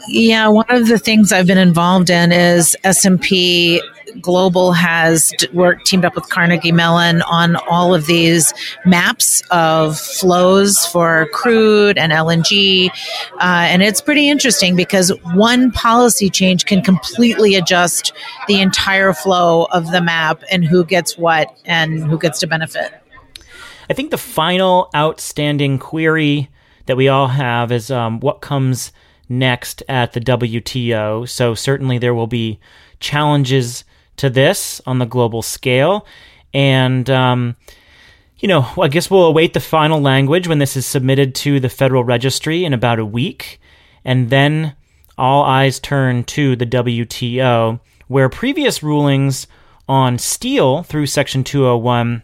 Yeah, 0.09 0.49
one 0.49 0.67
of 0.69 0.89
the 0.89 0.99
things 0.99 1.33
I've 1.33 1.47
been 1.47 1.59
involved 1.59 2.11
in 2.11 2.33
is 2.33 2.77
S&P 2.85 3.81
Global 4.21 4.73
has 4.73 5.33
worked 5.53 5.87
teamed 5.87 6.05
up 6.05 6.15
with 6.15 6.29
Carnegie 6.29 6.73
Mellon 6.73 7.23
on 7.23 7.57
all 7.69 7.95
of 7.95 8.07
these 8.07 8.53
maps 8.85 9.43
of 9.51 9.99
flows 9.99 10.87
for 10.87 11.29
crude 11.33 11.99
and 11.99 12.13
LNG, 12.13 12.91
uh, 13.35 13.41
and 13.41 13.83
it's 13.83 14.01
pretty 14.01 14.29
interesting 14.29 14.77
because 14.77 15.11
one 15.35 15.71
policy 15.73 16.31
change 16.31 16.67
can 16.67 16.83
completely 16.83 17.55
adjust 17.55 18.13
the 18.47 18.61
entire 18.61 19.13
flow 19.13 19.65
of 19.67 19.91
the 19.91 20.01
map 20.01 20.43
and 20.51 20.65
who 20.65 20.85
gets 20.85 21.17
what 21.17 21.57
and 21.65 22.05
who 22.05 22.19
gets 22.19 22.41
to 22.41 22.47
benefit. 22.47 22.93
I 23.91 23.95
think 23.95 24.11
the 24.11 24.19
final 24.19 24.91
outstanding 24.95 25.79
query 25.79 26.51
that 26.87 26.97
we 26.97 27.09
all 27.09 27.29
have 27.29 27.73
is 27.73 27.91
um, 27.91 28.21
what 28.21 28.41
comes 28.41 28.93
next 29.29 29.83
at 29.89 30.13
the 30.13 30.21
WTO. 30.21 31.29
So 31.29 31.55
certainly 31.55 31.99
there 31.99 32.15
will 32.15 32.27
be 32.27 32.59
challenges 33.01 33.85
to 34.19 34.31
this 34.31 34.81
on 34.87 34.99
the 34.99 35.07
global 35.07 35.43
scale, 35.43 36.07
and 36.53 37.09
um, 37.11 37.57
you 38.39 38.49
know, 38.49 38.67
I 38.81 38.89
guess 38.89 39.11
we'll 39.11 39.27
await 39.27 39.53
the 39.53 39.61
final 39.61 40.01
language 40.01 40.47
when 40.47 40.59
this 40.59 40.77
is 40.77 40.87
submitted 40.87 41.35
to 41.37 41.59
the 41.61 41.69
Federal 41.69 42.05
Registry 42.05 42.65
in 42.65 42.73
about 42.73 42.99
a 42.99 43.05
week, 43.05 43.61
and 44.05 44.31
then 44.31 44.75
all 45.17 45.43
eyes 45.43 45.81
turn 45.81 46.23
to 46.25 46.55
the 46.55 46.67
WTO, 46.67 47.81
where 48.07 48.29
previous 48.29 48.83
rulings 48.83 49.49
on 49.89 50.19
steel 50.19 50.83
through 50.85 51.07
Section 51.07 51.43
201 51.43 52.23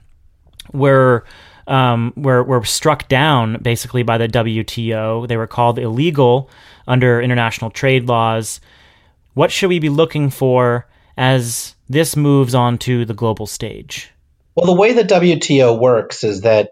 were 0.73 1.25
um, 1.67 2.13
were 2.17 2.43
were 2.43 2.65
struck 2.65 3.09
down 3.09 3.61
basically 3.63 4.03
by 4.03 4.19
the 4.19 4.29
WTO. 4.29 5.27
They 5.27 5.37
were 5.37 5.47
called 5.47 5.79
illegal 5.79 6.51
under 6.87 7.21
international 7.21 7.71
trade 7.71 8.07
laws. 8.07 8.61
What 9.33 9.51
should 9.51 9.69
we 9.69 9.79
be 9.79 9.89
looking 9.89 10.31
for 10.31 10.87
as 11.17 11.75
this 11.89 12.17
moves 12.17 12.55
on 12.55 12.79
to 12.79 13.05
the 13.05 13.15
global 13.15 13.47
stage? 13.47 14.11
Well, 14.55 14.67
the 14.67 14.81
way 14.81 14.93
the 14.93 15.03
WTO 15.03 15.79
works 15.79 16.25
is 16.25 16.43
that 16.43 16.71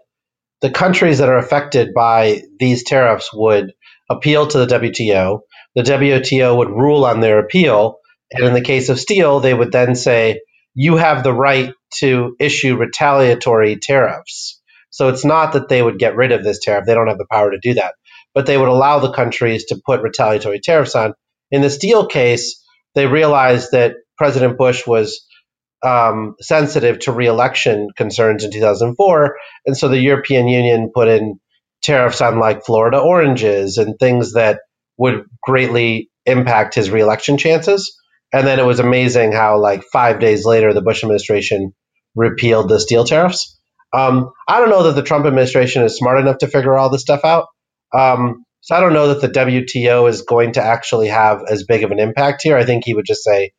the 0.61 0.71
countries 0.71 1.17
that 1.17 1.29
are 1.29 1.37
affected 1.37 1.93
by 1.93 2.43
these 2.59 2.83
tariffs 2.83 3.29
would 3.33 3.73
appeal 4.09 4.47
to 4.47 4.65
the 4.65 4.67
WTO. 4.67 5.41
The 5.75 5.83
WTO 5.83 6.57
would 6.57 6.69
rule 6.69 7.05
on 7.05 7.19
their 7.19 7.39
appeal. 7.39 7.97
And 8.31 8.45
in 8.45 8.53
the 8.53 8.61
case 8.61 8.89
of 8.89 8.99
steel, 8.99 9.39
they 9.39 9.53
would 9.53 9.71
then 9.71 9.95
say, 9.95 10.41
you 10.73 10.95
have 10.95 11.23
the 11.23 11.33
right 11.33 11.73
to 11.99 12.35
issue 12.39 12.77
retaliatory 12.77 13.77
tariffs. 13.81 14.61
So 14.89 15.09
it's 15.09 15.25
not 15.25 15.53
that 15.53 15.69
they 15.69 15.81
would 15.81 15.99
get 15.99 16.15
rid 16.15 16.31
of 16.31 16.43
this 16.43 16.59
tariff. 16.59 16.85
They 16.85 16.93
don't 16.93 17.07
have 17.07 17.17
the 17.17 17.27
power 17.29 17.51
to 17.51 17.59
do 17.61 17.75
that. 17.75 17.95
But 18.33 18.45
they 18.45 18.57
would 18.57 18.69
allow 18.69 18.99
the 18.99 19.11
countries 19.11 19.65
to 19.65 19.81
put 19.85 20.01
retaliatory 20.01 20.59
tariffs 20.59 20.95
on. 20.95 21.13
In 21.51 21.61
the 21.61 21.69
steel 21.69 22.07
case, 22.07 22.63
they 22.95 23.05
realized 23.05 23.71
that 23.71 23.95
President 24.17 24.57
Bush 24.57 24.85
was 24.85 25.25
um, 25.83 26.35
sensitive 26.39 26.99
to 26.99 27.11
reelection 27.11 27.89
concerns 27.95 28.43
in 28.43 28.51
2004. 28.51 29.35
And 29.65 29.77
so 29.77 29.89
the 29.89 29.99
European 29.99 30.47
Union 30.47 30.91
put 30.93 31.07
in 31.07 31.39
tariffs 31.81 32.21
on 32.21 32.39
like 32.39 32.65
Florida 32.65 32.99
oranges 32.99 33.77
and 33.77 33.97
things 33.99 34.33
that 34.33 34.61
would 34.97 35.25
greatly 35.41 36.09
impact 36.25 36.75
his 36.75 36.89
reelection 36.89 37.37
chances. 37.37 37.97
And 38.31 38.47
then 38.47 38.59
it 38.59 38.65
was 38.65 38.79
amazing 38.79 39.31
how, 39.31 39.59
like, 39.59 39.83
five 39.83 40.19
days 40.19 40.43
later, 40.43 40.73
the 40.73 40.81
Bush 40.81 41.03
administration 41.03 41.73
repealed 42.15 42.67
the 42.67 42.79
steel 42.79 43.05
tariffs. 43.05 43.59
Um, 43.93 44.31
I 44.47 44.59
don't 44.59 44.71
know 44.71 44.83
that 44.83 44.95
the 44.95 45.03
Trump 45.03 45.27
administration 45.27 45.83
is 45.83 45.97
smart 45.97 46.19
enough 46.19 46.39
to 46.39 46.47
figure 46.47 46.75
all 46.75 46.89
this 46.89 47.01
stuff 47.01 47.23
out. 47.23 47.45
Um, 47.93 48.43
so 48.61 48.75
I 48.75 48.79
don't 48.79 48.93
know 48.93 49.13
that 49.13 49.21
the 49.21 49.39
WTO 49.39 50.09
is 50.09 50.23
going 50.23 50.53
to 50.53 50.63
actually 50.63 51.09
have 51.09 51.43
as 51.47 51.63
big 51.63 51.83
of 51.83 51.91
an 51.91 51.99
impact 51.99 52.41
here. 52.43 52.57
I 52.57 52.65
think 52.65 52.85
he 52.85 52.95
would 52.95 53.05
just 53.05 53.23
say, 53.23 53.51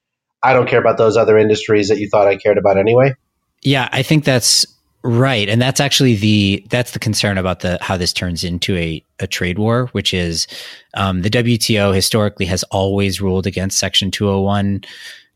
I 0.45 0.53
don't 0.53 0.69
care 0.69 0.79
about 0.79 0.99
those 0.99 1.17
other 1.17 1.39
industries 1.39 1.89
that 1.89 1.99
you 1.99 2.09
thought 2.09 2.29
I 2.29 2.37
cared 2.37 2.59
about 2.59 2.77
anyway. 2.77 3.15
Yeah, 3.63 3.89
I 3.93 4.03
think 4.03 4.25
that's 4.25 4.67
right. 5.03 5.49
And 5.49 5.61
that's 5.61 5.81
actually 5.81 6.17
the 6.17 6.65
that's 6.69 6.93
the 6.93 6.99
concern 6.99 7.39
about 7.39 7.61
the 7.61 7.79
how 7.81 7.97
this 7.97 8.13
turns 8.13 8.45
into 8.45 8.77
a, 8.77 9.03
a 9.21 9.27
trade 9.27 9.59
war, 9.59 9.87
which 9.93 10.13
is 10.13 10.47
um, 10.95 11.23
the 11.23 11.31
WTO 11.31 11.95
historically 11.95 12.47
has 12.47 12.63
always 12.65 13.21
ruled 13.21 13.47
against 13.47 13.79
Section 13.79 14.11
201 14.11 14.85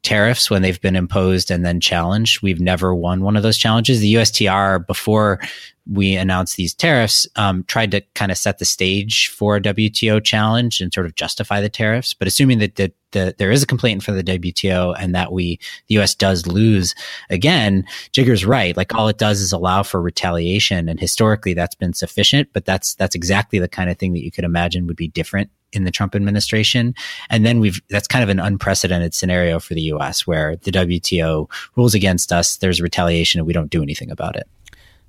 tariffs 0.02 0.50
when 0.50 0.62
they've 0.62 0.80
been 0.80 0.96
imposed 0.96 1.50
and 1.50 1.64
then 1.64 1.80
challenged. 1.80 2.42
We've 2.42 2.60
never 2.60 2.94
won 2.94 3.22
one 3.22 3.36
of 3.36 3.42
those 3.42 3.58
challenges. 3.58 4.00
The 4.00 4.14
USTR, 4.14 4.86
before 4.86 5.40
we 5.90 6.14
announced 6.14 6.56
these 6.56 6.74
tariffs, 6.74 7.26
um, 7.36 7.64
tried 7.64 7.90
to 7.90 8.02
kind 8.14 8.30
of 8.30 8.38
set 8.38 8.58
the 8.58 8.64
stage 8.64 9.28
for 9.28 9.56
a 9.56 9.60
WTO 9.60 10.22
challenge 10.22 10.80
and 10.80 10.92
sort 10.92 11.06
of 11.06 11.14
justify 11.14 11.60
the 11.60 11.68
tariffs. 11.68 12.14
But 12.14 12.28
assuming 12.28 12.58
that 12.58 12.76
the, 12.76 12.92
the, 13.12 13.34
there 13.38 13.50
is 13.50 13.62
a 13.62 13.66
complaint 13.66 14.02
for 14.02 14.12
the 14.12 14.22
WTO 14.22 14.94
and 14.98 15.14
that 15.14 15.32
we 15.32 15.58
the 15.86 15.94
U.S. 15.94 16.14
does 16.14 16.46
lose 16.46 16.94
again, 17.30 17.84
Jigar's 18.12 18.44
right. 18.44 18.76
Like 18.76 18.94
all 18.94 19.08
it 19.08 19.18
does 19.18 19.40
is 19.40 19.52
allow 19.52 19.82
for 19.82 20.00
retaliation, 20.00 20.88
and 20.88 21.00
historically 21.00 21.54
that's 21.54 21.74
been 21.74 21.94
sufficient. 21.94 22.48
But 22.52 22.64
that's 22.64 22.94
that's 22.94 23.14
exactly 23.14 23.58
the 23.58 23.68
kind 23.68 23.90
of 23.90 23.98
thing 23.98 24.12
that 24.12 24.24
you 24.24 24.30
could 24.30 24.44
imagine 24.44 24.86
would 24.86 24.96
be 24.96 25.08
different 25.08 25.50
in 25.72 25.84
the 25.84 25.90
Trump 25.90 26.14
administration. 26.14 26.94
And 27.30 27.44
then 27.44 27.60
we've, 27.60 27.80
that's 27.90 28.08
kind 28.08 28.22
of 28.22 28.30
an 28.30 28.40
unprecedented 28.40 29.14
scenario 29.14 29.60
for 29.60 29.74
the 29.74 29.82
US 29.82 30.26
where 30.26 30.56
the 30.56 30.70
WTO 30.70 31.50
rules 31.76 31.94
against 31.94 32.32
us, 32.32 32.56
there's 32.56 32.80
retaliation, 32.80 33.38
and 33.38 33.46
we 33.46 33.52
don't 33.52 33.70
do 33.70 33.82
anything 33.82 34.10
about 34.10 34.36
it. 34.36 34.48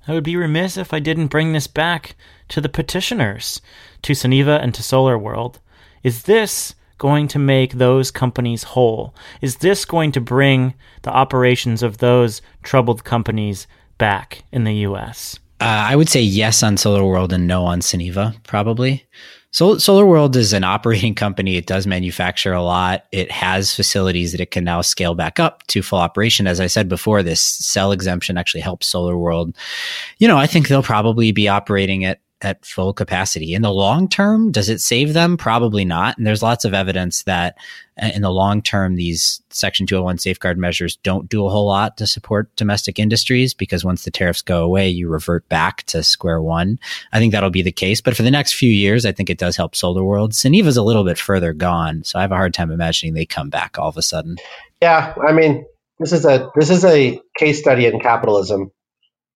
I 0.08 0.12
would 0.12 0.24
be 0.24 0.36
remiss 0.36 0.76
if 0.76 0.92
I 0.92 0.98
didn't 0.98 1.28
bring 1.28 1.52
this 1.52 1.66
back 1.66 2.14
to 2.48 2.60
the 2.60 2.68
petitioners, 2.68 3.60
to 4.02 4.12
Suniva 4.12 4.62
and 4.62 4.74
to 4.74 4.82
SolarWorld. 4.82 5.56
Is 6.02 6.22
this 6.24 6.74
going 7.00 7.26
to 7.28 7.38
make 7.40 7.72
those 7.72 8.12
companies 8.12 8.62
whole? 8.62 9.12
Is 9.40 9.56
this 9.56 9.84
going 9.84 10.12
to 10.12 10.20
bring 10.20 10.74
the 11.02 11.10
operations 11.10 11.82
of 11.82 11.98
those 11.98 12.42
troubled 12.62 13.02
companies 13.02 13.66
back 13.98 14.44
in 14.52 14.62
the 14.62 14.74
US? 14.86 15.40
Uh, 15.60 15.64
I 15.90 15.96
would 15.96 16.08
say 16.08 16.22
yes 16.22 16.62
on 16.62 16.76
SolarWorld 16.76 17.32
and 17.32 17.48
no 17.48 17.64
on 17.64 17.80
Suniva, 17.80 18.36
probably. 18.44 19.06
Sol- 19.50 19.76
SolarWorld 19.76 20.36
is 20.36 20.52
an 20.52 20.62
operating 20.76 21.14
company. 21.14 21.56
It 21.56 21.66
does 21.66 21.86
manufacture 21.86 22.52
a 22.52 22.62
lot. 22.62 23.06
It 23.12 23.30
has 23.30 23.74
facilities 23.74 24.32
that 24.32 24.40
it 24.40 24.50
can 24.50 24.64
now 24.64 24.82
scale 24.82 25.14
back 25.14 25.40
up 25.40 25.66
to 25.68 25.82
full 25.82 25.98
operation. 25.98 26.46
As 26.46 26.60
I 26.60 26.66
said 26.66 26.88
before, 26.88 27.22
this 27.22 27.40
cell 27.40 27.92
exemption 27.92 28.36
actually 28.36 28.60
helps 28.60 28.92
SolarWorld. 28.92 29.56
You 30.18 30.28
know, 30.28 30.36
I 30.36 30.46
think 30.46 30.68
they'll 30.68 30.82
probably 30.82 31.32
be 31.32 31.48
operating 31.48 32.04
at 32.04 32.20
at 32.42 32.64
full 32.64 32.92
capacity. 32.92 33.54
In 33.54 33.62
the 33.62 33.72
long 33.72 34.08
term, 34.08 34.50
does 34.50 34.68
it 34.68 34.80
save 34.80 35.12
them? 35.12 35.36
Probably 35.36 35.84
not. 35.84 36.16
And 36.16 36.26
there's 36.26 36.42
lots 36.42 36.64
of 36.64 36.74
evidence 36.74 37.24
that 37.24 37.56
uh, 38.00 38.10
in 38.14 38.22
the 38.22 38.30
long 38.30 38.62
term, 38.62 38.96
these 38.96 39.42
Section 39.50 39.86
201 39.86 40.18
safeguard 40.18 40.58
measures 40.58 40.96
don't 40.96 41.28
do 41.28 41.44
a 41.44 41.50
whole 41.50 41.66
lot 41.66 41.96
to 41.98 42.06
support 42.06 42.54
domestic 42.56 42.98
industries 42.98 43.54
because 43.54 43.84
once 43.84 44.04
the 44.04 44.10
tariffs 44.10 44.42
go 44.42 44.64
away, 44.64 44.88
you 44.88 45.08
revert 45.08 45.48
back 45.48 45.82
to 45.84 46.02
square 46.02 46.40
one. 46.40 46.78
I 47.12 47.18
think 47.18 47.32
that'll 47.32 47.50
be 47.50 47.62
the 47.62 47.72
case. 47.72 48.00
But 48.00 48.16
for 48.16 48.22
the 48.22 48.30
next 48.30 48.54
few 48.54 48.70
years, 48.70 49.04
I 49.04 49.12
think 49.12 49.30
it 49.30 49.38
does 49.38 49.56
help 49.56 49.74
SolarWorld. 49.74 50.32
Suniva's 50.32 50.76
a 50.76 50.82
little 50.82 51.04
bit 51.04 51.18
further 51.18 51.52
gone. 51.52 52.04
So 52.04 52.18
I 52.18 52.22
have 52.22 52.32
a 52.32 52.36
hard 52.36 52.54
time 52.54 52.70
imagining 52.70 53.14
they 53.14 53.26
come 53.26 53.50
back 53.50 53.78
all 53.78 53.88
of 53.88 53.96
a 53.96 54.02
sudden. 54.02 54.36
Yeah. 54.80 55.14
I 55.26 55.32
mean, 55.32 55.66
this 55.98 56.12
is 56.12 56.24
a 56.24 56.50
this 56.56 56.70
is 56.70 56.84
a 56.84 57.20
case 57.36 57.60
study 57.60 57.86
in 57.86 58.00
capitalism. 58.00 58.72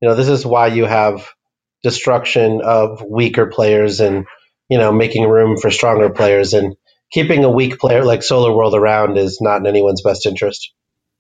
You 0.00 0.08
know, 0.08 0.14
this 0.14 0.28
is 0.28 0.44
why 0.44 0.68
you 0.68 0.86
have 0.86 1.28
destruction 1.84 2.60
of 2.64 3.00
weaker 3.08 3.46
players 3.46 4.00
and 4.00 4.26
you 4.68 4.78
know 4.78 4.90
making 4.90 5.28
room 5.28 5.56
for 5.56 5.70
stronger 5.70 6.10
players 6.10 6.52
and 6.54 6.74
keeping 7.12 7.44
a 7.44 7.50
weak 7.50 7.78
player 7.78 8.04
like 8.04 8.20
SolarWorld 8.20 8.72
around 8.72 9.18
is 9.18 9.40
not 9.40 9.60
in 9.60 9.66
anyone's 9.66 10.02
best 10.02 10.26
interest. 10.26 10.72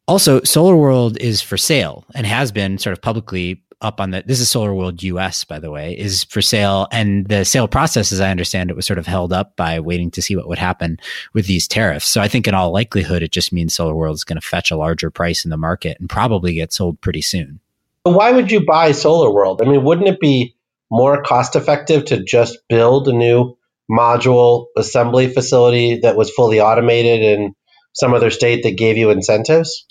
Also, 0.08 0.40
SolarWorld 0.40 1.18
is 1.18 1.40
for 1.40 1.56
sale 1.56 2.04
and 2.14 2.26
has 2.26 2.50
been 2.50 2.78
sort 2.78 2.92
of 2.94 3.00
publicly 3.00 3.62
up 3.80 4.00
on 4.00 4.10
the 4.10 4.24
this 4.26 4.40
is 4.40 4.48
SolarWorld 4.48 5.02
US 5.02 5.44
by 5.44 5.58
the 5.58 5.70
way 5.70 5.96
is 5.98 6.24
for 6.24 6.40
sale 6.40 6.88
and 6.90 7.26
the 7.28 7.44
sale 7.44 7.68
process 7.68 8.12
as 8.12 8.20
I 8.20 8.30
understand 8.30 8.70
it 8.70 8.76
was 8.76 8.86
sort 8.86 8.98
of 8.98 9.06
held 9.06 9.32
up 9.32 9.56
by 9.56 9.78
waiting 9.78 10.10
to 10.12 10.22
see 10.22 10.36
what 10.36 10.48
would 10.48 10.58
happen 10.58 10.98
with 11.34 11.46
these 11.46 11.68
tariffs. 11.68 12.06
So 12.06 12.22
I 12.22 12.28
think 12.28 12.48
in 12.48 12.54
all 12.54 12.72
likelihood 12.72 13.22
it 13.22 13.32
just 13.32 13.52
means 13.52 13.76
SolarWorld 13.76 14.14
is 14.14 14.24
going 14.24 14.40
to 14.40 14.46
fetch 14.46 14.70
a 14.70 14.76
larger 14.76 15.10
price 15.10 15.44
in 15.44 15.50
the 15.50 15.58
market 15.58 15.98
and 16.00 16.08
probably 16.08 16.54
get 16.54 16.72
sold 16.72 17.00
pretty 17.02 17.20
soon. 17.20 17.60
Why 18.04 18.32
would 18.32 18.52
you 18.52 18.64
buy 18.64 18.90
SolarWorld? 18.90 19.62
I 19.62 19.70
mean, 19.70 19.82
wouldn't 19.82 20.08
it 20.08 20.20
be 20.20 20.54
more 20.90 21.22
cost 21.22 21.56
effective 21.56 22.04
to 22.06 22.22
just 22.22 22.58
build 22.68 23.08
a 23.08 23.12
new 23.12 23.56
module 23.90 24.66
assembly 24.76 25.28
facility 25.28 26.00
that 26.02 26.16
was 26.16 26.30
fully 26.30 26.60
automated 26.60 27.22
in 27.22 27.54
some 27.94 28.12
other 28.12 28.30
state 28.30 28.62
that 28.64 28.76
gave 28.76 28.98
you 28.98 29.08
incentives? 29.10 29.86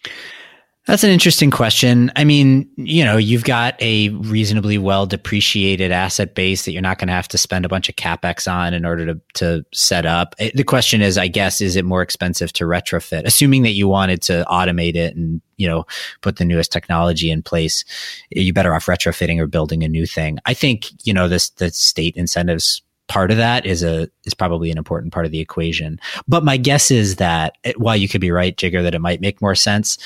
That's 0.86 1.06
an 1.06 1.12
interesting 1.12 1.50
question. 1.50 2.12
I 2.18 2.26
mean, 2.26 2.70
you 2.76 3.06
know, 3.06 3.16
you've 3.16 3.46
got 3.46 3.82
a 3.82 4.10
reasonably 4.10 4.78
well 4.78 5.06
depreciated 5.06 5.94
asset 5.94 6.36
base 6.36 6.66
that 6.66 6.74
you're 6.74 6.82
not 6.82 7.00
going 7.00 7.08
to 7.08 7.14
have 7.14 7.30
to 7.30 7.38
spend 7.38 7.64
a 7.64 7.70
bunch 7.70 7.88
of 7.88 7.96
capex 7.96 8.52
on 8.52 8.74
in 8.74 8.86
order 8.86 9.06
to 9.06 9.22
to 9.36 9.66
set 9.74 10.06
up. 10.06 10.36
The 10.38 10.66
question 10.66 11.02
is, 11.02 11.18
I 11.18 11.30
guess, 11.30 11.62
is 11.62 11.78
it 11.78 11.86
more 11.86 12.02
expensive 12.02 12.52
to 12.54 12.66
retrofit? 12.66 13.24
Assuming 13.24 13.64
that 13.64 13.72
you 13.72 13.88
wanted 13.88 14.24
to 14.24 14.46
automate 14.50 14.96
it 14.96 15.16
and 15.16 15.42
you 15.64 15.70
know 15.70 15.86
put 16.22 16.36
the 16.36 16.46
newest 16.46 16.72
technology 16.72 17.32
in 17.32 17.42
place, 17.42 17.86
you're 18.30 18.54
better 18.54 18.76
off 18.76 18.88
retrofitting 18.88 19.40
or 19.40 19.48
building 19.48 19.84
a 19.84 19.88
new 19.88 20.06
thing. 20.06 20.38
I 20.46 20.54
think 20.54 20.88
you 21.08 21.14
know 21.14 21.28
this 21.30 21.50
the 21.52 21.72
state 21.72 22.16
incentives 22.18 22.82
part 23.08 23.32
of 23.32 23.38
that 23.38 23.66
is 23.66 23.84
a 23.84 24.10
is 24.26 24.34
probably 24.34 24.72
an 24.72 24.78
important 24.78 25.14
part 25.14 25.26
of 25.26 25.32
the 25.32 25.40
equation. 25.40 26.00
But 26.28 26.44
my 26.44 26.58
guess 26.58 26.92
is 26.92 27.18
that 27.18 27.58
it, 27.64 27.80
while 27.80 27.96
you 27.96 28.08
could 28.08 28.22
be 28.22 28.32
right, 28.32 28.56
Jigar, 28.56 28.84
that 28.84 28.96
it 28.96 29.00
might 29.00 29.22
make 29.22 29.42
more 29.42 29.56
sense, 29.56 29.98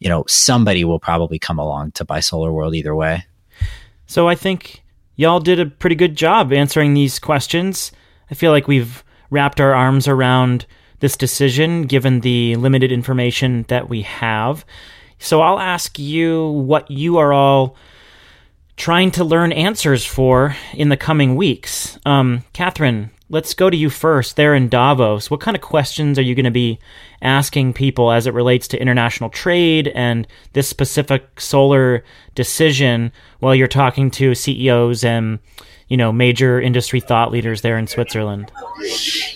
you 0.00 0.08
know, 0.08 0.24
somebody 0.26 0.84
will 0.84 0.98
probably 0.98 1.38
come 1.38 1.58
along 1.58 1.92
to 1.92 2.04
buy 2.04 2.18
SolarWorld 2.18 2.76
either 2.76 2.94
way. 2.94 3.24
So 4.06 4.28
I 4.28 4.34
think 4.34 4.82
y'all 5.16 5.40
did 5.40 5.60
a 5.60 5.66
pretty 5.66 5.96
good 5.96 6.16
job 6.16 6.52
answering 6.52 6.94
these 6.94 7.18
questions. 7.18 7.92
I 8.30 8.34
feel 8.34 8.52
like 8.52 8.68
we've 8.68 9.04
wrapped 9.30 9.60
our 9.60 9.74
arms 9.74 10.08
around 10.08 10.66
this 11.00 11.16
decision 11.16 11.82
given 11.82 12.20
the 12.20 12.56
limited 12.56 12.90
information 12.92 13.64
that 13.68 13.88
we 13.88 14.02
have. 14.02 14.64
So 15.18 15.40
I'll 15.40 15.58
ask 15.58 15.98
you 15.98 16.48
what 16.50 16.90
you 16.90 17.18
are 17.18 17.32
all 17.32 17.76
trying 18.76 19.10
to 19.12 19.24
learn 19.24 19.52
answers 19.52 20.04
for 20.04 20.54
in 20.74 20.90
the 20.90 20.96
coming 20.96 21.34
weeks. 21.34 21.98
Um, 22.04 22.44
Katherine, 22.52 23.10
let's 23.30 23.54
go 23.54 23.70
to 23.70 23.76
you 23.76 23.88
first 23.90 24.36
there 24.36 24.54
in 24.54 24.68
Davos. 24.68 25.30
What 25.30 25.40
kind 25.40 25.56
of 25.56 25.62
questions 25.62 26.18
are 26.18 26.22
you 26.22 26.34
going 26.34 26.44
to 26.44 26.50
be 26.50 26.78
asking 27.22 27.72
people 27.72 28.12
as 28.12 28.26
it 28.26 28.34
relates 28.34 28.68
to 28.68 28.80
international 28.80 29.30
trade 29.30 29.88
and 29.88 30.26
this 30.52 30.68
specific 30.68 31.40
solar 31.40 32.04
decision 32.34 33.12
while 33.40 33.54
you're 33.54 33.66
talking 33.66 34.10
to 34.12 34.34
CEOs 34.34 35.02
and 35.02 35.38
you 35.88 35.96
know 35.96 36.12
major 36.12 36.60
industry 36.60 37.00
thought 37.00 37.30
leaders 37.30 37.60
there 37.60 37.78
in 37.78 37.86
Switzerland? 37.86 38.50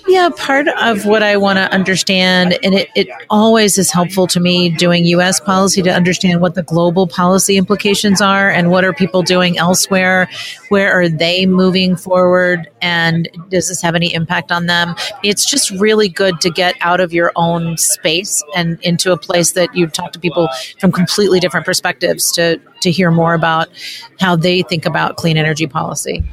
Yeah, 0.09 0.28
part 0.36 0.66
of 0.68 1.07
what 1.07 1.22
I 1.22 1.36
want 1.36 1.59
to 1.59 1.72
understand, 1.72 2.59
and 2.64 2.74
it, 2.74 2.88
it 2.96 3.09
always 3.30 3.78
is 3.78 3.92
helpful 3.92 4.26
to 4.28 4.40
me 4.40 4.68
doing 4.68 5.07
US 5.07 5.38
policy 5.38 5.82
to 5.82 5.90
understand 5.90 6.40
what 6.40 6.57
the 6.57 6.64
global 6.64 7.07
policy 7.07 7.57
implications 7.57 8.20
are 8.20 8.51
and 8.51 8.70
what 8.70 8.84
are 8.84 8.92
people 8.92 9.22
doing 9.22 9.57
elsewhere. 9.57 10.28
Where 10.68 10.92
are 10.92 11.09
they 11.09 11.46
moving 11.46 11.94
forward? 11.94 12.68
And 12.82 13.28
does 13.51 13.68
this 13.68 13.80
have 13.82 13.94
any 13.94 14.12
impact 14.12 14.51
on 14.51 14.66
them? 14.66 14.96
It's 15.22 15.48
just 15.48 15.70
really 15.70 16.09
good 16.09 16.40
to 16.40 16.51
get 16.51 16.74
out 16.80 16.98
of 16.98 17.12
your 17.12 17.32
own 17.36 17.76
space 17.76 18.42
and 18.57 18.80
into 18.82 19.12
a 19.12 19.16
place 19.16 19.53
that 19.53 19.74
you 19.76 19.86
talk 19.86 20.12
to 20.12 20.18
people 20.18 20.48
from 20.80 20.90
completely 20.90 21.38
different 21.38 21.66
perspectives 21.66 22.32
to, 22.32 22.61
to 22.80 22.90
hear 22.90 23.10
more 23.10 23.34
about 23.34 23.68
how 24.18 24.36
they 24.36 24.62
think 24.62 24.86
about 24.86 25.16
clean 25.16 25.36
energy 25.36 25.66
policy. 25.66 26.24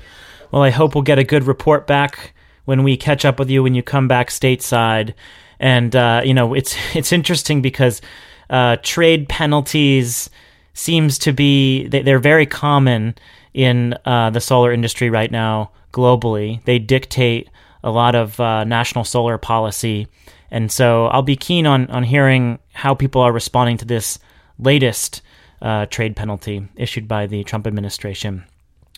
Well, 0.51 0.63
I 0.63 0.69
hope 0.69 0.95
we'll 0.95 1.03
get 1.03 1.19
a 1.19 1.23
good 1.23 1.43
report 1.43 1.87
back 1.87 2.33
when 2.65 2.83
we 2.83 2.97
catch 2.97 3.25
up 3.25 3.39
with 3.39 3.49
you 3.49 3.63
when 3.63 3.75
you 3.75 3.83
come 3.83 4.07
back 4.07 4.29
stateside. 4.29 5.13
And 5.59 5.95
uh, 5.95 6.21
you 6.23 6.33
know, 6.33 6.53
it's 6.53 6.75
it's 6.95 7.11
interesting 7.11 7.61
because 7.61 8.01
uh, 8.49 8.77
trade 8.81 9.27
penalties 9.29 10.29
seems 10.73 11.17
to 11.19 11.33
be 11.33 11.87
they, 11.87 12.11
are 12.11 12.19
very 12.19 12.45
common 12.45 13.15
in 13.53 13.95
uh, 14.05 14.29
the 14.29 14.41
solar 14.41 14.71
industry 14.71 15.09
right 15.09 15.31
now 15.31 15.71
globally. 15.91 16.63
They 16.65 16.79
dictate 16.79 17.49
a 17.83 17.89
lot 17.91 18.15
of 18.15 18.39
uh, 18.39 18.63
national 18.63 19.03
solar 19.03 19.37
policy, 19.37 20.07
and 20.51 20.71
so 20.71 21.07
I'll 21.07 21.21
be 21.23 21.35
keen 21.35 21.65
on 21.65 21.87
on 21.89 22.03
hearing 22.03 22.59
how 22.73 22.93
people 22.93 23.21
are 23.21 23.31
responding 23.31 23.77
to 23.77 23.85
this 23.85 24.19
latest 24.59 25.21
uh, 25.61 25.85
trade 25.87 26.15
penalty 26.15 26.67
issued 26.75 27.07
by 27.07 27.27
the 27.27 27.43
Trump 27.43 27.67
administration. 27.67 28.45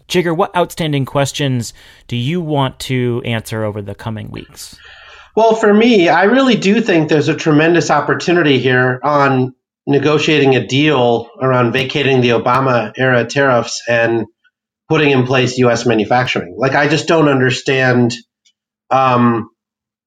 Jigar, 0.07 0.35
what 0.35 0.55
outstanding 0.55 1.05
questions 1.05 1.73
do 2.07 2.15
you 2.15 2.41
want 2.41 2.79
to 2.79 3.21
answer 3.23 3.63
over 3.63 3.81
the 3.81 3.95
coming 3.95 4.31
weeks? 4.31 4.77
Well, 5.35 5.55
for 5.55 5.73
me, 5.73 6.09
I 6.09 6.23
really 6.23 6.55
do 6.55 6.81
think 6.81 7.07
there's 7.07 7.29
a 7.29 7.35
tremendous 7.35 7.91
opportunity 7.91 8.57
here 8.57 8.99
on 9.03 9.53
negotiating 9.85 10.55
a 10.55 10.65
deal 10.65 11.29
around 11.39 11.73
vacating 11.73 12.21
the 12.21 12.29
Obama 12.29 12.91
era 12.97 13.23
tariffs 13.25 13.83
and 13.87 14.25
putting 14.89 15.11
in 15.11 15.27
place 15.27 15.59
U.S. 15.59 15.85
manufacturing. 15.85 16.55
Like, 16.57 16.73
I 16.73 16.87
just 16.87 17.07
don't 17.07 17.29
understand, 17.29 18.13
um, 18.89 19.49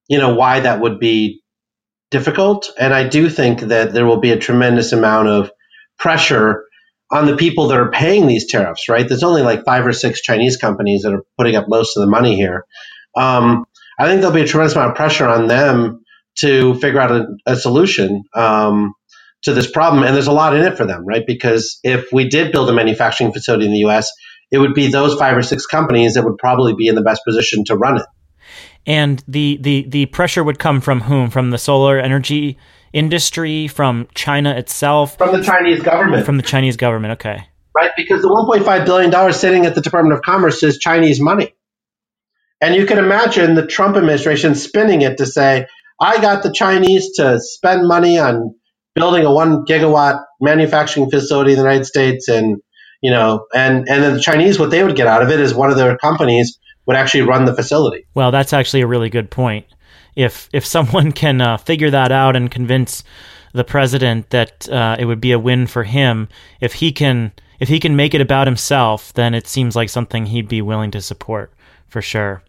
you 0.09 0.19
know, 0.19 0.35
why 0.35 0.61
that 0.61 0.81
would 0.81 0.99
be 0.99 1.43
difficult. 2.11 2.71
And 2.79 2.93
I 2.93 3.09
do 3.09 3.31
think 3.31 3.61
that 3.61 3.93
there 3.93 4.05
will 4.05 4.21
be 4.21 4.33
a 4.33 4.39
tremendous 4.39 4.93
amount 4.93 5.29
of 5.29 5.52
pressure 6.03 6.65
on 7.13 7.27
the 7.27 7.37
people 7.37 7.69
that 7.69 7.79
are 7.79 7.91
paying 7.91 8.27
these 8.27 8.51
tariffs, 8.51 8.89
right? 8.89 9.07
There's 9.09 9.23
only 9.23 9.43
like 9.43 9.65
five 9.65 9.87
or 9.87 9.93
six 9.93 10.21
Chinese 10.21 10.57
companies 10.57 11.03
that 11.03 11.13
are 11.13 11.23
putting 11.39 11.55
up 11.55 11.67
most 11.69 11.97
of 11.97 12.01
the 12.01 12.11
money 12.11 12.35
here. 12.35 12.65
Um, 13.17 13.67
I 13.99 14.07
think 14.07 14.21
there'll 14.21 14.35
be 14.35 14.43
a 14.43 14.47
tremendous 14.47 14.75
amount 14.75 14.91
of 14.91 14.97
pressure 14.97 15.29
on 15.29 15.47
them 15.47 16.05
to 16.41 16.75
figure 16.81 16.99
out 16.99 17.13
a, 17.13 17.27
a 17.47 17.57
solution 17.57 18.25
um, 18.35 18.95
to 19.43 19.53
this 19.53 19.71
problem. 19.71 20.03
And 20.03 20.15
there's 20.15 20.27
a 20.27 20.33
lot 20.33 20.57
in 20.57 20.63
it 20.63 20.77
for 20.77 20.87
them, 20.87 21.05
right? 21.05 21.23
Because 21.25 21.79
if 21.85 22.07
we 22.13 22.29
did 22.29 22.51
build 22.51 22.69
a 22.69 22.73
manufacturing 22.73 23.33
facility 23.33 23.67
in 23.67 23.73
the 23.73 23.91
US, 23.91 24.11
it 24.51 24.59
would 24.59 24.75
be 24.75 24.89
those 24.89 25.15
five 25.15 25.37
or 25.37 25.43
six 25.43 25.67
companies 25.67 26.15
that 26.15 26.25
would 26.25 26.39
probably 26.39 26.75
be 26.75 26.89
in 26.89 26.95
the 26.95 27.03
best 27.03 27.23
position 27.25 27.65
to 27.67 27.77
run 27.77 27.99
it. 27.99 28.07
And 28.87 29.23
the, 29.29 29.59
the, 29.61 29.87
the 29.89 30.07
pressure 30.07 30.43
would 30.43 30.59
come 30.59 30.81
from 30.81 31.03
whom? 31.03 31.31
From 31.31 31.51
the 31.51 31.59
solar 31.59 31.99
energy 32.01 32.59
industry, 32.93 33.69
from 33.69 34.09
China 34.15 34.55
itself? 34.55 35.19
From 35.19 35.33
the 35.33 35.43
Chinese 35.43 35.83
government. 35.83 36.27
From 36.27 36.37
the 36.37 36.43
Chinese 36.43 36.77
government, 36.77 37.13
okay. 37.13 37.47
Right, 37.75 37.91
because 37.97 38.23
the 38.23 38.29
$1.5 38.29 38.85
billion 38.85 39.33
sitting 39.33 39.67
at 39.67 39.75
the 39.75 39.81
Department 39.81 40.15
of 40.15 40.23
Commerce 40.23 40.63
is 40.63 40.79
Chinese 40.79 41.21
money. 41.21 41.55
And 42.61 42.75
you 42.75 42.87
can 42.87 42.99
imagine 42.99 43.55
the 43.55 43.67
Trump 43.67 43.97
administration 43.97 44.55
spinning 44.55 45.03
it 45.03 45.19
to 45.19 45.27
say, 45.27 45.67
I 46.01 46.21
got 46.21 46.43
the 46.43 46.53
Chinese 46.53 47.17
to 47.17 47.41
spend 47.41 47.89
money 47.89 48.19
on 48.19 48.55
building 48.95 49.25
a 49.25 49.33
one 49.33 49.65
gigawatt 49.65 50.23
manufacturing 50.41 51.11
facility 51.11 51.53
in 51.53 51.57
the 51.57 51.63
United 51.63 51.87
States 51.87 52.29
and 52.29 52.61
you 53.03 53.11
know, 53.11 53.47
and 53.53 53.89
and 53.89 54.03
then 54.03 54.15
the 54.15 54.21
Chinese, 54.21 54.59
what 54.59 54.71
they 54.71 54.83
would 54.83 54.95
get 54.95 55.09
out 55.09 55.23
of 55.23 55.31
it 55.31 55.41
is 55.41 55.53
one 55.53 55.71
of 55.71 55.77
their 55.77 55.99
companies 55.99 56.59
would 56.87 56.97
actually 56.97 57.23
run 57.23 57.45
the 57.45 57.55
facility. 57.55 58.07
Well, 58.15 58.31
that's 58.31 58.53
actually 58.53 58.83
a 58.83 58.87
really 58.87 59.11
good 59.11 59.29
point 59.29 59.67
if 60.17 60.49
if 60.53 60.65
someone 60.65 61.13
can 61.23 61.41
uh, 61.41 61.57
figure 61.57 61.91
that 61.91 62.13
out 62.13 62.37
and 62.37 62.51
convince 62.51 63.05
the 63.53 63.65
president 63.65 64.31
that 64.31 64.69
uh, 64.71 64.97
it 64.99 65.05
would 65.05 65.21
be 65.21 65.33
a 65.33 65.39
win 65.39 65.67
for 65.67 65.85
him, 65.85 66.29
if 66.61 66.75
he 66.75 66.93
can 66.93 67.33
if 67.61 67.69
he 67.69 67.79
can 67.79 67.95
make 67.95 68.15
it 68.15 68.21
about 68.21 68.47
himself, 68.47 69.13
then 69.13 69.35
it 69.35 69.47
seems 69.47 69.77
like 69.77 69.89
something 69.89 70.27
he'd 70.27 70.49
be 70.49 70.63
willing 70.63 70.91
to 70.91 71.01
support 71.01 71.53
for 71.87 72.03
sure. 72.03 72.43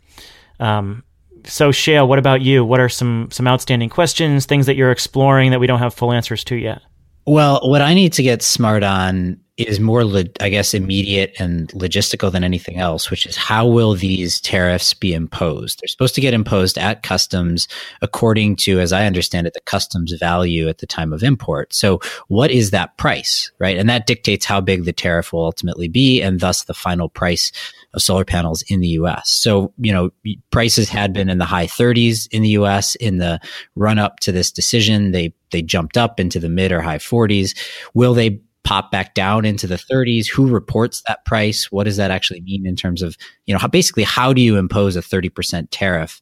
Um, 0.59 1.03
so 1.45 1.71
Shayle, 1.71 2.07
what 2.07 2.19
about 2.19 2.41
you? 2.41 2.63
What 2.65 2.79
are 2.79 2.89
some 2.89 3.27
some 3.31 3.47
outstanding 3.47 3.89
questions, 3.89 4.45
things 4.45 4.65
that 4.65 4.75
you're 4.75 4.91
exploring 4.91 5.51
that 5.51 5.59
we 5.59 5.67
don't 5.67 5.79
have 5.79 5.93
full 5.93 6.11
answers 6.11 6.43
to 6.45 6.55
yet? 6.55 6.81
Well, 7.25 7.61
what 7.63 7.81
I 7.81 7.93
need 7.93 8.13
to 8.13 8.23
get 8.23 8.41
smart 8.41 8.83
on 8.83 9.39
is 9.57 9.79
more, 9.79 10.01
I 10.39 10.49
guess, 10.49 10.73
immediate 10.73 11.35
and 11.37 11.69
logistical 11.69 12.31
than 12.31 12.43
anything 12.43 12.77
else, 12.77 13.11
which 13.11 13.27
is 13.27 13.37
how 13.37 13.67
will 13.67 13.93
these 13.93 14.41
tariffs 14.41 14.95
be 14.95 15.13
imposed? 15.13 15.79
They're 15.79 15.87
supposed 15.87 16.15
to 16.15 16.21
get 16.21 16.33
imposed 16.33 16.79
at 16.79 17.03
customs 17.03 17.67
according 18.01 18.55
to, 18.57 18.79
as 18.79 18.91
I 18.91 19.05
understand 19.05 19.45
it, 19.45 19.53
the 19.53 19.61
customs 19.61 20.11
value 20.19 20.67
at 20.69 20.79
the 20.79 20.87
time 20.87 21.13
of 21.13 21.21
import. 21.21 21.71
So, 21.71 21.99
what 22.29 22.49
is 22.49 22.71
that 22.71 22.97
price, 22.97 23.51
right? 23.59 23.77
And 23.77 23.87
that 23.89 24.07
dictates 24.07 24.43
how 24.43 24.59
big 24.59 24.85
the 24.85 24.93
tariff 24.93 25.31
will 25.31 25.45
ultimately 25.45 25.87
be, 25.87 26.19
and 26.19 26.39
thus 26.39 26.63
the 26.63 26.73
final 26.73 27.07
price 27.07 27.51
of 27.93 28.01
solar 28.01 28.25
panels 28.25 28.63
in 28.63 28.79
the 28.79 28.87
U.S. 28.89 29.29
So, 29.29 29.71
you 29.77 29.93
know, 29.93 30.09
prices 30.49 30.89
had 30.89 31.13
been 31.13 31.29
in 31.29 31.37
the 31.37 31.45
high 31.45 31.67
30s 31.67 32.27
in 32.31 32.41
the 32.41 32.49
U.S. 32.49 32.95
in 32.95 33.19
the 33.19 33.39
run 33.75 33.99
up 33.99 34.19
to 34.21 34.31
this 34.31 34.51
decision. 34.51 35.11
They 35.11 35.35
they 35.51 35.61
jumped 35.61 35.97
up 35.97 36.19
into 36.19 36.39
the 36.39 36.49
mid 36.49 36.71
or 36.71 36.81
high 36.81 36.97
40s. 36.97 37.55
Will 37.93 38.15
they 38.15 38.41
pop 38.63 38.91
back 38.91 39.13
down 39.13 39.45
into 39.45 39.67
the 39.67 39.75
30s 39.75 40.27
who 40.27 40.47
reports 40.47 41.03
that 41.07 41.25
price? 41.25 41.71
What 41.71 41.83
does 41.83 41.97
that 41.97 42.11
actually 42.11 42.41
mean 42.41 42.65
in 42.65 42.75
terms 42.75 43.01
of 43.01 43.17
you 43.45 43.53
know 43.53 43.59
how, 43.59 43.67
basically 43.67 44.03
how 44.03 44.33
do 44.33 44.41
you 44.41 44.57
impose 44.57 44.95
a 44.95 45.01
30% 45.01 45.67
tariff? 45.71 46.21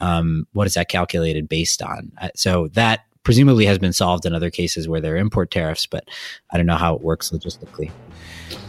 Um, 0.00 0.46
what 0.52 0.66
is 0.66 0.74
that 0.74 0.88
calculated 0.88 1.48
based 1.48 1.82
on? 1.82 2.12
Uh, 2.20 2.30
so 2.34 2.68
that 2.68 3.04
presumably 3.24 3.66
has 3.66 3.78
been 3.78 3.92
solved 3.92 4.26
in 4.26 4.34
other 4.34 4.50
cases 4.50 4.88
where 4.88 5.00
there 5.00 5.14
are 5.14 5.18
import 5.18 5.48
tariffs 5.52 5.86
but 5.86 6.08
i 6.50 6.56
don't 6.56 6.66
know 6.66 6.76
how 6.76 6.94
it 6.94 7.02
works 7.02 7.30
logistically. 7.30 7.90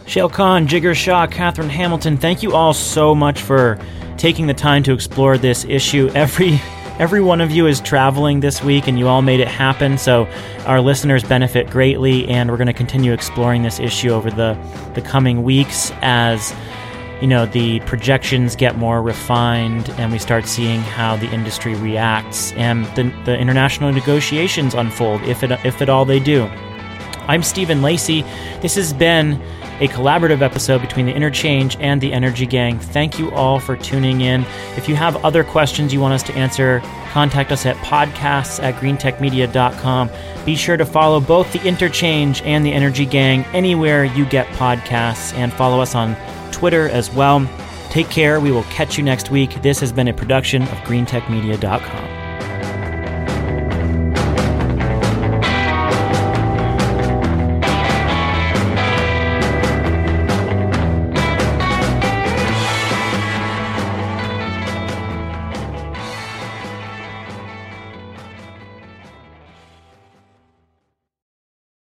Shayle 0.05 0.32
Kann, 0.32 0.67
Jigar 0.67 0.95
Shah, 0.95 1.28
Katherine 1.28 1.69
Hamilton, 1.69 2.17
thank 2.17 2.43
you 2.43 2.53
all 2.53 2.74
so 2.74 3.15
much 3.15 3.41
for 3.41 3.80
taking 4.17 4.47
the 4.47 4.53
time 4.53 4.84
to 4.84 4.93
explore 4.93 5.38
this 5.38 5.63
issue. 5.65 6.09
Every 6.13 6.51
every 6.99 7.21
one 7.21 7.41
of 7.41 7.51
you 7.51 7.67
is 7.67 7.81
traveling 7.81 8.39
this 8.39 8.63
week 8.63 8.87
and 8.87 8.99
you 8.99 9.07
all 9.07 9.21
made 9.21 9.39
it 9.39 9.47
happen. 9.47 9.97
So 9.97 10.27
our 10.65 10.81
listeners 10.81 11.23
benefit 11.23 11.69
greatly, 11.69 12.27
and 12.27 12.49
we're 12.49 12.57
going 12.57 12.67
to 12.67 12.73
continue 12.73 13.13
exploring 13.13 13.63
this 13.63 13.79
issue 13.79 14.09
over 14.09 14.29
the, 14.29 14.57
the 14.93 15.01
coming 15.01 15.43
weeks 15.43 15.91
as 16.01 16.53
you 17.21 17.27
know 17.27 17.45
the 17.45 17.79
projections 17.81 18.55
get 18.55 18.77
more 18.77 19.01
refined 19.01 19.89
and 19.91 20.11
we 20.11 20.17
start 20.19 20.45
seeing 20.45 20.81
how 20.81 21.15
the 21.15 21.29
industry 21.31 21.73
reacts 21.75 22.51
and 22.53 22.85
the, 22.97 23.03
the 23.23 23.37
international 23.37 23.93
negotiations 23.93 24.73
unfold 24.73 25.21
if 25.21 25.41
it 25.41 25.51
if 25.63 25.81
at 25.81 25.89
all 25.89 26.03
they 26.03 26.19
do. 26.19 26.49
I'm 27.28 27.43
Stephen 27.43 27.82
Lacey. 27.82 28.21
This 28.61 28.76
has 28.76 28.93
been 28.93 29.41
a 29.80 29.88
collaborative 29.88 30.41
episode 30.41 30.82
between 30.82 31.05
the 31.05 31.13
Interchange 31.13 31.76
and 31.80 31.99
the 31.99 32.13
Energy 32.13 32.45
Gang. 32.45 32.80
Thank 32.80 33.17
you 33.17 33.32
all 33.32 33.59
for 33.59 33.76
tuning 33.76 34.21
in. 34.21 34.45
If 34.76 34.88
you 34.88 34.95
have 34.95 35.24
other 35.26 35.43
questions 35.43 35.93
you 35.93 35.99
want 35.99 36.13
us 36.13 36.24
to 36.24 36.34
answer, 36.34 36.82
contact 37.11 37.51
us 37.51 37.65
at 37.65 37.76
podcasts 37.78 38.61
at 38.61 38.76
greentechmedia.com. 38.76 40.09
Be 40.45 40.55
sure 40.55 40.78
to 40.78 40.86
follow 40.86 41.19
both 41.19 41.51
the 41.53 41.65
Interchange 41.67 42.41
and 42.43 42.65
the 42.65 42.74
Energy 42.74 43.05
Gang 43.05 43.43
anywhere 43.53 44.03
you 44.03 44.26
get 44.26 44.47
podcasts 44.57 45.34
and 45.34 45.51
follow 45.53 45.82
us 45.82 45.95
on 45.95 46.15
Twitter 46.51 46.89
as 46.89 47.11
well. 47.11 47.47
Take 47.89 48.09
care. 48.09 48.39
We 48.39 48.51
will 48.51 48.63
catch 48.63 48.97
you 48.97 49.03
next 49.03 49.32
week. 49.32 49.61
This 49.61 49.80
has 49.80 49.91
been 49.91 50.07
a 50.07 50.13
production 50.13 50.63
of 50.63 50.78
greentechmedia.com. 50.80 52.22